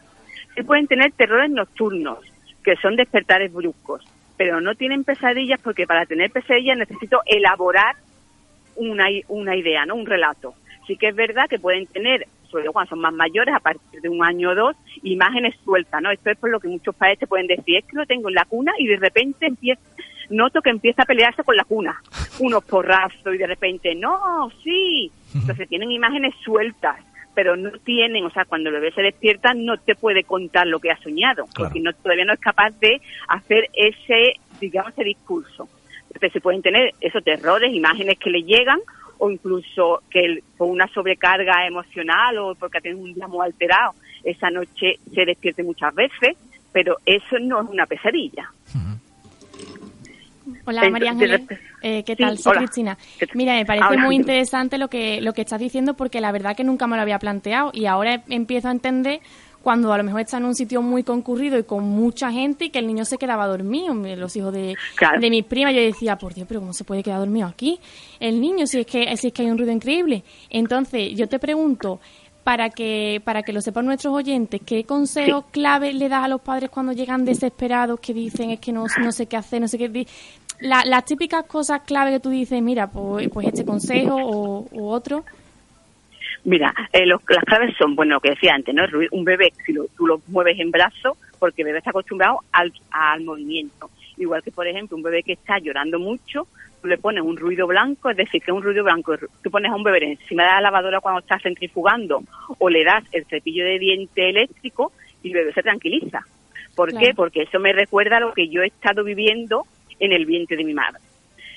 Sí 0.55 0.63
pueden 0.63 0.87
tener 0.87 1.13
terrores 1.13 1.51
nocturnos, 1.51 2.19
que 2.65 2.77
son 2.77 2.97
despertares 2.97 3.53
bruscos, 3.53 4.05
pero 4.37 4.61
no 4.61 4.75
tienen 4.75 5.05
pesadillas 5.05 5.61
porque 5.61 5.87
para 5.87 6.07
tener 6.07 6.31
pesadillas 6.31 6.79
necesito 6.79 7.21
elaborar 7.27 7.97
una, 8.77 9.07
una 9.29 9.57
idea, 9.57 9.87
no 9.87 9.95
un 9.95 10.07
relato. 10.07 10.55
Sí 10.87 10.97
que 10.97 11.09
es 11.09 11.15
verdad 11.15 11.49
que 11.49 11.59
pueden 11.59 11.87
tener, 11.87 12.27
sobre 12.51 12.65
todo 12.65 12.73
cuando 12.73 12.91
son 12.91 13.01
más 13.01 13.13
mayores, 13.13 13.55
a 13.55 13.61
partir 13.61 14.01
de 14.01 14.09
un 14.09 14.25
año 14.25 14.51
o 14.51 14.55
dos, 14.55 14.77
imágenes 15.03 15.55
sueltas, 15.65 16.03
¿no? 16.03 16.11
Esto 16.11 16.31
es 16.31 16.39
por 16.39 16.51
lo 16.51 16.59
que 16.59 16.69
muchos 16.69 16.95
padres 16.95 17.19
te 17.19 17.27
pueden 17.27 17.47
decir, 17.47 17.77
es 17.77 17.85
que 17.85 17.97
lo 17.97 18.07
tengo 18.07 18.29
en 18.29 18.35
la 18.35 18.45
cuna 18.45 18.73
y 18.79 18.87
de 18.87 18.97
repente 18.97 19.47
empieza, 19.47 19.81
noto 20.31 20.63
que 20.63 20.71
empieza 20.71 21.03
a 21.03 21.07
pelearse 21.07 21.45
con 21.45 21.57
la 21.57 21.65
cuna, 21.65 22.01
unos 22.39 22.65
porrazos 22.65 23.35
y 23.35 23.39
de 23.39 23.47
repente, 23.47 23.95
no, 23.95 24.51
sí. 24.63 25.11
Entonces 25.35 25.69
tienen 25.69 25.91
imágenes 25.91 26.35
sueltas, 26.43 26.97
pero 27.35 27.57
no 27.57 27.71
tienen, 27.85 28.25
o 28.25 28.31
sea, 28.31 28.45
cuando 28.45 28.71
el 28.71 28.77
bebé 28.77 28.93
se 28.93 29.03
despierta 29.03 29.55
no 29.55 29.77
te 29.79 29.95
puede 29.95 30.25
contar 30.25 30.67
lo 30.67 30.79
que 30.81 30.91
ha 30.91 30.99
soñado, 30.99 31.47
porque 31.55 31.81
no, 31.81 31.93
todavía 31.93 32.25
no 32.25 32.33
es 32.33 32.41
capaz 32.41 32.71
de 32.81 33.01
hacer 33.29 33.69
ese, 33.75 34.35
digamos, 34.61 34.93
ese 34.93 35.05
discurso. 35.05 35.69
Entonces 36.09 36.33
se 36.33 36.41
pueden 36.41 36.63
tener 36.63 36.93
esos 37.01 37.23
terrores, 37.23 37.73
imágenes 37.73 38.19
que 38.19 38.31
le 38.31 38.43
llegan, 38.43 38.81
o 39.19 39.31
incluso 39.31 40.03
que 40.11 40.21
él, 40.21 40.45
por 40.57 40.69
una 40.69 40.89
sobrecarga 40.89 41.67
emocional 41.67 42.39
o 42.39 42.55
porque 42.55 42.79
ha 42.79 42.81
tenido 42.81 43.03
un 43.03 43.15
día 43.15 43.29
muy 43.29 43.45
alterado, 43.45 43.95
esa 44.25 44.51
noche 44.51 44.99
se 45.15 45.25
despierte 45.25 45.63
muchas 45.63 45.95
veces, 45.95 46.37
pero 46.73 46.97
eso 47.05 47.39
no 47.39 47.63
es 47.63 47.69
una 47.69 47.87
pesadilla. 47.87 48.51
Hola 50.67 50.89
María 50.91 51.11
Ángeles, 51.11 51.43
Eh, 51.83 52.03
¿qué 52.05 52.15
Sí, 52.15 52.23
tal? 52.23 52.39
Soy 52.39 52.51
hola. 52.51 52.61
Cristina. 52.61 52.99
Mira, 53.35 53.55
me 53.55 53.65
parece 53.67 53.87
Hola. 53.89 54.05
muy 54.05 54.17
interesante 54.17 54.77
lo 54.79 54.89
que, 54.89 55.21
lo 55.21 55.33
que 55.33 55.43
estás 55.43 55.61
diciendo 55.61 55.95
porque 55.95 56.21
la 56.21 56.31
verdad 56.33 56.55
que 56.57 56.65
nunca 56.65 56.87
me 56.87 56.97
lo 56.97 57.03
había 57.03 57.19
planteado 57.19 57.71
y 57.73 57.87
ahora 57.87 58.23
empiezo 58.29 58.69
a 58.69 58.73
entender 58.73 59.21
cuando 59.63 59.93
a 59.93 59.99
lo 59.99 60.05
mejor 60.05 60.23
está 60.23 60.39
en 60.39 60.47
un 60.47 60.55
sitio 60.55 60.81
muy 60.81 61.03
concurrido 61.03 61.59
y 61.59 61.65
con 61.65 61.85
mucha 61.85 62.31
gente 62.33 62.67
y 62.67 62.71
que 62.71 62.79
el 62.79 62.87
niño 62.87 63.05
se 63.05 63.19
quedaba 63.19 63.47
dormido. 63.47 63.93
Los 63.95 64.35
hijos 64.37 64.53
de, 64.55 64.75
Claro. 64.97 65.21
de 65.21 65.29
mis 65.31 65.45
primas, 65.45 65.75
yo 65.75 65.81
decía, 65.83 66.17
por 66.17 66.33
Dios, 66.33 66.47
pero 66.49 66.61
¿cómo 66.61 66.73
se 66.73 66.85
puede 66.85 67.03
quedar 67.03 67.19
dormido 67.19 67.47
aquí? 67.47 67.79
El 68.21 68.41
niño, 68.41 68.67
si 68.67 68.81
es 68.81 68.87
que, 68.87 69.15
si 69.19 69.27
es 69.29 69.33
que 69.35 69.43
hay 69.43 69.51
un 69.51 69.59
ruido 69.59 69.73
increíble. 69.73 70.23
Entonces, 70.49 71.15
yo 71.15 71.29
te 71.29 71.39
pregunto, 71.39 72.01
para 72.43 72.71
que, 72.71 73.21
para 73.23 73.43
que 73.43 73.53
lo 73.53 73.61
sepan 73.61 73.85
nuestros 73.85 74.15
oyentes, 74.15 74.63
¿qué 74.65 74.85
consejos 74.85 75.45
clave 75.51 75.93
le 75.93 76.09
das 76.09 76.25
a 76.25 76.29
los 76.29 76.41
padres 76.41 76.71
cuando 76.71 76.93
llegan 76.93 77.27
desesperados 77.27 78.01
que 78.01 78.15
dicen 78.15 78.49
es 78.51 78.61
que 78.61 78.73
no, 78.73 78.87
no 78.99 79.13
sé 79.13 79.27
qué 79.27 79.37
hacer, 79.37 79.61
no 79.61 79.69
sé 79.69 79.77
qué... 79.77 80.07
di-"? 80.61 80.69
La- 80.69 80.85
las 80.85 81.05
típicas 81.05 81.45
cosas 81.47 81.83
clave 81.83 82.11
que 82.13 82.21
tú 82.21 82.31
dices, 82.31 82.61
mira, 82.63 82.87
pues, 82.89 83.29
pues 83.29 83.49
este 83.49 83.65
consejo 83.65 84.15
o 84.17 84.67
u 84.71 84.89
otro. 84.89 85.25
Mira, 86.45 86.73
eh, 86.93 87.05
los- 87.07 87.21
las 87.29 87.45
claves 87.45 87.75
son, 87.79 87.95
bueno, 87.95 88.15
lo 88.15 88.21
que 88.21 88.31
decía 88.31 88.55
antes, 88.55 88.75
¿no? 88.75 88.85
Un 89.13 89.25
bebé, 89.25 89.53
si 89.67 89.73
lo- 89.73 89.87
tú 89.97 90.07
lo 90.07 90.23
mueves 90.29 90.59
en 90.59 90.71
brazos, 90.71 91.19
porque 91.39 91.63
el 91.63 91.67
bebé 91.67 91.79
está 91.79 91.91
acostumbrado 91.91 92.39
al, 92.53 92.73
al 92.91 93.23
movimiento. 93.23 93.91
Igual 94.17 94.43
que, 94.43 94.51
por 94.51 94.67
ejemplo, 94.67 94.97
un 94.97 95.03
bebé 95.03 95.23
que 95.23 95.33
está 95.35 95.59
llorando 95.59 95.99
mucho, 95.99 96.47
tú 96.81 96.89
le 96.89 96.97
pones 96.97 97.23
un 97.23 97.37
ruido 97.37 97.67
blanco, 97.67 98.09
es 98.09 98.17
decir, 98.17 98.41
que 98.43 98.53
un 98.53 98.63
ruido 98.63 98.85
blanco. 98.85 99.15
Tú 99.43 99.51
pones 99.51 99.71
a 99.71 99.77
un 99.77 99.83
bebé 99.83 100.13
encima 100.13 100.45
de 100.45 100.49
la 100.51 100.61
lavadora 100.63 101.01
cuando 101.01 101.21
está 101.21 101.39
centrifugando 101.39 102.23
o 102.59 102.71
le 102.71 102.85
das 102.85 103.05
el 103.13 103.27
cepillo 103.27 103.65
de 103.65 103.79
diente 103.79 104.31
eléctrico 104.31 104.93
y 105.23 105.29
el 105.29 105.35
bebé 105.35 105.53
se 105.53 105.63
tranquiliza. 105.63 106.21
¿Por 106.75 106.91
Claro. 106.91 107.07
qué? 107.07 107.15
Porque 107.15 107.43
eso 107.43 107.59
me 107.61 107.73
recuerda 107.75 108.17
a 108.17 108.21
lo 108.21 108.33
que 108.33 108.49
yo 108.49 108.63
he 108.63 108.67
estado 108.69 109.05
viviendo 109.05 109.65
en 110.01 110.13
el 110.13 110.27
vientre 110.27 110.57
de 110.57 110.65
mi 110.65 110.75
madre. 110.75 111.01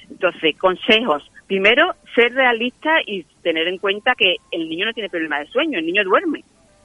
Entonces, 0.09 0.55
consejos. 0.57 1.23
Primero, 1.47 1.93
ser 2.13 2.33
realista 2.33 2.97
y 3.05 3.23
tener 3.41 3.67
en 3.67 3.77
cuenta 3.77 4.13
que 4.15 4.35
el 4.51 4.69
niño 4.69 4.85
no 4.85 4.93
tiene 4.93 5.09
problema 5.09 5.39
de 5.39 5.47
sueño, 5.47 5.79
el 5.79 5.85
niño 5.85 6.03
duerme. 6.03 6.43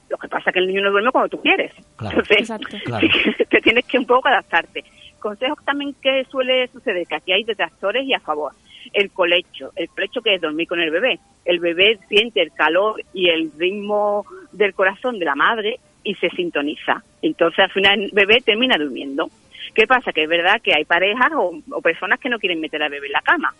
Lo 0.08 0.16
que 0.16 0.28
pasa 0.28 0.50
es 0.50 0.54
que 0.54 0.60
el 0.60 0.68
niño 0.68 0.82
no 0.82 0.90
duerme 0.90 1.10
cuando 1.10 1.28
tú 1.28 1.42
quieres. 1.42 1.72
Claro. 1.96 2.18
Entonces, 2.18 2.48
Claro. 2.84 3.06
te 3.50 3.60
tienes 3.60 3.84
que 3.84 3.98
un 3.98 4.06
poco 4.06 4.28
adaptarte. 4.28 4.84
Consejos 5.18 5.58
también 5.64 5.94
que 6.00 6.24
suele 6.30 6.68
suceder, 6.68 7.06
que 7.06 7.16
aquí 7.16 7.32
hay 7.32 7.44
detractores 7.44 8.04
y 8.06 8.14
a 8.14 8.20
favor. 8.20 8.52
El 8.92 9.10
colecho, 9.10 9.72
el 9.76 9.88
colecho 9.88 10.22
que 10.22 10.34
es 10.34 10.40
dormir 10.40 10.66
con 10.68 10.80
el 10.80 10.90
bebé. 10.90 11.18
El 11.44 11.58
bebé 11.58 11.98
siente 12.08 12.40
el 12.40 12.52
calor 12.52 13.02
y 13.12 13.28
el 13.28 13.50
ritmo 13.58 14.24
del 14.52 14.72
corazón 14.74 15.18
de 15.18 15.24
la 15.26 15.34
madre 15.34 15.78
y 16.04 16.14
se 16.14 16.30
sintoniza. 16.30 17.02
Entonces 17.20 17.58
al 17.58 17.70
final 17.72 18.00
el 18.04 18.10
bebé 18.12 18.40
termina 18.40 18.78
durmiendo. 18.78 19.28
¿Qué 19.74 19.86
pasa? 19.86 20.12
Que 20.12 20.24
es 20.24 20.28
verdad 20.28 20.60
que 20.62 20.74
hay 20.74 20.84
parejas 20.84 21.32
o, 21.34 21.60
o 21.70 21.82
personas 21.82 22.18
que 22.20 22.28
no 22.28 22.38
quieren 22.38 22.60
meter 22.60 22.82
al 22.82 22.90
bebé 22.90 23.06
en 23.06 23.12
la 23.12 23.22
cama. 23.22 23.54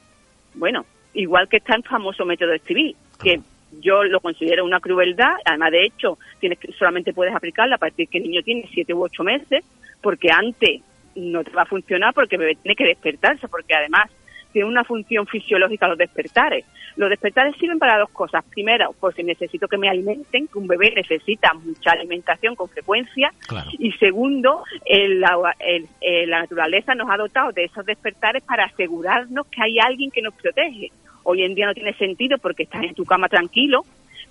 Bueno, 0.55 0.85
igual 1.15 1.49
que 1.49 1.59
está 1.59 1.75
el 1.75 1.83
famoso 1.83 2.25
método 2.25 2.57
civil, 2.67 2.97
que 3.23 3.41
yo 3.81 4.05
lo 4.05 4.21
considero 4.21 4.65
una 4.65 4.81
crueldad, 4.81 5.35
además 5.45 5.73
de 5.73 5.85
hecho, 5.85 6.19
tienes 6.41 6.59
que, 6.59 6.73
solamente 6.73 7.13
puedes 7.13 7.35
aplicarla 7.35 7.77
a 7.77 7.79
partir 7.79 8.09
que 8.09 8.19
el 8.19 8.25
niño 8.25 8.43
tiene 8.43 8.69
siete 8.73 8.95
u 8.95 9.03
ocho 9.03 9.23
meses, 9.25 9.65
porque 10.01 10.31
antes 10.31 10.81
no 11.15 11.45
te 11.45 11.51
va 11.51 11.63
a 11.63 11.67
funcionar 11.67 12.15
porque 12.15 12.37
el 12.37 12.41
bebé 12.41 12.57
tiene 12.63 12.77
que 12.77 12.87
despertarse, 12.87 13.49
porque 13.49 13.75
además 13.75 14.11
tiene 14.53 14.69
una 14.69 14.85
función 14.85 15.27
fisiológica 15.27 15.89
los 15.89 15.99
despertares. 15.99 16.65
Los 16.97 17.11
despertares 17.11 17.55
sirven 17.59 17.79
para 17.79 17.99
dos 17.99 18.11
cosas. 18.11 18.45
Primero, 18.51 18.93
por 18.99 19.15
si 19.15 19.23
necesito 19.23 19.69
que 19.69 19.79
me 19.79 19.89
alimenten, 19.89 20.49
que 20.49 20.59
un 20.59 20.67
bebé 20.67 20.93
necesita 20.95 21.53
mucha 21.55 21.93
alimentación 21.93 22.55
con 22.57 22.69
frecuencia. 22.69 23.33
Y 23.79 23.93
segundo, 23.93 24.65
el- 24.85 25.21
la, 25.21 25.55
el- 25.61 25.87
eh, 26.01 26.27
la 26.27 26.41
naturaleza 26.41 26.95
nos 26.95 27.09
ha 27.11 27.17
dotado 27.17 27.53
de 27.53 27.65
esos 27.65 27.85
despertares 27.87 28.43
para 28.43 28.65
asegurarnos 28.65 29.47
que 29.47 29.63
hay 29.63 29.79
alguien 29.79 30.11
que 30.11 30.23
nos 30.23 30.35
protege. 30.35 30.91
Hoy 31.25 31.43
en 31.43 31.55
día 31.55 31.67
no 31.67 31.75
tiene 31.75 31.93
sentido 31.95 32.39
porque 32.39 32.63
estás 32.65 32.83
en 32.83 32.95
tu 32.95 33.05
cama 33.05 33.29
tranquilo, 33.29 33.85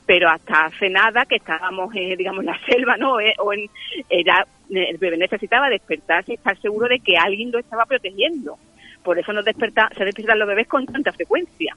pero 0.05 0.30
hasta 0.30 0.65
hace 0.65 0.89
nada 0.89 1.26
que 1.26 1.36
estábamos, 1.36 1.93
eh, 1.95 2.15
digamos, 2.18 2.39
en 2.41 2.47
la 2.47 2.59
selva, 2.65 2.97
¿no? 2.97 3.20
Eh, 3.20 3.34
o 3.39 3.53
en, 3.53 3.70
era, 4.09 4.45
el 4.70 4.97
bebé 4.97 5.18
necesitaba 5.18 5.70
despertarse 5.70 6.32
y 6.32 6.36
estar 6.36 6.57
seguro 6.59 6.88
de 6.88 6.99
que 6.99 7.18
alguien 7.18 7.51
lo 7.51 7.59
estaba 7.59 7.86
protegiendo. 7.86 8.57
Por 9.03 9.17
eso 9.19 9.33
nos 9.33 9.45
desperta, 9.45 9.89
se 9.97 10.05
despiertan 10.05 10.39
los 10.39 10.47
bebés 10.47 10.67
con 10.67 10.85
tanta 10.85 11.11
frecuencia. 11.11 11.75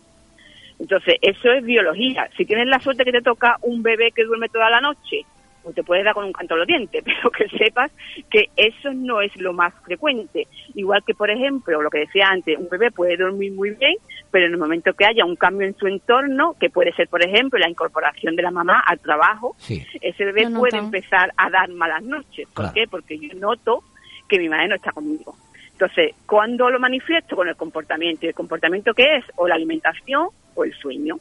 Entonces, 0.79 1.17
eso 1.21 1.53
es 1.53 1.63
biología. 1.65 2.29
Si 2.37 2.45
tienes 2.47 2.67
la 2.67 2.81
suerte 2.81 3.05
que 3.05 3.13
te 3.13 3.23
toca 3.23 3.57
un 3.63 3.83
bebé 3.83 4.13
que 4.13 4.25
duerme 4.25 4.49
toda 4.49 4.71
la 4.71 4.81
noche, 4.81 5.27
pues 5.63 5.75
te 5.75 5.83
puedes 5.83 6.05
dar 6.05 6.15
con 6.15 6.25
un 6.25 6.33
canto 6.33 6.55
a 6.55 6.57
los 6.59 6.67
dientes, 6.67 7.03
pero 7.05 7.31
que 7.31 7.49
sepas 7.51 7.93
que 8.31 8.49
eso 8.57 8.93
no 8.95 9.21
es 9.21 9.37
lo 9.37 9.53
más 9.53 9.75
frecuente. 9.85 10.47
Igual 10.75 11.05
que, 11.05 11.15
por 11.15 11.31
ejemplo, 11.31 11.83
lo 11.83 11.91
que 11.91 11.99
decía 12.01 12.29
antes, 12.29 12.59
un 12.59 12.69
bebé 12.69 12.91
puede 12.91 13.17
dormir 13.17 13.53
muy 13.53 13.71
bien, 13.71 13.97
pero 14.31 14.47
en 14.47 14.53
el 14.53 14.59
momento 14.59 14.95
que 14.95 15.05
haya 15.05 15.25
un 15.25 15.37
cambio 15.37 15.67
en 15.67 15.77
su 15.77 15.87
entorno, 15.87 16.57
que 16.59 16.71
puede 16.71 16.93
ser, 16.93 17.09
por 17.09 17.23
ejemplo, 17.23 17.59
la 17.59 17.69
incorporación 17.69 18.35
de 18.37 18.43
la 18.43 18.51
mamá 18.51 18.83
al 18.87 19.01
trabajo, 19.01 19.55
ese 20.01 20.25
bebé 20.25 20.49
puede 20.51 20.79
empezar 20.79 21.33
a 21.37 21.51
dar 21.51 21.69
malas 21.69 22.03
noches. 22.03 22.47
¿Por 22.47 22.65
Claro. 22.65 22.73
qué? 22.75 22.87
Porque 22.89 23.19
yo 23.19 23.29
noto 23.35 23.83
que 24.29 24.39
mi 24.39 24.49
madre 24.49 24.69
no 24.69 24.77
está 24.77 24.93
conmigo. 24.93 25.37
Entonces, 25.81 26.15
¿cuándo 26.27 26.69
lo 26.69 26.79
manifiesto? 26.79 27.35
Con 27.35 27.49
el 27.49 27.57
comportamiento. 27.57 28.27
¿Y 28.27 28.29
el 28.29 28.35
comportamiento 28.35 28.93
qué 28.93 29.17
es? 29.17 29.25
O 29.37 29.49
la 29.49 29.55
alimentación 29.55 30.29
o 30.55 30.65
el 30.65 30.75
sueño. 30.75 31.17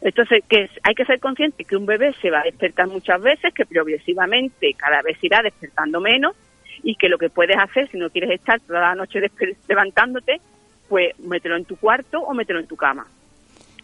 Entonces, 0.00 0.44
que 0.48 0.70
hay 0.84 0.94
que 0.94 1.04
ser 1.04 1.18
consciente 1.18 1.64
que 1.64 1.76
un 1.76 1.84
bebé 1.84 2.14
se 2.22 2.30
va 2.30 2.40
a 2.40 2.44
despertar 2.44 2.86
muchas 2.86 3.20
veces, 3.20 3.52
que 3.52 3.66
progresivamente 3.66 4.72
cada 4.74 5.02
vez 5.02 5.18
irá 5.20 5.42
despertando 5.42 6.00
menos 6.00 6.36
y 6.84 6.94
que 6.94 7.08
lo 7.08 7.18
que 7.18 7.28
puedes 7.28 7.56
hacer 7.56 7.88
si 7.90 7.98
no 7.98 8.08
quieres 8.08 8.30
estar 8.30 8.60
toda 8.60 8.80
la 8.82 8.94
noche 8.94 9.20
levantándote, 9.66 10.40
pues 10.88 11.18
mételo 11.18 11.56
en 11.56 11.64
tu 11.64 11.74
cuarto 11.74 12.20
o 12.20 12.34
mételo 12.34 12.60
en 12.60 12.68
tu 12.68 12.76
cama. 12.76 13.04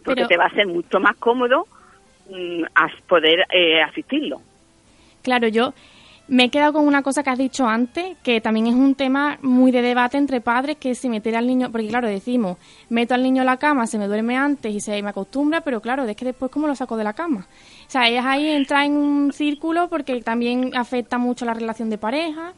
Porque 0.04 0.20
Pero- 0.22 0.28
te 0.28 0.36
va 0.36 0.44
a 0.44 0.54
ser 0.54 0.68
mucho 0.68 1.00
más 1.00 1.16
cómodo 1.16 1.66
mm, 2.30 2.62
poder 3.08 3.46
eh, 3.52 3.82
asistirlo. 3.82 4.40
Claro, 5.22 5.48
yo 5.48 5.74
me 6.32 6.44
he 6.44 6.48
quedado 6.48 6.72
con 6.72 6.86
una 6.86 7.02
cosa 7.02 7.22
que 7.22 7.28
has 7.28 7.36
dicho 7.36 7.68
antes, 7.68 8.16
que 8.22 8.40
también 8.40 8.66
es 8.66 8.74
un 8.74 8.94
tema 8.94 9.38
muy 9.42 9.70
de 9.70 9.82
debate 9.82 10.16
entre 10.16 10.40
padres, 10.40 10.78
que 10.78 10.92
es 10.92 10.98
si 10.98 11.10
meter 11.10 11.36
al 11.36 11.46
niño, 11.46 11.70
porque 11.70 11.88
claro, 11.88 12.08
decimos, 12.08 12.56
meto 12.88 13.12
al 13.12 13.22
niño 13.22 13.42
a 13.42 13.44
la 13.44 13.58
cama, 13.58 13.86
se 13.86 13.98
me 13.98 14.06
duerme 14.06 14.34
antes 14.38 14.74
y 14.74 14.80
se 14.80 15.02
me 15.02 15.10
acostumbra, 15.10 15.60
pero 15.60 15.82
claro, 15.82 16.04
es 16.04 16.16
que 16.16 16.24
después 16.24 16.50
cómo 16.50 16.66
lo 16.66 16.74
saco 16.74 16.96
de 16.96 17.04
la 17.04 17.12
cama. 17.12 17.46
O 17.86 17.90
sea, 17.90 18.08
ellas 18.08 18.24
ahí 18.24 18.48
entra 18.48 18.86
en 18.86 18.92
un 18.92 19.34
círculo 19.34 19.90
porque 19.90 20.22
también 20.22 20.74
afecta 20.74 21.18
mucho 21.18 21.44
la 21.44 21.52
relación 21.52 21.90
de 21.90 21.98
pareja. 21.98 22.54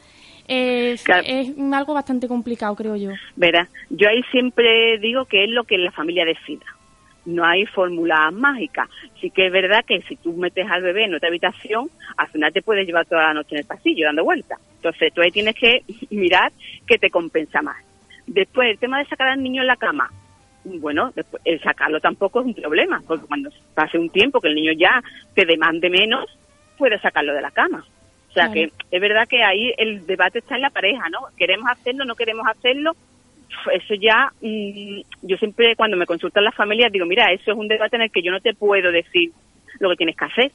Eh, 0.47 0.95
Claro. 1.03 1.25
Es 1.27 1.53
algo 1.73 1.95
bastante 1.95 2.29
complicado, 2.29 2.77
creo 2.77 2.95
yo. 2.95 3.11
Verás, 3.35 3.69
yo 3.91 4.09
ahí 4.09 4.23
siempre 4.31 4.99
digo 5.01 5.25
que 5.25 5.43
es 5.43 5.51
lo 5.51 5.65
que 5.65 5.79
la 5.79 5.91
familia 5.91 6.25
decida. 6.25 6.65
No 7.27 7.45
hay 7.45 7.65
fórmula 7.67 8.31
mágica. 8.31 8.89
Sí 9.21 9.31
que 9.31 9.47
es 9.47 9.53
verdad 9.53 9.85
que 9.87 10.03
si 10.03 10.17
tú 10.17 10.33
metes 10.35 10.71
al 10.71 10.83
bebé 10.83 11.05
en 11.05 11.15
otra 11.15 11.29
habitación, 11.29 11.89
al 12.17 12.29
final 12.29 12.53
te 12.53 12.63
puedes 12.63 12.87
llevar 12.87 13.07
toda 13.07 13.23
la 13.25 13.35
noche 13.35 13.55
en 13.55 13.61
el 13.61 13.67
pasillo 13.67 14.07
dando 14.07 14.25
vueltas. 14.25 14.59
Entonces 14.77 15.13
tú 15.15 15.23
ahí 15.23 15.31
tienes 15.31 15.55
que 15.55 15.83
mirar 16.11 16.53
qué 16.87 16.99
te 16.99 17.11
compensa 17.11 17.63
más. 17.63 17.77
Después, 18.27 18.71
el 18.71 18.79
tema 18.79 18.99
de 18.99 19.07
sacar 19.07 19.29
al 19.29 19.43
niño 19.43 19.63
en 19.63 19.69
la 19.69 19.77
cama. 19.77 20.11
Bueno, 20.65 21.13
después, 21.15 21.43
el 21.45 21.61
sacarlo 21.61 22.01
tampoco 22.01 22.41
es 22.41 22.47
un 22.47 22.55
problema, 22.55 23.03
porque 23.07 23.27
cuando 23.27 23.51
pase 23.75 23.99
un 23.99 24.09
tiempo 24.09 24.41
que 24.41 24.49
el 24.49 24.55
niño 24.55 24.73
ya 24.73 25.03
te 25.35 25.45
demande 25.45 25.91
menos, 25.91 26.25
puedes 26.79 27.01
sacarlo 27.03 27.35
de 27.35 27.43
la 27.43 27.51
cama. 27.51 27.85
O 28.31 28.33
sea 28.33 28.51
Claro. 28.51 28.53
que 28.55 28.73
es 28.91 29.01
verdad 29.01 29.29
que 29.29 29.43
ahí 29.45 29.73
el 29.77 30.07
debate 30.07 30.39
está 30.41 30.57
en 30.57 30.63
la 30.63 30.71
pareja, 30.71 31.09
¿no? 31.11 31.21
¿Queremos 31.37 31.71
hacerlo, 31.71 32.05
no 32.05 32.15
queremos 32.17 32.47
hacerlo? 32.49 32.93
Eso 33.73 33.95
ya, 33.95 34.33
mm, 34.41 35.01
yo 35.23 35.37
siempre 35.39 35.77
cuando 35.77 35.97
me 35.97 36.07
consultan 36.07 36.45
las 36.45 36.55
familias 36.55 36.93
digo, 36.93 37.07
mira, 37.07 37.33
eso 37.33 37.53
es 37.53 37.57
un 37.57 37.69
debate 37.69 37.97
en 37.97 38.03
el 38.03 38.11
que 38.11 38.23
yo 38.23 38.31
no 38.33 38.41
te 38.41 38.55
puedo 38.55 38.91
decir 38.93 39.33
lo 39.81 39.91
que 39.91 39.97
tienes 39.97 40.17
que 40.17 40.25
hacer. 40.25 40.53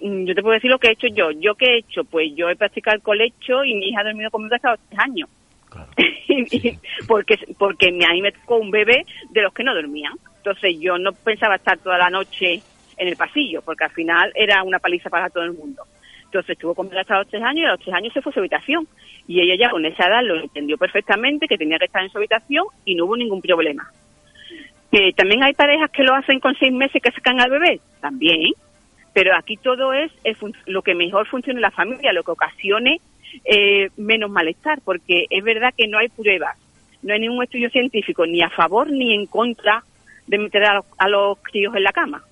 Mm, 0.00 0.24
Yo 0.24 0.34
te 0.34 0.42
puedo 0.42 0.54
decir 0.54 0.70
lo 0.70 0.78
que 0.78 0.88
he 0.88 0.92
hecho 0.92 1.08
yo. 1.08 1.30
¿Yo 1.32 1.54
qué 1.54 1.66
he 1.66 1.78
hecho? 1.78 2.04
Pues 2.04 2.34
yo 2.34 2.48
he 2.48 2.56
practicado 2.56 2.96
el 2.96 3.02
colecho 3.02 3.64
y 3.64 3.74
mi 3.74 3.88
hija 3.88 4.00
ha 4.00 4.04
dormido 4.04 4.30
conmigo 4.30 4.54
hasta 4.54 4.72
los 4.72 4.80
tres 4.88 5.00
años. 5.00 5.28
Porque 7.06 7.38
porque 7.58 7.88
a 7.88 8.12
mí 8.12 8.22
me 8.22 8.32
tocó 8.32 8.56
un 8.56 8.70
bebé 8.70 9.04
de 9.30 9.42
los 9.42 9.52
que 9.52 9.64
no 9.64 9.74
dormían. 9.74 10.12
Entonces 10.38 10.76
yo 10.80 10.98
no 10.98 11.12
pensaba 11.12 11.56
estar 11.56 11.78
toda 11.78 11.98
la 11.98 12.10
noche 12.10 12.62
en 12.96 13.08
el 13.08 13.16
pasillo, 13.16 13.62
porque 13.62 13.84
al 13.84 13.90
final 13.90 14.32
era 14.34 14.62
una 14.62 14.78
paliza 14.78 15.10
para 15.10 15.30
todo 15.30 15.44
el 15.44 15.52
mundo. 15.52 15.82
Entonces 16.28 16.50
estuvo 16.50 16.74
conmigo 16.74 17.00
hasta 17.00 17.16
los 17.18 17.28
tres 17.28 17.42
años 17.42 17.62
y 17.62 17.64
a 17.64 17.70
los 17.70 17.80
tres 17.80 17.94
años 17.94 18.12
se 18.12 18.20
fue 18.20 18.30
a 18.30 18.34
su 18.34 18.40
habitación. 18.40 18.86
Y 19.26 19.40
ella 19.40 19.54
ya 19.66 19.70
con 19.70 19.84
esa 19.86 20.06
edad 20.08 20.22
lo 20.22 20.36
entendió 20.40 20.76
perfectamente, 20.76 21.48
que 21.48 21.56
tenía 21.58 21.78
que 21.78 21.86
estar 21.86 22.02
en 22.02 22.10
su 22.10 22.18
habitación 22.18 22.66
y 22.84 22.94
no 22.94 23.06
hubo 23.06 23.16
ningún 23.16 23.40
problema. 23.40 23.90
Que 24.92 25.12
también 25.12 25.42
hay 25.42 25.54
parejas 25.54 25.90
que 25.90 26.02
lo 26.02 26.14
hacen 26.14 26.40
con 26.40 26.54
seis 26.56 26.72
meses 26.72 27.02
que 27.02 27.10
sacan 27.12 27.40
al 27.40 27.50
bebé, 27.50 27.80
también. 28.00 28.52
Pero 29.14 29.34
aquí 29.36 29.56
todo 29.56 29.92
es, 29.92 30.12
el 30.24 30.36
fun- 30.36 30.54
lo 30.66 30.82
que 30.82 30.94
mejor 30.94 31.26
funcione 31.26 31.58
en 31.58 31.62
la 31.62 31.70
familia, 31.70 32.12
lo 32.12 32.22
que 32.22 32.30
ocasione 32.30 33.00
eh, 33.44 33.88
menos 33.96 34.30
malestar, 34.30 34.80
porque 34.84 35.26
es 35.28 35.42
verdad 35.44 35.74
que 35.76 35.88
no 35.88 35.98
hay 35.98 36.08
pruebas, 36.08 36.56
no 37.02 37.12
hay 37.14 37.20
ningún 37.20 37.42
estudio 37.42 37.68
científico 37.70 38.26
ni 38.26 38.42
a 38.42 38.50
favor 38.50 38.90
ni 38.90 39.14
en 39.14 39.26
contra 39.26 39.82
de 40.26 40.38
meter 40.38 40.64
a 40.64 40.74
los, 40.74 40.84
a 40.98 41.08
los 41.08 41.38
críos 41.42 41.74
en 41.74 41.82
la 41.84 41.92
cama. 41.92 42.22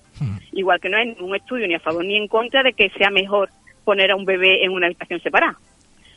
Igual 0.53 0.79
que 0.79 0.89
no 0.89 0.97
hay 0.97 1.07
ningún 1.07 1.35
estudio 1.35 1.67
ni 1.67 1.75
a 1.75 1.79
favor 1.79 2.03
ni 2.03 2.15
en 2.15 2.27
contra 2.27 2.63
de 2.63 2.73
que 2.73 2.89
sea 2.91 3.11
mejor 3.11 3.49
poner 3.87 4.11
a 4.11 4.17
un 4.17 4.25
bebé 4.25 4.65
en 4.65 4.71
una 4.71 4.87
habitación 4.87 5.21
separada. 5.21 5.57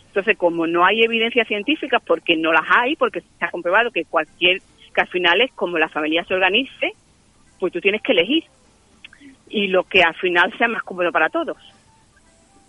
Entonces, 0.09 0.37
como 0.37 0.67
no 0.67 0.85
hay 0.85 1.05
evidencias 1.05 1.47
científicas, 1.47 2.03
porque 2.05 2.37
no 2.37 2.53
las 2.53 2.65
hay, 2.69 2.97
porque 2.97 3.21
se 3.21 3.45
ha 3.45 3.49
comprobado 3.49 3.93
que 3.93 4.05
cualquier, 4.07 4.61
que 4.93 5.01
al 5.01 5.07
final 5.07 5.41
es 5.41 5.53
como 5.53 5.79
la 5.79 5.89
familia 5.89 6.25
se 6.25 6.35
organice, 6.35 6.95
pues 7.61 7.73
tú 7.73 7.81
tienes 7.81 8.03
que 8.03 8.11
elegir. 8.11 8.43
Y 9.49 9.69
lo 9.69 9.85
que 9.85 10.03
al 10.03 10.17
final 10.17 10.53
sea 10.59 10.67
más 10.67 10.83
cómodo 10.83 11.13
para 11.13 11.29
todos. 11.29 11.57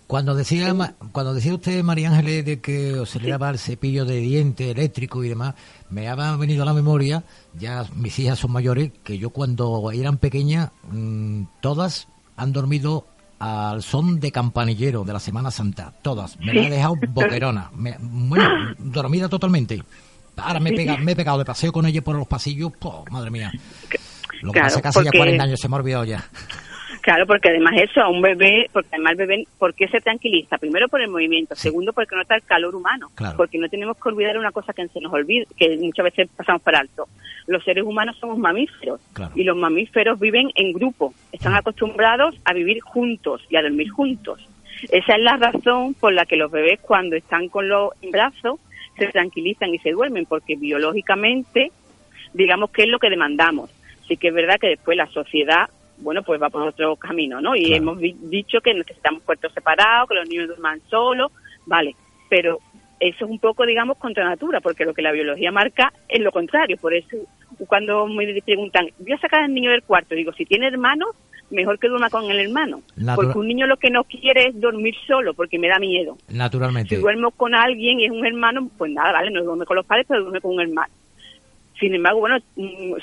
Cuando 0.06 0.36
decía, 0.36 0.72
cuando 1.12 1.34
decía 1.34 1.56
usted, 1.56 1.82
María 1.82 2.10
Ángeles, 2.10 2.46
de 2.46 2.62
que 2.62 2.94
os 3.00 3.10
se 3.10 3.20
le 3.20 3.32
daba 3.32 3.50
el 3.50 3.58
cepillo 3.58 4.06
de 4.06 4.18
diente 4.18 4.70
eléctrico 4.70 5.24
y 5.24 5.30
demás, 5.30 5.56
me 5.90 6.10
ha 6.10 6.38
venido 6.38 6.62
a 6.62 6.66
la 6.68 6.74
memoria, 6.74 7.24
ya 7.58 7.86
mis 7.96 8.20
hijas 8.20 8.38
son 8.38 8.52
mayores, 8.52 8.92
que 9.04 9.18
yo 9.18 9.32
cuando 9.32 9.90
eran 9.92 10.20
pequeñas, 10.20 10.70
mm, 10.92 11.46
todas 11.60 12.08
han 12.38 12.54
dormido 12.54 13.08
al 13.42 13.82
son 13.82 14.20
de 14.20 14.32
campanillero 14.32 15.04
de 15.04 15.14
la 15.14 15.20
Semana 15.20 15.50
Santa, 15.52 15.94
todas. 16.02 16.38
Me 16.40 16.54
la 16.54 16.62
he 16.68 16.70
dejado 16.70 16.96
boquerona, 17.10 17.72
me- 17.76 17.98
bueno, 18.00 18.48
dormida 18.78 19.28
totalmente. 19.30 19.84
Ahora 20.38 20.60
me, 20.60 20.70
he 20.70 20.74
pega- 20.74 20.98
me 20.98 21.12
he 21.12 21.16
pegado 21.16 21.38
de 21.40 21.46
paseo 21.46 21.72
con 21.72 21.86
ella 21.86 22.02
por 22.02 22.16
los 22.16 22.28
pasillos, 22.28 22.72
¡po! 22.80 23.04
madre 23.12 23.32
mía. 23.32 23.52
Lo 24.42 24.52
que 24.52 24.60
Claro, 24.60 24.68
pasa 24.68 24.76
es 24.78 24.82
que 24.82 24.88
hace 24.88 25.00
ya 25.00 25.04
porque- 25.06 25.18
40 25.18 25.44
años 25.44 25.60
se 25.60 25.68
me 25.68 25.76
ha 25.76 25.80
olvidado 25.80 26.04
ya. 26.06 26.24
Claro, 27.02 27.26
porque 27.26 27.50
además 27.50 27.74
eso, 27.78 28.00
a 28.02 28.10
un 28.10 28.22
bebé, 28.22 28.70
porque 28.72 28.90
además 28.94 29.12
el 29.14 29.18
bebé, 29.18 29.48
¿por 29.58 29.74
qué 29.74 29.88
se 29.88 30.00
tranquiliza? 30.02 30.58
Primero 30.60 30.88
por 30.88 31.02
el 31.02 31.10
movimiento, 31.10 31.56
segundo 31.56 31.94
porque 31.94 32.16
nota 32.16 32.36
el 32.36 32.44
calor 32.44 32.76
humano, 32.76 33.10
Claro. 33.16 33.38
porque 33.38 33.58
no 33.58 33.68
tenemos 33.70 33.98
que 33.98 34.10
olvidar 34.10 34.38
una 34.38 34.52
cosa 34.52 34.72
que 34.74 34.88
se 34.88 35.02
nos 35.02 35.12
olvida, 35.12 35.46
que 35.58 35.78
muchas 35.78 36.04
veces 36.04 36.30
pasamos 36.36 36.62
por 36.62 36.76
alto. 36.76 37.08
Los 37.48 37.64
seres 37.64 37.84
humanos 37.84 38.18
somos 38.20 38.38
mamíferos 38.38 39.02
y 39.36 39.44
los 39.44 39.58
mamíferos 39.58 40.20
viven 40.20 40.50
en 40.56 40.74
grupo, 40.74 41.14
están 41.32 41.56
acostumbrados 41.56 42.36
a 42.46 42.54
vivir 42.54 42.80
juntos 42.82 43.42
y 43.50 43.56
a 43.56 43.64
dormir 43.64 43.90
juntos. 43.90 44.48
Esa 44.92 45.16
es 45.16 45.22
la 45.22 45.38
razón 45.38 45.94
por 45.96 46.14
la 46.14 46.26
que 46.26 46.36
los 46.36 46.52
bebés 46.52 46.80
cuando 46.82 47.16
están 47.16 47.50
con 47.50 47.68
los 47.68 47.90
brazos 48.12 48.60
se 48.98 49.08
tranquilizan 49.08 49.74
y 49.74 49.80
se 49.80 49.92
duermen, 49.92 50.26
porque 50.28 50.56
biológicamente, 50.56 51.72
digamos 52.34 52.70
que 52.72 52.84
es 52.84 52.90
lo 52.90 53.00
que 53.00 53.10
demandamos. 53.10 53.70
Sí 54.08 54.18
que 54.18 54.28
es 54.30 54.34
verdad 54.34 54.60
que 54.60 54.68
después 54.68 54.98
la 54.98 55.08
sociedad, 55.08 55.70
bueno, 56.02 56.24
pues 56.24 56.42
va 56.42 56.50
por 56.50 56.64
otro 56.64 56.96
camino, 56.96 57.40
¿no? 57.42 57.56
Y 57.56 57.74
hemos 57.74 57.98
di- 58.00 58.16
dicho 58.22 58.60
que 58.62 58.74
necesitamos 58.74 59.24
cuartos 59.24 59.54
separados, 59.54 60.10
que 60.10 60.16
los 60.16 60.28
niños 60.30 60.48
duerman 60.48 60.82
solos, 60.90 61.32
vale, 61.66 61.96
pero 62.30 62.60
eso 63.00 63.26
es 63.26 63.32
un 63.32 63.40
poco, 63.40 63.66
digamos, 63.66 63.98
contra 63.98 64.24
natura, 64.28 64.62
porque 64.62 64.86
lo 64.86 64.94
que 64.94 65.02
la 65.02 65.12
biología 65.12 65.52
marca 65.52 65.92
es 66.08 66.20
lo 66.22 66.32
contrario. 66.32 66.78
Por 66.78 66.94
eso, 66.94 67.18
cuando 67.68 68.06
me 68.08 68.42
preguntan, 68.44 68.88
voy 69.00 69.14
a 69.14 69.18
sacar 69.20 69.44
al 69.44 69.54
niño 69.54 69.72
del 69.72 69.82
cuarto, 69.84 70.14
digo, 70.14 70.32
si 70.34 70.46
tiene 70.46 70.68
hermanos, 70.68 71.10
mejor 71.50 71.80
que 71.80 71.88
duerma 71.88 72.10
con 72.10 72.30
el 72.30 72.40
hermano. 72.40 72.82
Porque 73.16 73.38
un 73.40 73.48
niño 73.48 73.66
lo 73.68 73.78
que 73.78 73.90
no 73.90 74.04
quiere 74.04 74.48
es 74.48 74.62
dormir 74.62 74.94
solo, 75.08 75.34
porque 75.34 75.58
me 75.60 75.68
da 75.68 75.80
miedo. 75.80 76.16
Naturalmente. 76.30 76.96
Si 76.96 77.02
duermo 77.02 77.32
con 77.32 77.56
alguien 77.56 78.00
y 78.00 78.06
es 78.06 78.12
un 78.12 78.26
hermano, 78.26 78.70
pues 78.78 78.92
nada, 78.92 79.12
vale, 79.14 79.32
no 79.32 79.44
duerme 79.44 79.66
con 79.66 79.76
los 79.78 79.86
padres, 79.86 80.06
pero 80.08 80.22
duerme 80.22 80.40
con 80.40 80.54
un 80.54 80.62
hermano. 80.62 80.94
Sin 81.80 81.96
embargo, 81.96 82.20
bueno, 82.20 82.38
mm, 82.56 82.94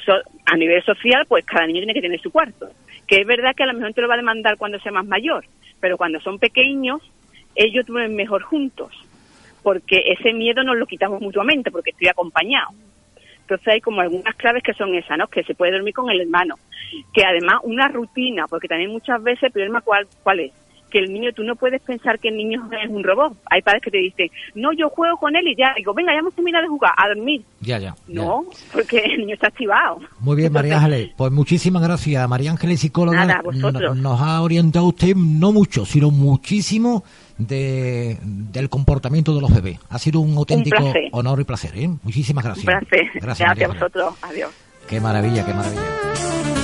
a 0.47 0.57
nivel 0.57 0.83
social, 0.85 1.27
pues 1.29 1.45
cada 1.45 1.67
niño 1.67 1.81
tiene 1.81 1.95
que 1.95 2.01
tener 2.01 2.21
su 2.21 2.31
cuarto. 2.31 2.69
Que 3.09 3.23
es 3.23 3.27
verdad 3.27 3.57
que 3.57 3.65
a 3.65 3.67
lo 3.67 3.75
mejor 3.75 3.93
te 3.95 4.03
lo 4.03 4.09
va 4.09 4.15
a 4.15 4.19
demandar 4.19 4.57
cuando 4.57 4.79
sea 4.79 4.93
más 4.93 5.07
mayor, 5.07 5.45
pero 5.81 5.97
cuando 5.97 6.21
son 6.21 6.39
pequeños, 6.39 7.03
ellos 7.57 7.87
duermen 7.87 8.15
mejor 8.15 8.43
juntos, 8.43 8.93
porque 9.65 10.05
ese 10.07 10.33
miedo 10.33 10.63
nos 10.63 10.77
lo 10.77 10.87
quitamos 10.87 11.21
mutuamente, 11.21 11.73
porque 11.73 11.91
estoy 11.91 12.09
acompañado. 12.09 12.69
Entonces 13.41 13.69
hay 13.69 13.81
como 13.81 14.03
algunas 14.03 14.35
claves 14.37 14.63
que 14.63 14.75
son 14.75 14.95
esas, 14.95 15.17
¿no? 15.17 15.27
Que 15.27 15.43
se 15.43 15.55
puede 15.55 15.73
dormir 15.73 15.95
con 15.95 16.11
el 16.11 16.21
hermano. 16.21 16.57
Que 17.15 17.25
además 17.25 17.61
una 17.63 17.89
rutina, 17.89 18.47
porque 18.47 18.69
también 18.69 18.91
muchas 18.91 19.23
veces 19.23 19.45
el 19.45 19.53
problema 19.53 19.81
cuál, 19.81 20.07
cuál 20.23 20.41
es, 20.41 20.53
que 20.89 20.99
el 20.99 21.13
niño, 21.13 21.33
tú 21.33 21.43
no 21.45 21.57
puedes 21.57 21.81
pensar 21.83 22.19
que 22.19 22.29
el 22.29 22.37
niño 22.37 22.69
es 22.83 22.91
un 22.91 23.03
robot. 23.03 23.37
Hay 23.51 23.63
padres 23.63 23.83
que 23.83 23.91
te 23.91 23.99
dicen, 23.99 24.31
no, 24.55 24.73
yo 24.73 24.89
juego 24.91 25.17
con 25.17 25.37
él 25.37 25.47
y 25.47 25.57
ya. 25.57 25.73
Digo, 25.77 25.95
venga, 25.95 26.13
ya 26.13 26.21
hemos 26.21 26.35
terminado 26.35 26.63
de 26.63 26.69
jugar, 26.69 26.93
a 26.97 27.09
dormir. 27.09 27.43
Ya, 27.61 27.79
ya. 27.79 27.95
ya. 28.07 28.23
No, 28.23 28.45
porque 28.73 28.99
el 28.99 29.21
niño 29.21 29.35
está 29.35 29.49
activado. 29.49 30.01
Muy 30.21 30.37
bien, 30.37 30.53
María 30.53 30.77
Ángeles. 30.77 31.11
Pues 31.17 31.33
muchísimas 31.33 31.83
gracias. 31.83 32.29
María 32.29 32.51
Ángeles, 32.51 32.81
psicóloga, 32.81 33.25
Nada, 33.25 33.43
nos 33.95 34.21
ha 34.21 34.43
orientado 34.43 34.87
usted 34.87 35.15
no 35.15 35.53
mucho, 35.53 35.85
sino 35.85 36.11
muchísimo 36.11 37.05
de, 37.39 38.19
del 38.23 38.69
comportamiento 38.69 39.35
de 39.35 39.41
los 39.41 39.55
bebés. 39.55 39.79
Ha 39.89 39.99
sido 39.99 40.21
un 40.21 40.37
auténtico 40.37 40.93
honor 41.13 41.41
y 41.41 41.45
placer. 41.45 41.73
¿eh? 41.77 41.89
Muchísimas 42.03 42.45
gracias. 42.45 42.67
Un 42.67 42.87
placer. 42.87 43.11
Gracias, 43.15 43.49
Gracias, 43.49 43.71
a 43.71 43.73
vosotros. 43.73 44.15
Adiós. 44.23 44.51
Qué 44.89 45.01
maravilla, 45.01 45.45
qué 45.45 45.53
maravilla. 45.53 46.58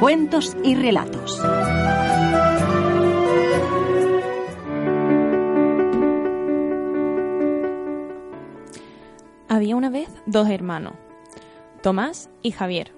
Cuentos 0.00 0.56
y 0.64 0.74
relatos. 0.76 1.38
Había 9.46 9.76
una 9.76 9.90
vez 9.90 10.08
dos 10.24 10.48
hermanos, 10.48 10.94
Tomás 11.82 12.30
y 12.40 12.52
Javier, 12.52 12.92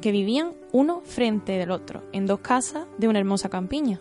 que 0.00 0.12
vivían 0.12 0.54
uno 0.72 1.02
frente 1.04 1.52
del 1.58 1.72
otro, 1.72 2.04
en 2.12 2.24
dos 2.24 2.40
casas 2.40 2.86
de 2.96 3.08
una 3.08 3.18
hermosa 3.18 3.50
campiña. 3.50 4.00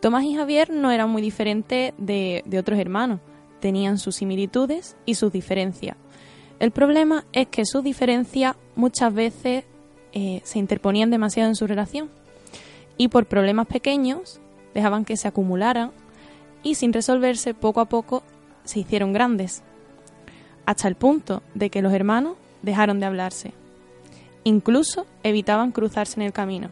Tomás 0.00 0.24
y 0.24 0.34
Javier 0.34 0.70
no 0.70 0.90
eran 0.90 1.10
muy 1.10 1.20
diferentes 1.20 1.92
de, 1.98 2.42
de 2.46 2.58
otros 2.58 2.78
hermanos, 2.78 3.20
tenían 3.60 3.98
sus 3.98 4.16
similitudes 4.16 4.96
y 5.04 5.16
sus 5.16 5.30
diferencias. 5.30 5.98
El 6.58 6.70
problema 6.70 7.26
es 7.34 7.48
que 7.48 7.66
sus 7.66 7.84
diferencias 7.84 8.56
muchas 8.76 9.12
veces 9.12 9.64
eh, 10.14 10.40
se 10.44 10.58
interponían 10.58 11.10
demasiado 11.10 11.48
en 11.48 11.56
su 11.56 11.66
relación 11.66 12.08
y 12.96 13.08
por 13.08 13.26
problemas 13.26 13.66
pequeños 13.66 14.40
dejaban 14.72 15.04
que 15.04 15.16
se 15.16 15.28
acumularan 15.28 15.90
y 16.62 16.76
sin 16.76 16.92
resolverse 16.92 17.52
poco 17.52 17.80
a 17.80 17.86
poco 17.86 18.22
se 18.64 18.80
hicieron 18.80 19.12
grandes 19.12 19.62
hasta 20.66 20.88
el 20.88 20.94
punto 20.94 21.42
de 21.54 21.68
que 21.68 21.82
los 21.82 21.92
hermanos 21.92 22.36
dejaron 22.62 23.00
de 23.00 23.06
hablarse. 23.06 23.52
Incluso 24.44 25.06
evitaban 25.22 25.72
cruzarse 25.72 26.20
en 26.20 26.26
el 26.26 26.32
camino. 26.32 26.70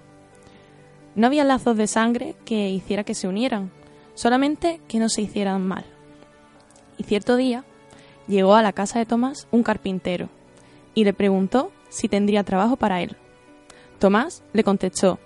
No 1.15 1.27
había 1.27 1.45
lazos 1.45 1.77
de 1.77 1.87
sangre 1.87 2.35
que 2.45 2.71
hiciera 2.71 3.05
que 3.05 3.15
se 3.15 3.29
unieran, 3.29 3.71
solamente 4.15 4.81
que 4.89 4.99
no 4.99 5.09
se 5.09 5.23
hicieran 5.23 5.67
mal. 5.67 5.85
Y 6.97 7.05
cierto 7.05 7.37
día 7.37 7.65
llegó 8.29 8.55
a 8.55 8.63
la 8.63 8.73
casa 8.73 8.99
de 8.99 9.07
Tomás 9.07 9.47
un 9.51 9.63
carpintero 9.63 10.29
y 10.95 11.05
le 11.05 11.13
preguntó 11.13 11.71
si 11.89 12.09
tendría 12.09 12.45
trabajo 12.45 12.77
para 12.77 13.03
él. 13.03 13.17
Tomás 13.99 14.43
le 14.53 14.65
contestó, 14.65 15.19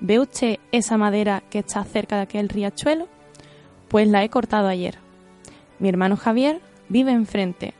¿ve 0.00 0.18
usted 0.18 0.58
esa 0.72 0.96
madera 0.96 1.42
que 1.50 1.60
está 1.60 1.84
cerca 1.84 2.16
de 2.16 2.22
aquel 2.22 2.48
riachuelo? 2.48 3.08
Pues 3.88 4.08
la 4.08 4.24
he 4.24 4.28
cortado 4.28 4.68
ayer. 4.68 4.98
Mi 5.78 5.88
hermano 5.88 6.16
Javier 6.16 6.60
vive 6.88 7.12
enfrente 7.12 7.74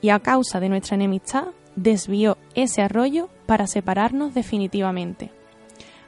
y 0.00 0.10
a 0.10 0.20
causa 0.20 0.60
de 0.60 0.68
nuestra 0.68 0.96
enemistad 0.96 1.48
desvió 1.76 2.36
ese 2.54 2.82
arroyo 2.82 3.28
para 3.46 3.66
separarnos 3.66 4.34
definitivamente. 4.34 5.30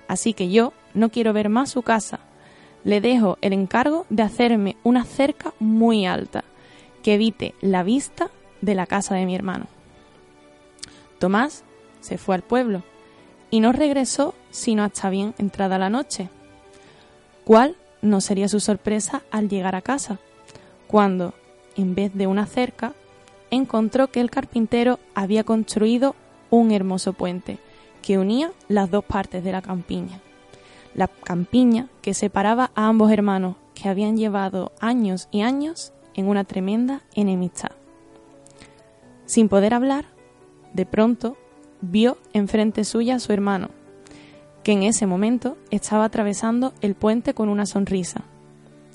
Así 0.08 0.34
que 0.34 0.50
yo 0.50 0.72
no 0.94 1.10
quiero 1.10 1.32
ver 1.32 1.48
más 1.48 1.70
su 1.70 1.82
casa. 1.82 2.20
Le 2.84 3.00
dejo 3.00 3.38
el 3.40 3.52
encargo 3.52 4.06
de 4.10 4.22
hacerme 4.22 4.76
una 4.82 5.04
cerca 5.04 5.54
muy 5.58 6.04
alta 6.04 6.44
que 7.02 7.14
evite 7.14 7.54
la 7.60 7.82
vista 7.82 8.30
de 8.60 8.74
la 8.74 8.86
casa 8.86 9.14
de 9.14 9.26
mi 9.26 9.34
hermano. 9.34 9.66
Tomás 11.18 11.64
se 12.00 12.18
fue 12.18 12.34
al 12.34 12.42
pueblo 12.42 12.82
y 13.53 13.61
no 13.61 13.70
regresó 13.70 14.34
sino 14.50 14.82
hasta 14.82 15.11
bien 15.11 15.34
entrada 15.38 15.78
la 15.78 15.90
noche. 15.90 16.30
¿Cuál 17.44 17.76
no 18.00 18.20
sería 18.20 18.48
su 18.48 18.59
sorpresa 18.59 19.22
al 19.30 19.48
llegar 19.48 19.76
a 19.76 19.82
casa? 19.82 20.18
Cuando, 20.88 21.34
en 21.76 21.94
vez 21.94 22.14
de 22.14 22.26
una 22.26 22.46
cerca, 22.46 22.94
encontró 23.50 24.11
que 24.11 24.20
el 24.20 24.30
carpintero 24.30 24.98
había 25.14 25.44
construido 25.44 26.16
un 26.50 26.72
hermoso 26.72 27.12
puente 27.12 27.59
que 28.00 28.18
unía 28.18 28.53
las 28.68 28.90
dos 28.90 29.05
partes 29.05 29.44
de 29.44 29.53
la 29.53 29.61
campiña. 29.61 30.20
La 30.94 31.09
campiña 31.09 31.88
que 32.00 32.14
separaba 32.14 32.70
a 32.74 32.88
ambos 32.88 33.12
hermanos 33.12 33.57
que 33.74 33.90
habían 33.90 34.16
llevado 34.16 34.72
años 34.80 35.28
y 35.30 35.42
años 35.42 35.92
en 36.14 36.26
una 36.26 36.44
tremenda 36.44 37.03
enemistad. 37.14 37.72
Sin 39.26 39.50
poder 39.50 39.74
hablar, 39.74 40.07
de 40.72 40.86
pronto 40.86 41.36
vio 41.83 42.16
enfrente 42.33 42.85
suya 42.85 43.16
a 43.16 43.18
su 43.18 43.33
hermano, 43.33 43.68
que 44.62 44.72
en 44.72 44.85
ese 44.85 45.07
momento 45.07 45.59
estaba 45.70 46.07
atravesando 46.07 46.72
el 46.80 46.95
puente 46.95 47.35
con 47.35 47.51
una 47.51 47.66
sonrisa. 47.66 48.22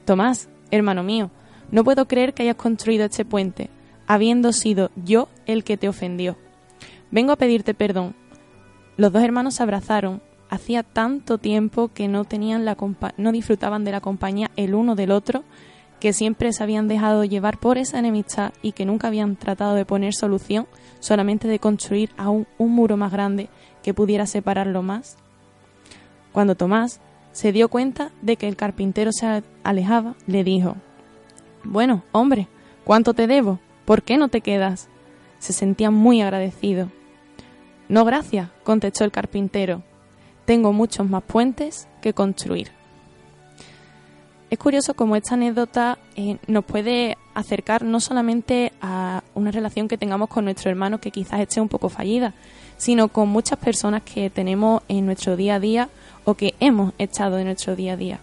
Tomás, 0.06 0.50
hermano 0.72 1.04
mío, 1.04 1.30
no 1.70 1.84
puedo 1.84 2.08
creer 2.08 2.34
que 2.34 2.44
hayas 2.44 2.56
construido 2.56 3.06
este 3.06 3.26
puente, 3.26 3.70
habiendo 4.08 4.54
sido 4.54 4.90
yo 4.96 5.28
el 5.46 5.64
que 5.64 5.78
te 5.78 5.90
ofendió. 5.90 6.38
Vengo 7.12 7.34
a 7.34 7.38
pedirte 7.38 7.74
perdón. 7.74 8.16
Los 8.96 9.12
dos 9.12 9.22
hermanos 9.22 9.56
se 9.56 9.64
abrazaron. 9.64 10.22
Hacía 10.50 10.84
tanto 10.84 11.38
tiempo 11.38 11.90
que 11.90 12.08
no 12.08 12.24
tenían 12.24 12.64
la 12.64 12.78
no 13.18 13.32
disfrutaban 13.34 13.84
de 13.84 13.92
la 13.92 14.00
compañía 14.00 14.50
el 14.56 14.76
uno 14.76 14.96
del 14.96 15.12
otro 15.12 15.44
que 16.00 16.14
siempre 16.14 16.54
se 16.54 16.64
habían 16.64 16.88
dejado 16.88 17.24
llevar 17.24 17.60
por 17.60 17.78
esa 17.78 18.00
enemistad 18.00 18.54
y 18.62 18.74
que 18.74 18.86
nunca 18.86 19.08
habían 19.08 19.36
tratado 19.36 19.76
de 19.76 19.86
poner 19.86 20.14
solución, 20.14 20.68
solamente 21.00 21.48
de 21.48 21.60
construir 21.60 22.12
aún 22.18 22.48
un 22.58 22.74
muro 22.74 22.98
más 22.98 23.12
grande 23.12 23.50
que 23.84 23.94
pudiera 23.94 24.26
separarlo 24.28 24.84
más. 24.84 25.18
Cuando 26.32 26.56
Tomás 26.56 27.02
se 27.32 27.52
dio 27.52 27.70
cuenta 27.70 28.12
de 28.22 28.36
que 28.36 28.48
el 28.48 28.56
carpintero 28.56 29.12
se 29.12 29.44
alejaba, 29.64 30.16
le 30.28 30.44
dijo, 30.44 30.76
Bueno, 31.64 32.04
hombre, 32.12 32.48
¿cuánto 32.84 33.14
te 33.14 33.28
debo? 33.28 33.60
¿Por 33.86 34.04
qué 34.04 34.18
no 34.18 34.28
te 34.28 34.42
quedas? 34.42 34.90
Se 35.40 35.54
sentía 35.54 35.92
muy 35.92 36.22
agradecido. 36.22 36.92
No, 37.90 38.06
gracias, 38.06 38.50
contestó 38.64 39.04
el 39.04 39.12
carpintero. 39.12 39.84
Tengo 40.46 40.74
muchos 40.74 41.10
más 41.10 41.24
puentes 41.24 41.88
que 42.02 42.14
construir. 42.14 42.77
Es 44.50 44.58
curioso 44.58 44.94
cómo 44.94 45.18
esta 45.18 45.34
anécdota 45.34 45.98
eh, 46.16 46.38
nos 46.48 46.64
puede 46.64 47.18
acercar 47.34 47.84
no 47.84 48.00
solamente 48.00 48.72
a 48.80 49.22
una 49.36 49.52
relación 49.52 49.90
que 49.90 49.98
tengamos 49.98 50.30
con 50.30 50.46
nuestro 50.46 50.70
hermano 50.70 51.02
que 51.02 51.12
quizás 51.12 51.42
esté 51.42 51.60
un 51.60 51.68
poco 51.68 51.90
fallida, 51.90 52.34
sino 52.78 53.10
con 53.10 53.28
muchas 53.28 53.60
personas 53.60 54.04
que 54.04 54.30
tenemos 54.30 54.84
en 54.88 55.06
nuestro 55.06 55.36
día 55.36 55.56
a 55.56 55.60
día 55.60 55.90
o 56.24 56.36
que 56.36 56.56
hemos 56.62 56.94
echado 56.98 57.38
en 57.40 57.46
nuestro 57.46 57.76
día 57.76 57.94
a 57.94 57.98
día. 57.98 58.20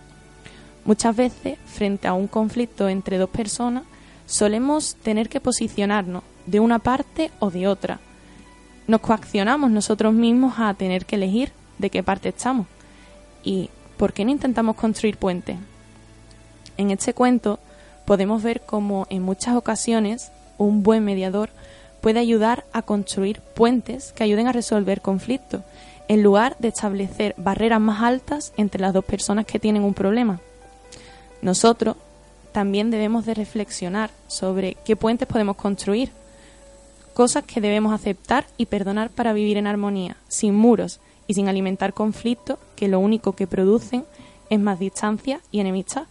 Muchas 0.86 1.14
veces, 1.14 1.58
frente 1.66 2.08
a 2.08 2.14
un 2.14 2.26
conflicto 2.26 2.88
entre 2.88 3.18
dos 3.18 3.28
personas, 3.28 3.84
solemos 4.24 4.96
tener 4.96 5.28
que 5.28 5.40
posicionarnos 5.40 6.22
de 6.46 6.58
una 6.58 6.78
parte 6.78 7.32
o 7.38 7.50
de 7.50 7.68
otra. 7.68 8.00
Nos 8.86 9.02
coaccionamos 9.02 9.70
nosotros 9.70 10.14
mismos 10.14 10.54
a 10.58 10.72
tener 10.72 11.04
que 11.04 11.16
elegir 11.16 11.52
de 11.78 11.90
qué 11.90 12.02
parte 12.02 12.30
estamos. 12.30 12.66
¿Y 13.42 13.68
por 13.98 14.14
qué 14.14 14.24
no 14.24 14.30
intentamos 14.30 14.76
construir 14.76 15.18
puentes? 15.18 15.58
En 16.76 16.90
este 16.90 17.14
cuento 17.14 17.58
podemos 18.04 18.42
ver 18.42 18.60
cómo 18.60 19.06
en 19.10 19.22
muchas 19.22 19.56
ocasiones 19.56 20.30
un 20.58 20.82
buen 20.82 21.04
mediador 21.04 21.50
puede 22.00 22.20
ayudar 22.20 22.64
a 22.72 22.82
construir 22.82 23.40
puentes 23.40 24.12
que 24.12 24.24
ayuden 24.24 24.46
a 24.46 24.52
resolver 24.52 25.00
conflictos, 25.00 25.62
en 26.08 26.22
lugar 26.22 26.56
de 26.58 26.68
establecer 26.68 27.34
barreras 27.38 27.80
más 27.80 28.02
altas 28.02 28.52
entre 28.56 28.80
las 28.80 28.92
dos 28.92 29.04
personas 29.04 29.46
que 29.46 29.58
tienen 29.58 29.84
un 29.84 29.94
problema. 29.94 30.40
Nosotros 31.40 31.96
también 32.52 32.90
debemos 32.90 33.24
de 33.24 33.34
reflexionar 33.34 34.10
sobre 34.26 34.76
qué 34.84 34.96
puentes 34.96 35.26
podemos 35.26 35.56
construir, 35.56 36.10
cosas 37.14 37.44
que 37.44 37.60
debemos 37.60 37.94
aceptar 37.94 38.46
y 38.58 38.66
perdonar 38.66 39.08
para 39.08 39.32
vivir 39.32 39.56
en 39.56 39.66
armonía, 39.66 40.16
sin 40.28 40.54
muros 40.54 41.00
y 41.26 41.34
sin 41.34 41.48
alimentar 41.48 41.94
conflictos 41.94 42.58
que 42.76 42.88
lo 42.88 42.98
único 42.98 43.32
que 43.32 43.46
producen 43.46 44.04
es 44.50 44.60
más 44.60 44.78
distancia 44.78 45.40
y 45.50 45.60
enemistad. 45.60 46.04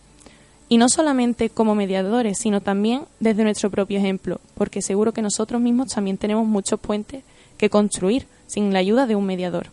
Y 0.73 0.77
no 0.77 0.89
solamente 0.89 1.51
como 1.51 1.75
mediadores, 1.75 2.39
sino 2.39 2.59
también 2.59 3.03
desde 3.19 3.43
nuestro 3.43 3.69
propio 3.69 3.99
ejemplo, 3.99 4.41
porque 4.55 4.81
seguro 4.81 5.11
que 5.11 5.21
nosotros 5.21 5.61
mismos 5.61 5.89
también 5.89 6.17
tenemos 6.17 6.47
muchos 6.47 6.79
puentes 6.79 7.23
que 7.59 7.69
construir 7.69 8.25
sin 8.47 8.73
la 8.73 8.79
ayuda 8.79 9.05
de 9.05 9.15
un 9.15 9.23
mediador. 9.23 9.67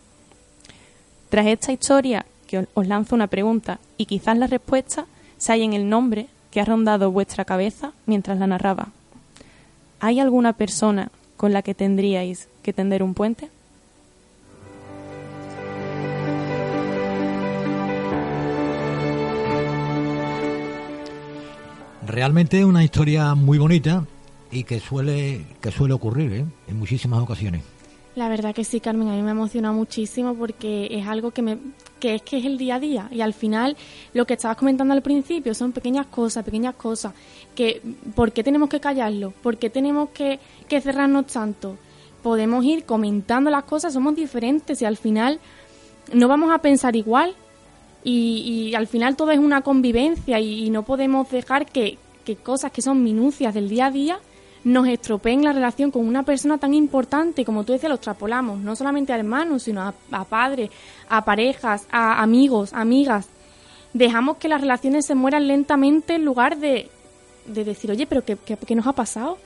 Tras 1.29 1.47
esta 1.47 1.71
historia, 1.71 2.27
que 2.45 2.67
os 2.75 2.85
lanzo 2.85 3.15
una 3.15 3.25
pregunta 3.25 3.79
y 3.97 4.05
quizás 4.05 4.37
la 4.37 4.45
respuesta 4.45 5.07
se 5.39 5.51
halla 5.51 5.63
en 5.63 5.73
el 5.73 5.89
nombre 5.89 6.27
que 6.51 6.61
ha 6.61 6.65
rondado 6.65 7.09
vuestra 7.09 7.45
cabeza 7.45 7.93
mientras 8.05 8.37
la 8.37 8.45
narraba. 8.45 8.89
¿Hay 10.01 10.19
alguna 10.19 10.53
persona 10.53 11.09
con 11.35 11.51
la 11.51 11.63
que 11.63 11.73
tendríais 11.73 12.47
que 12.61 12.73
tender 12.73 13.01
un 13.01 13.15
puente? 13.15 13.49
Realmente 22.11 22.59
es 22.59 22.65
una 22.65 22.83
historia 22.83 23.35
muy 23.35 23.57
bonita 23.57 24.05
y 24.51 24.65
que 24.65 24.81
suele, 24.81 25.45
que 25.61 25.71
suele 25.71 25.93
ocurrir 25.93 26.33
¿eh? 26.33 26.45
en 26.67 26.77
muchísimas 26.77 27.21
ocasiones. 27.21 27.63
La 28.15 28.27
verdad 28.27 28.53
que 28.53 28.65
sí, 28.65 28.81
Carmen, 28.81 29.07
a 29.07 29.13
mí 29.13 29.21
me 29.21 29.31
emociona 29.31 29.71
muchísimo 29.71 30.35
porque 30.35 30.89
es 30.91 31.07
algo 31.07 31.31
que 31.31 31.41
me 31.41 31.57
que 32.01 32.15
es 32.15 32.21
que 32.23 32.39
es 32.39 32.45
el 32.45 32.57
día 32.57 32.75
a 32.75 32.79
día 32.81 33.07
y 33.11 33.21
al 33.21 33.33
final 33.33 33.77
lo 34.13 34.25
que 34.25 34.33
estabas 34.33 34.57
comentando 34.57 34.93
al 34.93 35.01
principio 35.01 35.53
son 35.53 35.71
pequeñas 35.71 36.07
cosas, 36.07 36.43
pequeñas 36.43 36.75
cosas 36.75 37.13
que 37.55 37.81
¿por 38.13 38.33
qué 38.33 38.43
tenemos 38.43 38.67
que 38.67 38.81
callarlo? 38.81 39.31
¿Por 39.41 39.55
qué 39.55 39.69
tenemos 39.69 40.09
que, 40.09 40.41
que 40.67 40.81
cerrarnos 40.81 41.27
tanto? 41.27 41.77
Podemos 42.21 42.65
ir 42.65 42.83
comentando 42.83 43.49
las 43.49 43.63
cosas, 43.63 43.93
somos 43.93 44.15
diferentes 44.15 44.81
y 44.81 44.85
al 44.85 44.97
final 44.97 45.39
no 46.11 46.27
vamos 46.27 46.51
a 46.51 46.57
pensar 46.57 46.97
igual 46.97 47.35
y, 48.03 48.69
y 48.71 48.75
al 48.75 48.87
final 48.87 49.15
todo 49.15 49.31
es 49.31 49.39
una 49.39 49.61
convivencia 49.61 50.39
y, 50.39 50.69
no 50.69 50.83
podemos 50.83 51.29
dejar 51.29 51.65
que, 51.65 51.97
cosas 52.43 52.71
que 52.71 52.81
son 52.81 53.03
minucias 53.03 53.53
del 53.53 53.69
día 53.69 53.87
a 53.87 53.91
día 53.91 54.19
nos 54.63 54.87
estropeen 54.87 55.43
la 55.43 55.53
relación 55.53 55.91
con 55.91 56.07
una 56.07 56.23
persona 56.23 56.57
tan 56.57 56.73
importante, 56.73 57.43
como 57.43 57.63
tú 57.63 57.73
decías, 57.73 57.89
los 57.89 57.99
trapolamos, 57.99 58.59
no 58.59 58.75
solamente 58.75 59.11
a 59.11 59.17
hermanos, 59.17 59.63
sino 59.63 59.81
a, 59.81 60.23
padres, 60.23 60.69
a 61.09 61.25
parejas, 61.25 61.87
a 61.91 62.21
amigos, 62.21 62.71
amigas. 62.73 63.27
Dejamos 63.93 64.37
que 64.37 64.47
las 64.47 64.61
relaciones 64.61 65.05
se 65.07 65.15
mueran 65.15 65.47
lentamente 65.47 66.15
en 66.15 66.25
lugar 66.25 66.57
de, 66.57 66.89
de 67.47 67.63
decir, 67.63 67.89
oye, 67.91 68.05
pero 68.05 68.23
¿qué, 68.23 68.37
qué, 68.37 68.75
nos 68.75 68.85
ha 68.85 68.93
pasado? 68.93 69.39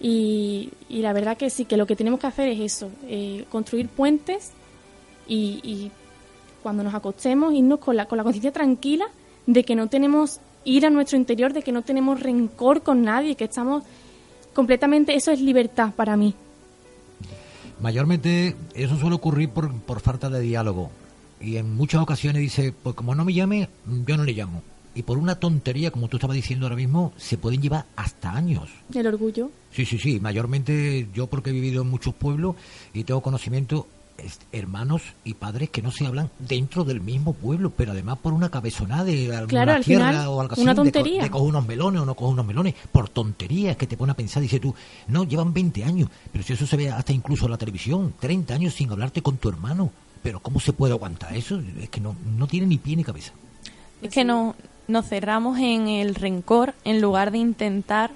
Y, 0.00 0.70
la 0.90 1.12
verdad 1.12 1.36
que 1.36 1.50
sí, 1.50 1.64
que 1.64 1.76
lo 1.76 1.86
que 1.86 1.96
tenemos 1.96 2.20
que 2.20 2.26
hacer 2.26 2.48
es 2.48 2.60
eso, 2.60 2.90
eh, 3.06 3.46
construir 3.50 3.88
puentes 3.88 4.52
y, 5.26 5.90
cuando 6.68 6.84
nos 6.84 6.92
acostemos 6.92 7.54
irnos 7.54 7.78
con 7.78 7.96
la, 7.96 8.04
con 8.04 8.18
la 8.18 8.24
conciencia 8.24 8.52
tranquila 8.52 9.06
de 9.46 9.64
que 9.64 9.74
no 9.74 9.86
tenemos 9.86 10.38
ir 10.66 10.84
a 10.84 10.90
nuestro 10.90 11.16
interior 11.16 11.54
de 11.54 11.62
que 11.62 11.72
no 11.72 11.80
tenemos 11.80 12.20
rencor 12.20 12.82
con 12.82 13.02
nadie, 13.02 13.36
que 13.36 13.44
estamos 13.44 13.84
completamente, 14.52 15.14
eso 15.14 15.30
es 15.30 15.40
libertad 15.40 15.94
para 15.96 16.14
mí. 16.18 16.34
Mayormente 17.80 18.54
eso 18.74 18.98
suele 18.98 19.16
ocurrir 19.16 19.48
por, 19.48 19.72
por 19.80 20.00
falta 20.00 20.28
de 20.28 20.40
diálogo. 20.40 20.90
Y 21.40 21.56
en 21.56 21.74
muchas 21.74 22.02
ocasiones 22.02 22.42
dice, 22.42 22.74
pues 22.82 22.94
como 22.94 23.14
no 23.14 23.24
me 23.24 23.32
llame, 23.32 23.70
yo 24.06 24.18
no 24.18 24.24
le 24.24 24.34
llamo. 24.34 24.62
Y 24.94 25.04
por 25.04 25.16
una 25.16 25.36
tontería, 25.36 25.90
como 25.90 26.08
tú 26.08 26.18
estabas 26.18 26.36
diciendo 26.36 26.66
ahora 26.66 26.76
mismo, 26.76 27.14
se 27.16 27.38
pueden 27.38 27.62
llevar 27.62 27.86
hasta 27.96 28.32
años. 28.32 28.68
El 28.94 29.06
orgullo. 29.06 29.50
Sí, 29.72 29.86
sí, 29.86 29.98
sí. 29.98 30.20
Mayormente 30.20 31.08
yo 31.14 31.28
porque 31.28 31.48
he 31.48 31.54
vivido 31.54 31.80
en 31.80 31.88
muchos 31.88 32.12
pueblos 32.12 32.56
y 32.92 33.04
tengo 33.04 33.22
conocimiento, 33.22 33.86
hermanos 34.52 35.02
y 35.24 35.34
padres 35.34 35.70
que 35.70 35.82
no 35.82 35.90
se 35.90 36.06
hablan 36.06 36.30
dentro 36.38 36.84
del 36.84 37.00
mismo 37.00 37.32
pueblo, 37.32 37.70
pero 37.70 37.92
además 37.92 38.18
por 38.18 38.32
una 38.32 38.50
cabezonada 38.50 39.04
de 39.04 39.34
alguna 39.34 39.80
tierra 39.80 40.28
o 40.28 40.40
algo 40.40 40.52
así, 40.52 40.62
una 40.62 40.74
tontería. 40.74 41.22
De, 41.22 41.30
coger 41.30 41.48
unos 41.48 41.66
melones 41.66 42.02
o 42.02 42.06
no 42.06 42.14
coger 42.14 42.32
unos 42.32 42.46
melones, 42.46 42.74
por 42.90 43.08
tonterías 43.08 43.76
que 43.76 43.86
te 43.86 43.96
pone 43.96 44.12
a 44.12 44.16
pensar, 44.16 44.42
dice 44.42 44.60
tú, 44.60 44.74
no, 45.08 45.24
llevan 45.24 45.52
20 45.52 45.84
años, 45.84 46.10
pero 46.32 46.44
si 46.44 46.52
eso 46.52 46.66
se 46.66 46.76
ve 46.76 46.90
hasta 46.90 47.12
incluso 47.12 47.44
en 47.44 47.52
la 47.52 47.58
televisión, 47.58 48.14
30 48.18 48.54
años 48.54 48.74
sin 48.74 48.90
hablarte 48.90 49.22
con 49.22 49.36
tu 49.36 49.48
hermano, 49.48 49.90
pero 50.22 50.40
¿cómo 50.40 50.60
se 50.60 50.72
puede 50.72 50.92
aguantar 50.92 51.36
eso? 51.36 51.60
Es 51.80 51.88
que 51.88 52.00
no, 52.00 52.16
no 52.36 52.46
tiene 52.46 52.66
ni 52.66 52.78
pie 52.78 52.96
ni 52.96 53.04
cabeza. 53.04 53.32
Es 54.02 54.12
que 54.12 54.24
no, 54.24 54.54
nos 54.88 55.06
cerramos 55.06 55.58
en 55.58 55.88
el 55.88 56.14
rencor 56.14 56.74
en 56.84 57.00
lugar 57.00 57.30
de 57.30 57.38
intentar 57.38 58.10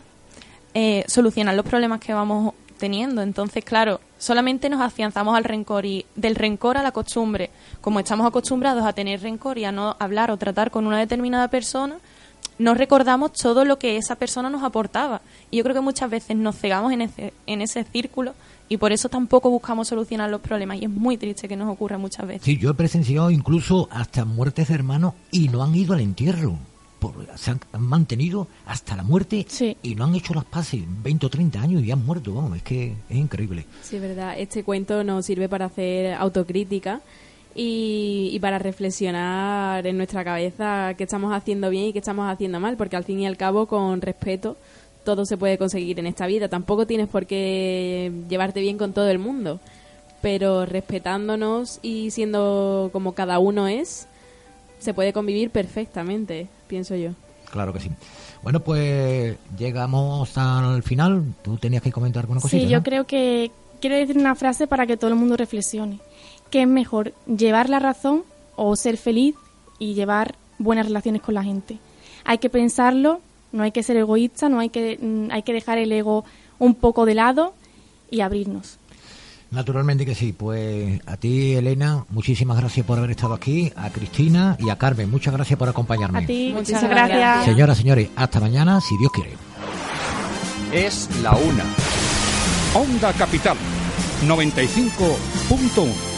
eh, 0.75 1.05
solucionar 1.07 1.55
los 1.55 1.67
problemas 1.67 2.01
que 2.01 2.15
vamos 2.15 2.55
teniendo. 2.79 3.23
Entonces, 3.23 3.65
claro, 3.65 4.01
solamente 4.23 4.71
nos 4.71 4.81
afianzamos 4.81 5.37
al 5.37 5.43
rencor 5.43 5.85
y 5.85 6.07
del 6.15 6.37
rencor 6.37 6.79
a 6.79 6.83
la 6.85 6.93
costumbre. 6.93 7.51
Como 7.81 7.99
estamos 7.99 8.25
acostumbrados 8.25 8.85
a 8.85 8.93
tener 8.93 9.21
rencor 9.21 9.59
y 9.59 9.65
a 9.65 9.73
no 9.73 9.97
hablar 9.99 10.31
o 10.31 10.37
tratar 10.37 10.71
con 10.71 10.87
una 10.87 11.01
determinada 11.01 11.49
persona, 11.49 11.97
no 12.57 12.75
recordamos 12.75 13.33
todo 13.33 13.65
lo 13.65 13.81
que 13.81 13.97
esa 13.97 14.15
persona 14.15 14.49
nos 14.49 14.63
aportaba. 14.63 15.23
Y 15.51 15.57
yo 15.57 15.65
creo 15.65 15.75
que 15.75 15.81
muchas 15.81 16.09
veces 16.09 16.37
nos 16.37 16.57
cegamos 16.57 16.93
en 16.93 17.03
ese, 17.03 17.33
en 17.49 17.63
ese 17.63 17.83
círculo 17.83 18.35
y 18.69 18.77
por 18.77 18.93
eso 18.93 19.09
tampoco 19.09 19.51
buscamos 19.51 19.89
solucionar 19.89 20.31
los 20.31 20.41
problemas. 20.41 20.81
Y 20.81 20.85
es 20.85 20.91
muy 20.91 21.17
triste 21.17 21.49
que 21.49 21.57
nos 21.57 21.69
ocurra 21.69 21.99
muchas 21.99 22.25
veces. 22.25 22.45
Sí, 22.45 22.57
yo 22.59 22.71
he 22.71 22.75
presenciado 22.75 23.29
incluso 23.33 23.89
hasta 23.91 24.25
muertes 24.25 24.69
de 24.69 24.75
hermanos 24.75 25.15
y 25.33 25.49
no 25.49 25.65
han 25.65 25.75
ido 25.75 25.95
al 25.95 26.01
entierro 26.01 26.59
se 27.37 27.51
han, 27.51 27.61
mantenido 27.79 28.49
hasta 28.67 28.97
la 28.97 29.03
muerte 29.03 29.47
y 29.83 29.95
no 29.95 30.05
han 30.05 30.15
hecho 30.15 30.35
las 30.35 30.45
paces 30.45 30.83
20 31.03 31.27
o 31.27 31.29
30 31.29 31.61
años 31.61 31.83
y 31.83 31.91
han 31.91 32.05
muerto, 32.05 32.35
vamos, 32.35 32.57
es 32.57 32.63
que 32.63 32.95
es 33.09 33.17
increíble. 33.17 33.67
Sí, 33.83 33.99
verdad, 33.99 34.39
este 34.39 34.65
cuento 34.65 35.03
nos 35.05 35.27
sirve 35.27 35.49
para 35.49 35.67
hacer 35.67 36.15
autocrítica 36.15 37.01
y, 37.55 38.39
para 38.41 38.59
reflexionar 38.59 39.87
en 39.87 39.97
nuestra 39.97 40.25
cabeza 40.25 40.95
qué 40.97 41.05
estamos 41.05 41.35
haciendo 41.35 41.71
bien 41.71 41.87
y 41.87 41.93
qué 41.93 41.99
estamos 41.99 42.31
haciendo 42.31 42.61
mal, 42.61 42.77
porque 42.77 42.97
al 42.97 43.05
fin 43.05 43.21
y 43.21 43.27
al 43.27 43.37
cabo, 43.37 43.67
con 43.67 44.01
respeto, 44.01 44.57
todo 45.05 45.27
se 45.27 45.37
puede 45.37 45.59
conseguir 45.59 45.99
en 45.99 46.07
esta 46.07 46.27
vida. 46.27 46.49
Tampoco 46.49 46.87
tienes 46.87 47.09
por 47.09 47.27
qué 47.27 48.13
llevarte 48.29 48.61
bien 48.61 48.79
con 48.79 48.93
todo 48.93 49.09
el 49.11 49.19
mundo, 49.19 49.61
pero 50.21 50.65
respetándonos 50.65 51.79
y 51.83 52.11
siendo 52.11 52.91
como 52.93 53.13
cada 53.13 53.39
uno 53.39 53.69
es, 53.69 54.07
se 54.79 54.95
puede 54.95 55.13
convivir 55.13 55.51
perfectamente, 55.51 56.49
pienso 56.73 56.97
yo. 56.97 57.11
Claro 57.51 57.73
que 57.73 57.81
sí. 57.81 57.91
Bueno, 58.43 58.61
pues 58.61 59.37
llegamos 59.59 60.39
al 60.39 60.83
final. 60.83 61.35
Tú 61.43 61.59
tenías 61.59 61.83
que 61.83 61.93
comentar 61.93 62.23
alguna 62.23 62.41
cosita. 62.41 62.63
Sí, 62.63 62.69
yo 62.69 62.83
creo 62.83 63.05
que 63.05 63.51
quiero 63.81 63.97
decir 63.97 64.17
una 64.17 64.35
frase 64.35 64.67
para 64.67 64.87
que 64.87 64.97
todo 64.97 65.11
el 65.11 65.17
mundo 65.17 65.37
reflexione. 65.37 66.01
¿Qué 66.51 66.63
es 66.63 66.69
mejor, 66.69 67.13
llevar 67.27 67.69
la 67.69 67.79
razón 67.79 68.25
o 68.57 68.75
ser 68.75 68.97
feliz 68.97 69.35
y 69.79 69.93
llevar 69.93 70.35
buenas 70.59 70.87
relaciones 70.87 71.21
con 71.21 71.35
la 71.35 71.45
gente? 71.45 71.79
hay 72.25 72.39
que 72.39 72.51
pensarlo, 72.51 73.21
no 73.53 73.63
hay 73.63 73.73
que 73.73 73.83
ser 73.83 73.97
egoísta, 73.97 74.49
no 74.49 74.61
hay 74.61 74.69
que, 74.69 74.99
mm, 75.01 75.31
hay 75.31 75.43
que 75.43 75.53
dejar 75.53 75.79
el 75.79 75.93
ego 75.93 76.25
un 76.59 76.75
poco 76.75 77.07
de 77.07 77.15
lado 77.15 77.55
y 78.11 78.21
abrirnos. 78.21 78.79
Naturalmente 79.53 80.05
que 80.07 80.15
sí. 80.15 80.33
Pues 80.33 81.01
a 81.07 81.17
ti, 81.17 81.55
Elena, 81.55 82.05
muchísimas 82.09 82.57
gracias 82.59 82.85
por 82.87 82.99
haber 82.99 83.11
estado 83.13 83.35
aquí. 83.35 83.73
A 83.77 83.91
Cristina 83.91 84.57
y 84.59 84.71
a 84.71 84.77
Carmen, 84.77 85.11
muchas 85.11 85.33
gracias 85.35 85.59
por 85.59 85.69
acompañarme. 85.69 86.21
A 86.21 86.27
ti, 86.27 86.51
Muchas 86.55 86.83
muchas 86.83 86.91
gracias. 86.91 87.19
gracias. 87.19 87.45
Señoras, 87.45 87.77
señores, 87.79 88.09
hasta 88.17 88.41
mañana, 88.41 88.81
si 88.81 88.97
Dios 88.99 89.13
quiere. 89.13 89.31
Es 90.73 91.09
la 91.23 91.33
una. 91.33 91.65
Onda 92.75 93.13
Capital 93.13 93.57
95.1. 94.27 96.12